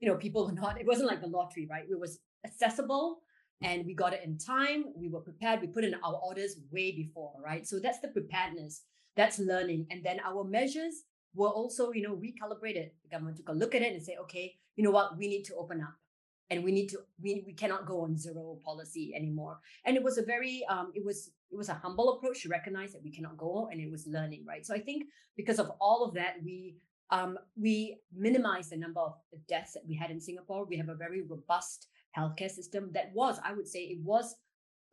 You 0.00 0.08
know 0.08 0.16
people 0.16 0.46
were 0.46 0.52
not. 0.52 0.80
It 0.80 0.86
wasn't 0.86 1.08
like 1.08 1.20
the 1.20 1.28
lottery, 1.28 1.66
right? 1.70 1.84
It 1.88 1.98
was 1.98 2.18
accessible, 2.44 3.20
and 3.62 3.86
we 3.86 3.94
got 3.94 4.12
it 4.12 4.22
in 4.24 4.36
time. 4.36 4.86
We 4.96 5.08
were 5.08 5.20
prepared. 5.20 5.60
We 5.60 5.68
put 5.68 5.84
in 5.84 5.94
our 5.94 6.14
orders 6.14 6.56
way 6.72 6.92
before, 6.92 7.32
right? 7.42 7.66
So 7.66 7.78
that's 7.78 8.00
the 8.00 8.08
preparedness. 8.08 8.82
That's 9.16 9.38
learning, 9.38 9.86
and 9.90 10.04
then 10.04 10.20
our 10.26 10.44
measures 10.44 11.04
were 11.34 11.48
also 11.48 11.92
you 11.92 12.02
know 12.02 12.16
recalibrated. 12.16 12.90
The 13.04 13.10
government 13.10 13.36
took 13.36 13.48
a 13.48 13.52
look 13.52 13.76
at 13.76 13.82
it 13.82 13.94
and 13.94 14.02
say, 14.02 14.16
okay, 14.22 14.56
you 14.74 14.82
know 14.82 14.90
what, 14.90 15.16
we 15.16 15.28
need 15.28 15.44
to 15.44 15.54
open 15.54 15.80
up 15.80 15.94
and 16.50 16.62
we 16.62 16.72
need 16.72 16.88
to 16.88 16.98
we, 17.20 17.42
we 17.46 17.52
cannot 17.52 17.86
go 17.86 18.02
on 18.02 18.16
zero 18.16 18.58
policy 18.64 19.12
anymore. 19.14 19.58
And 19.84 19.96
it 19.96 20.02
was 20.02 20.18
a 20.18 20.22
very 20.22 20.64
um 20.68 20.92
it 20.94 21.04
was 21.04 21.30
it 21.50 21.56
was 21.56 21.68
a 21.68 21.74
humble 21.74 22.14
approach 22.14 22.42
to 22.42 22.48
recognize 22.48 22.92
that 22.92 23.02
we 23.02 23.10
cannot 23.10 23.36
go 23.36 23.68
and 23.70 23.80
it 23.80 23.90
was 23.90 24.06
learning 24.06 24.44
right? 24.46 24.64
So 24.64 24.74
i 24.74 24.80
think 24.80 25.04
because 25.36 25.58
of 25.58 25.70
all 25.80 26.04
of 26.04 26.14
that 26.14 26.34
we 26.44 26.76
um 27.10 27.38
we 27.56 27.98
minimized 28.16 28.70
the 28.70 28.76
number 28.76 29.00
of 29.00 29.14
the 29.32 29.38
deaths 29.48 29.74
that 29.74 29.86
we 29.86 29.94
had 29.94 30.10
in 30.10 30.20
singapore. 30.20 30.64
We 30.64 30.76
have 30.76 30.88
a 30.88 30.94
very 30.94 31.22
robust 31.22 31.88
healthcare 32.16 32.50
system 32.50 32.90
that 32.94 33.12
was 33.14 33.38
i 33.44 33.52
would 33.52 33.68
say 33.68 33.80
it 33.80 34.00
was 34.02 34.34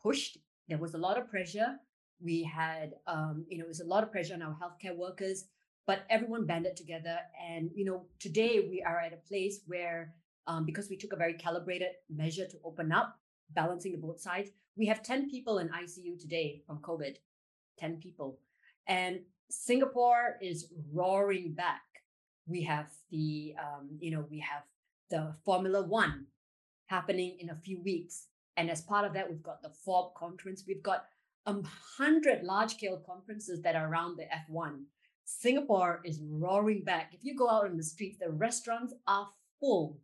pushed. 0.02 0.38
There 0.68 0.78
was 0.78 0.94
a 0.94 0.98
lot 0.98 1.18
of 1.18 1.30
pressure. 1.30 1.76
We 2.22 2.44
had 2.44 2.94
um 3.08 3.46
you 3.50 3.58
know 3.58 3.66
it 3.66 3.76
was 3.76 3.82
a 3.82 3.92
lot 3.94 4.04
of 4.04 4.12
pressure 4.12 4.34
on 4.34 4.42
our 4.42 4.58
healthcare 4.62 4.96
workers 4.96 5.46
but 5.86 6.06
everyone 6.10 6.46
banded 6.46 6.78
together. 6.78 7.18
And 7.50 7.70
you 7.76 7.86
know 7.86 8.06
today 8.20 8.66
we 8.70 8.84
are 8.84 9.00
at 9.00 9.14
a 9.14 9.28
place 9.28 9.62
where 9.68 10.14
um, 10.48 10.66
because 10.66 10.90
we 10.90 10.98
took 10.98 11.14
a 11.14 11.18
very 11.18 11.34
calibrated 11.34 11.92
measure 12.10 12.46
to 12.48 12.58
open 12.64 12.92
up, 12.92 13.20
balancing 13.52 13.92
the 13.92 13.98
both 13.98 14.20
sides. 14.20 14.50
We 14.76 14.86
have 14.88 15.04
10 15.04 15.30
people 15.30 15.60
in 15.60 15.70
ICU 15.70 16.20
today 16.20 16.64
from 16.66 16.80
COVID, 16.80 17.16
10 17.80 17.98
people. 17.98 18.40
And 18.88 19.22
Singapore 19.50 20.38
is 20.42 20.68
roaring 20.92 21.54
back. 21.54 21.82
We 22.48 22.64
have 22.64 22.88
the, 23.12 23.56
um, 23.60 23.90
you 24.00 24.12
know, 24.12 24.26
we 24.30 24.40
have 24.40 24.64
the 25.10 25.36
Formula 25.46 25.82
One 25.82 26.26
happening 26.88 27.38
in 27.40 27.50
a 27.50 27.56
few 27.56 27.82
weeks. 27.82 28.28
And 28.58 28.70
as 28.70 28.82
part 28.82 29.06
of 29.06 29.14
that, 29.14 29.30
we've 29.30 29.44
got 29.44 29.62
the 29.62 29.70
FOB 29.86 30.14
conference. 30.16 30.64
We've 30.68 30.84
got 30.84 31.06
a 31.46 31.56
hundred 31.98 32.44
large 32.44 32.76
scale 32.76 33.02
conferences 33.06 33.62
that 33.62 33.76
are 33.76 33.88
around 33.88 34.18
the 34.18 34.26
F1. 34.52 34.84
Singapore 35.26 36.02
is 36.04 36.20
roaring 36.22 36.84
back. 36.84 37.12
If 37.14 37.24
you 37.24 37.36
go 37.36 37.50
out 37.50 37.66
on 37.66 37.78
the 37.78 37.84
streets, 37.84 38.18
the 38.20 38.30
restaurants 38.30 38.94
are 39.08 39.30
full 39.60 40.00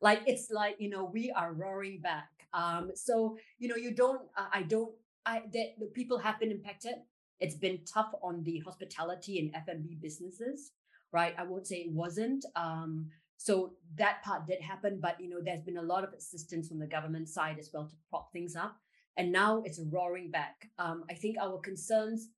like 0.00 0.22
it's 0.26 0.50
like 0.50 0.76
you 0.78 0.88
know 0.88 1.04
we 1.04 1.30
are 1.30 1.52
roaring 1.52 2.00
back 2.00 2.28
um 2.52 2.90
so 2.94 3.36
you 3.58 3.68
know 3.68 3.76
you 3.76 3.92
don't 3.94 4.22
uh, 4.36 4.46
i 4.52 4.62
don't 4.62 4.92
i 5.24 5.42
that 5.52 5.74
the 5.78 5.86
people 5.86 6.18
have 6.18 6.38
been 6.40 6.50
impacted. 6.50 6.94
It's 7.38 7.54
been 7.54 7.80
tough 7.84 8.14
on 8.22 8.42
the 8.44 8.60
hospitality 8.60 9.38
and 9.38 9.54
f&b 9.54 9.98
businesses 10.00 10.72
right? 11.12 11.34
I 11.38 11.44
won't 11.44 11.66
say 11.66 11.76
it 11.76 11.92
wasn't 11.92 12.44
um 12.56 13.10
so 13.36 13.74
that 13.96 14.22
part 14.22 14.46
did 14.46 14.60
happen 14.62 14.98
but 15.00 15.20
you 15.20 15.28
know 15.28 15.40
there's 15.44 15.62
been 15.62 15.76
a 15.76 15.82
lot 15.82 16.04
of 16.04 16.12
assistance 16.14 16.68
from 16.68 16.78
the 16.78 16.86
government 16.86 17.28
side 17.28 17.58
as 17.58 17.70
well 17.72 17.86
to 17.86 17.94
prop 18.08 18.32
things 18.32 18.56
up 18.56 18.76
and 19.18 19.30
now 19.32 19.62
it's 19.64 19.80
roaring 19.92 20.30
back. 20.30 20.68
Um 20.78 21.04
i 21.10 21.14
think 21.14 21.36
our 21.38 21.58
concerns 21.58 22.28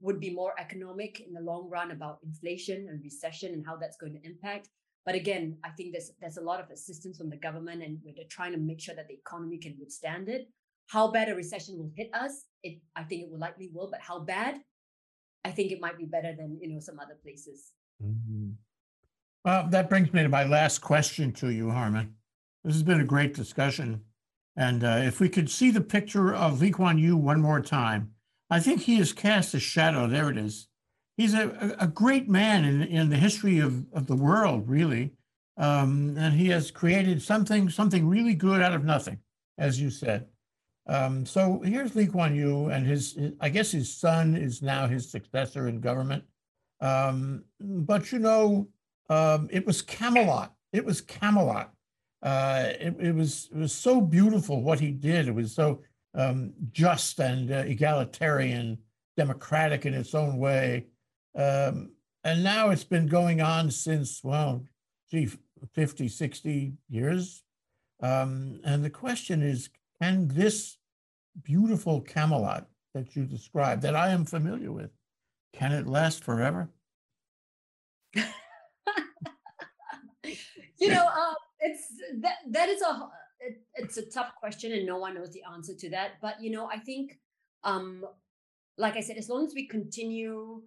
would 0.00 0.20
be 0.20 0.30
more 0.30 0.54
economic 0.58 1.20
in 1.20 1.32
the 1.32 1.40
long 1.40 1.68
run 1.68 1.90
about 1.90 2.18
inflation 2.24 2.88
and 2.88 3.02
recession 3.02 3.52
and 3.54 3.64
how 3.66 3.76
that's 3.76 3.96
going 3.96 4.12
to 4.12 4.26
impact 4.26 4.68
but 5.06 5.14
again, 5.14 5.56
I 5.62 5.70
think 5.70 5.92
there's 5.92 6.10
there's 6.20 6.36
a 6.36 6.42
lot 6.42 6.60
of 6.60 6.68
assistance 6.70 7.16
from 7.16 7.30
the 7.30 7.36
government, 7.36 7.82
and 7.82 7.98
we're 8.04 8.26
trying 8.28 8.52
to 8.52 8.58
make 8.58 8.80
sure 8.80 8.94
that 8.96 9.06
the 9.06 9.14
economy 9.14 9.56
can 9.56 9.76
withstand 9.78 10.28
it. 10.28 10.48
How 10.88 11.10
bad 11.12 11.28
a 11.28 11.34
recession 11.34 11.78
will 11.78 11.92
hit 11.96 12.10
us, 12.12 12.44
it 12.64 12.80
I 12.96 13.04
think 13.04 13.22
it 13.22 13.30
will 13.30 13.38
likely 13.38 13.70
will, 13.72 13.88
but 13.88 14.00
how 14.00 14.18
bad? 14.18 14.60
I 15.44 15.52
think 15.52 15.70
it 15.70 15.80
might 15.80 15.96
be 15.96 16.06
better 16.06 16.34
than 16.36 16.58
you 16.60 16.68
know 16.68 16.80
some 16.80 16.98
other 16.98 17.16
places. 17.22 17.70
Mm-hmm. 18.02 18.50
Well, 19.44 19.68
that 19.70 19.88
brings 19.88 20.12
me 20.12 20.24
to 20.24 20.28
my 20.28 20.42
last 20.42 20.80
question 20.80 21.32
to 21.34 21.50
you, 21.50 21.70
Harman. 21.70 22.16
This 22.64 22.74
has 22.74 22.82
been 22.82 23.00
a 23.00 23.04
great 23.04 23.32
discussion, 23.32 24.02
and 24.56 24.82
uh, 24.82 25.02
if 25.04 25.20
we 25.20 25.28
could 25.28 25.48
see 25.48 25.70
the 25.70 25.80
picture 25.80 26.34
of 26.34 26.60
Lee 26.60 26.72
Kuan 26.72 26.98
Yew 26.98 27.16
one 27.16 27.40
more 27.40 27.60
time, 27.60 28.10
I 28.50 28.58
think 28.58 28.82
he 28.82 28.96
has 28.96 29.12
cast 29.12 29.54
a 29.54 29.60
shadow. 29.60 30.08
There 30.08 30.30
it 30.30 30.36
is 30.36 30.66
he's 31.16 31.34
a, 31.34 31.76
a 31.78 31.86
great 31.86 32.28
man 32.28 32.64
in, 32.64 32.82
in 32.82 33.10
the 33.10 33.16
history 33.16 33.58
of, 33.58 33.84
of 33.92 34.06
the 34.06 34.16
world, 34.16 34.68
really. 34.68 35.12
Um, 35.56 36.16
and 36.18 36.34
he 36.34 36.48
has 36.48 36.70
created 36.70 37.22
something 37.22 37.70
something 37.70 38.06
really 38.06 38.34
good 38.34 38.60
out 38.60 38.74
of 38.74 38.84
nothing, 38.84 39.18
as 39.56 39.80
you 39.80 39.90
said. 39.90 40.26
Um, 40.86 41.26
so 41.26 41.60
here's 41.64 41.96
Lee 41.96 42.06
Kuan 42.06 42.34
Yew, 42.34 42.66
and 42.66 42.86
his, 42.86 43.18
I 43.40 43.48
guess 43.48 43.72
his 43.72 43.92
son 43.92 44.36
is 44.36 44.62
now 44.62 44.86
his 44.86 45.10
successor 45.10 45.66
in 45.66 45.80
government. 45.80 46.24
Um, 46.80 47.44
but 47.58 48.12
you 48.12 48.18
know, 48.18 48.68
um, 49.08 49.48
it 49.50 49.66
was 49.66 49.82
Camelot. 49.82 50.52
It 50.72 50.84
was 50.84 51.00
Camelot. 51.00 51.72
Uh, 52.22 52.72
it, 52.80 52.96
it, 53.00 53.14
was 53.14 53.48
it 53.52 53.58
was 53.58 53.72
so 53.72 54.00
beautiful 54.00 54.62
what 54.62 54.80
he 54.80 54.90
did. 54.90 55.28
It 55.28 55.34
was 55.34 55.54
so 55.54 55.82
um, 56.14 56.52
just 56.70 57.18
and 57.18 57.50
uh, 57.50 57.64
egalitarian, 57.66 58.78
democratic 59.16 59.86
in 59.86 59.94
its 59.94 60.14
own 60.14 60.36
way. 60.36 60.86
Um, 61.36 61.92
and 62.24 62.42
now 62.42 62.70
it's 62.70 62.84
been 62.84 63.06
going 63.06 63.40
on 63.40 63.70
since, 63.70 64.24
well, 64.24 64.64
gee, 65.10 65.28
50, 65.74 66.08
60 66.08 66.72
years. 66.88 67.42
Um, 68.00 68.60
and 68.64 68.84
the 68.84 68.90
question 68.90 69.42
is 69.42 69.70
can 70.00 70.28
this 70.28 70.76
beautiful 71.42 72.00
Camelot 72.00 72.66
that 72.94 73.14
you 73.14 73.24
described, 73.24 73.82
that 73.82 73.94
I 73.94 74.08
am 74.08 74.24
familiar 74.24 74.72
with, 74.72 74.90
can 75.52 75.72
it 75.72 75.86
last 75.86 76.24
forever? 76.24 76.68
you 78.14 78.24
know, 80.88 81.06
uh, 81.06 81.34
it's 81.60 81.88
that 82.20 82.36
that 82.50 82.68
is 82.68 82.82
a 82.82 83.08
it, 83.40 83.60
it's 83.74 83.96
a 83.96 84.04
tough 84.04 84.34
question, 84.36 84.72
and 84.72 84.86
no 84.86 84.98
one 84.98 85.14
knows 85.14 85.32
the 85.32 85.42
answer 85.52 85.74
to 85.74 85.90
that. 85.90 86.12
But 86.20 86.42
you 86.42 86.50
know, 86.50 86.68
I 86.70 86.78
think, 86.78 87.18
um, 87.64 88.04
like 88.78 88.96
I 88.96 89.00
said, 89.00 89.16
as 89.16 89.28
long 89.28 89.46
as 89.46 89.54
we 89.54 89.66
continue 89.66 90.62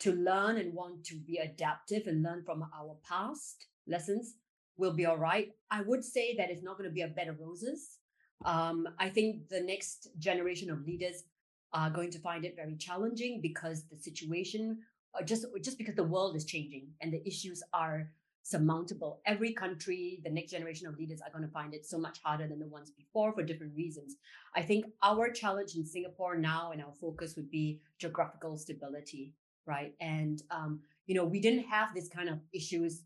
to 0.00 0.12
learn 0.12 0.58
and 0.58 0.74
want 0.74 1.04
to 1.04 1.16
be 1.16 1.38
adaptive 1.38 2.06
and 2.06 2.22
learn 2.22 2.42
from 2.44 2.62
our 2.62 2.96
past 3.08 3.66
lessons, 3.86 4.34
we'll 4.76 4.92
be 4.92 5.06
all 5.06 5.18
right. 5.18 5.50
I 5.70 5.82
would 5.82 6.04
say 6.04 6.36
that 6.36 6.50
it's 6.50 6.62
not 6.62 6.76
going 6.76 6.88
to 6.88 6.94
be 6.94 7.02
a 7.02 7.08
bed 7.08 7.28
of 7.28 7.40
roses. 7.40 7.98
Um, 8.44 8.88
I 8.98 9.08
think 9.08 9.48
the 9.48 9.60
next 9.60 10.08
generation 10.18 10.70
of 10.70 10.84
leaders 10.84 11.24
are 11.72 11.90
going 11.90 12.10
to 12.10 12.18
find 12.18 12.44
it 12.44 12.56
very 12.56 12.76
challenging 12.76 13.40
because 13.40 13.84
the 13.88 13.96
situation, 13.96 14.78
uh, 15.18 15.22
just 15.22 15.46
just 15.62 15.78
because 15.78 15.94
the 15.94 16.04
world 16.04 16.36
is 16.36 16.44
changing 16.44 16.88
and 17.00 17.12
the 17.12 17.26
issues 17.26 17.62
are 17.72 18.10
surmountable. 18.44 19.22
Every 19.24 19.54
country, 19.54 20.20
the 20.22 20.30
next 20.30 20.50
generation 20.50 20.86
of 20.86 20.98
leaders 20.98 21.20
are 21.22 21.30
going 21.30 21.46
to 21.46 21.52
find 21.52 21.72
it 21.72 21.86
so 21.86 21.98
much 21.98 22.20
harder 22.22 22.46
than 22.46 22.58
the 22.58 22.66
ones 22.66 22.90
before 22.90 23.32
for 23.32 23.42
different 23.42 23.74
reasons. 23.74 24.16
I 24.54 24.60
think 24.60 24.84
our 25.02 25.30
challenge 25.30 25.74
in 25.76 25.86
Singapore 25.86 26.36
now 26.36 26.70
and 26.70 26.82
our 26.82 26.92
focus 27.00 27.36
would 27.36 27.50
be 27.50 27.80
geographical 27.98 28.58
stability, 28.58 29.32
right? 29.66 29.94
And 30.00 30.42
um, 30.50 30.80
you 31.06 31.14
know, 31.14 31.24
we 31.24 31.40
didn't 31.40 31.64
have 31.64 31.94
this 31.94 32.08
kind 32.08 32.28
of 32.28 32.38
issues 32.52 33.02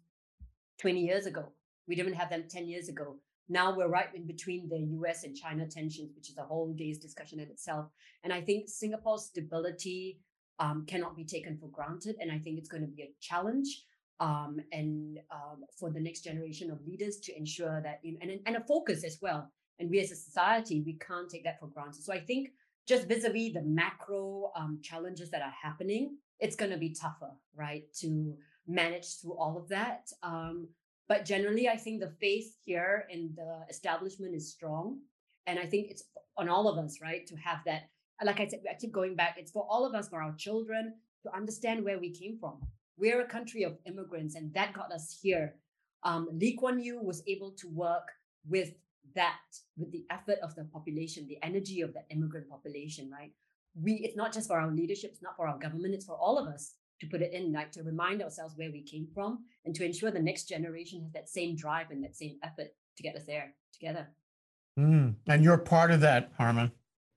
20 0.81 1.01
years 1.01 1.27
ago. 1.27 1.49
We 1.87 1.97
didn't 1.97 2.15
have 2.15 2.31
them 2.31 2.45
10 2.49 2.69
years 2.69 2.89
ago. 2.89 3.17
Now 3.49 3.75
we're 3.75 3.89
right 3.89 4.09
in 4.15 4.27
between 4.27 4.69
the 4.69 4.79
US 5.01 5.25
and 5.25 5.35
China 5.35 5.67
tensions, 5.67 6.13
which 6.15 6.29
is 6.29 6.39
a 6.39 6.43
whole 6.43 6.73
day's 6.73 6.99
discussion 6.99 7.41
in 7.41 7.49
itself. 7.49 7.87
And 8.23 8.33
I 8.33 8.41
think 8.41 8.69
Singapore's 8.69 9.25
stability 9.25 10.21
um, 10.59 10.85
cannot 10.87 11.17
be 11.17 11.25
taken 11.25 11.57
for 11.57 11.69
granted. 11.69 12.17
And 12.21 12.31
I 12.31 12.39
think 12.39 12.59
it's 12.59 12.69
going 12.69 12.83
to 12.83 12.89
be 12.89 13.03
a 13.03 13.15
challenge 13.21 13.85
um, 14.21 14.59
and 14.73 15.19
um, 15.31 15.65
for 15.79 15.91
the 15.91 16.01
next 16.01 16.23
generation 16.23 16.71
of 16.71 16.85
leaders 16.87 17.19
to 17.21 17.37
ensure 17.37 17.81
that, 17.83 18.01
you 18.03 18.13
know, 18.13 18.19
and, 18.21 18.41
and 18.47 18.57
a 18.57 18.61
focus 18.61 19.05
as 19.05 19.19
well. 19.23 19.51
And 19.79 19.89
we 19.89 20.01
as 20.01 20.11
a 20.11 20.17
society, 20.17 20.83
we 20.85 20.95
can't 20.95 21.31
take 21.31 21.45
that 21.45 21.61
for 21.61 21.69
granted. 21.69 22.03
So 22.03 22.13
I 22.13 22.21
think 22.21 22.51
just 22.87 23.07
vis-a-vis 23.07 23.53
the 23.53 23.63
macro 23.63 24.51
um, 24.57 24.81
challenges 24.83 25.31
that 25.31 25.43
are 25.43 25.55
happening, 25.63 26.17
it's 26.41 26.57
going 26.57 26.70
to 26.70 26.78
be 26.78 26.91
tougher, 26.91 27.32
right, 27.57 27.84
to 28.01 28.34
manage 28.66 29.20
through 29.20 29.34
all 29.34 29.57
of 29.57 29.68
that. 29.68 30.11
Um, 30.22 30.68
but 31.09 31.24
generally, 31.24 31.68
I 31.68 31.76
think 31.76 32.01
the 32.01 32.12
faith 32.20 32.55
here 32.64 33.07
in 33.11 33.32
the 33.34 33.61
establishment 33.70 34.34
is 34.34 34.53
strong. 34.53 35.01
And 35.47 35.59
I 35.59 35.64
think 35.64 35.91
it's 35.91 36.05
on 36.36 36.49
all 36.49 36.68
of 36.68 36.78
us, 36.84 36.99
right, 37.03 37.26
to 37.26 37.36
have 37.36 37.59
that. 37.64 37.89
Like 38.22 38.41
I 38.41 38.47
said, 38.47 38.61
I 38.70 38.74
keep 38.74 38.93
going 38.93 39.16
back. 39.16 39.36
It's 39.39 39.51
for 39.51 39.66
all 39.68 39.86
of 39.86 39.95
us, 39.95 40.09
for 40.09 40.20
our 40.22 40.34
children, 40.36 40.95
to 41.22 41.34
understand 41.34 41.84
where 41.84 41.99
we 41.99 42.11
came 42.11 42.36
from. 42.39 42.59
We're 42.99 43.22
a 43.22 43.26
country 43.26 43.62
of 43.62 43.78
immigrants, 43.86 44.34
and 44.34 44.53
that 44.55 44.74
got 44.74 44.93
us 44.93 45.18
here. 45.22 45.55
Um, 46.03 46.28
Lee 46.32 46.57
Kuan 46.57 46.80
Yew 46.80 47.01
was 47.01 47.22
able 47.26 47.53
to 47.53 47.68
work 47.68 48.09
with 48.47 48.72
that, 49.14 49.39
with 49.76 49.91
the 49.93 50.05
effort 50.11 50.39
of 50.43 50.55
the 50.55 50.64
population, 50.64 51.26
the 51.26 51.39
energy 51.43 51.80
of 51.80 51.95
that 51.95 52.07
immigrant 52.11 52.49
population, 52.49 53.11
right? 53.11 53.32
We, 53.81 53.95
it's 53.95 54.16
not 54.16 54.33
just 54.33 54.49
for 54.49 54.59
our 54.59 54.70
leadership, 54.70 55.11
it's 55.12 55.22
not 55.22 55.37
for 55.37 55.47
our 55.47 55.59
government, 55.59 55.95
it's 55.95 56.07
for 56.07 56.16
all 56.16 56.39
of 56.39 56.47
us 56.47 56.74
to 57.01 57.07
put 57.07 57.22
it 57.22 57.33
in, 57.33 57.53
like 57.53 57.70
to 57.72 57.83
remind 57.83 58.22
ourselves 58.22 58.55
where 58.57 58.72
we 58.72 58.83
came 58.83 59.07
from 59.14 59.45
and 59.64 59.74
to 59.74 59.85
ensure 59.85 60.11
the 60.11 60.18
next 60.18 60.49
generation 60.49 61.03
has 61.03 61.12
that 61.12 61.29
same 61.29 61.55
drive 61.55 61.91
and 61.91 62.03
that 62.03 62.16
same 62.16 62.39
effort 62.43 62.68
to 62.97 63.03
get 63.03 63.14
us 63.14 63.24
there 63.24 63.55
together. 63.72 64.09
Mm, 64.79 65.14
and 65.26 65.45
you're 65.45 65.59
part 65.59 65.91
of 65.91 66.01
that, 66.01 66.33
Harman. 66.37 66.72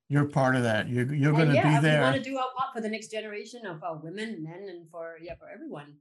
You're 0.10 0.26
part 0.26 0.56
of 0.56 0.64
that. 0.64 0.90
You're, 0.90 1.14
you're 1.14 1.32
going 1.32 1.48
to 1.48 1.56
yeah, 1.56 1.80
be 1.80 1.82
there. 1.82 2.00
We 2.00 2.04
want 2.04 2.24
to 2.24 2.30
do 2.30 2.38
our 2.38 2.50
part 2.58 2.74
for 2.76 2.82
the 2.82 2.90
next 2.90 3.12
generation 3.12 3.66
of 3.66 3.82
our 3.84 3.96
women, 3.96 4.44
men, 4.44 4.68
and 4.70 4.90
for 4.90 5.18
yeah, 5.22 5.36
for 5.36 5.48
everyone. 5.50 5.96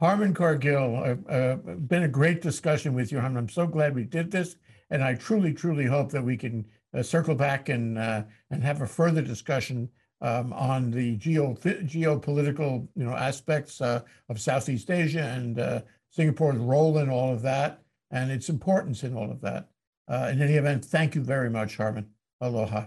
Harman 0.00 0.34
Cargill, 0.34 0.96
uh, 0.96 1.32
uh, 1.32 1.56
been 1.56 2.04
a 2.04 2.08
great 2.08 2.40
discussion 2.40 2.94
with 2.94 3.10
you, 3.10 3.20
Harman. 3.20 3.38
I'm 3.38 3.48
so 3.48 3.66
glad 3.66 3.94
we 3.94 4.04
did 4.04 4.30
this, 4.30 4.56
and 4.90 5.02
I 5.02 5.14
truly, 5.14 5.52
truly 5.52 5.86
hope 5.86 6.12
that 6.12 6.22
we 6.22 6.36
can 6.36 6.66
circle 7.02 7.34
back 7.34 7.68
and 7.68 7.98
uh, 7.98 8.22
and 8.50 8.62
have 8.62 8.82
a 8.82 8.86
further 8.86 9.22
discussion 9.22 9.88
um, 10.20 10.52
on 10.52 10.90
the 10.90 11.16
geo 11.16 11.54
geopolitical 11.54 12.88
you 12.96 13.04
know 13.04 13.14
aspects 13.14 13.80
uh, 13.80 14.00
of 14.28 14.40
Southeast 14.40 14.90
Asia 14.90 15.22
and 15.22 15.58
uh, 15.58 15.80
Singapore's 16.10 16.58
role 16.58 16.98
in 16.98 17.08
all 17.08 17.32
of 17.32 17.42
that 17.42 17.82
and 18.10 18.30
its 18.30 18.48
importance 18.48 19.02
in 19.04 19.14
all 19.14 19.30
of 19.30 19.40
that. 19.42 19.68
Uh, 20.08 20.30
in 20.32 20.40
any 20.40 20.54
event, 20.54 20.84
thank 20.84 21.14
you 21.14 21.22
very 21.22 21.50
much, 21.50 21.76
Harman. 21.76 22.06
Aloha. 22.40 22.86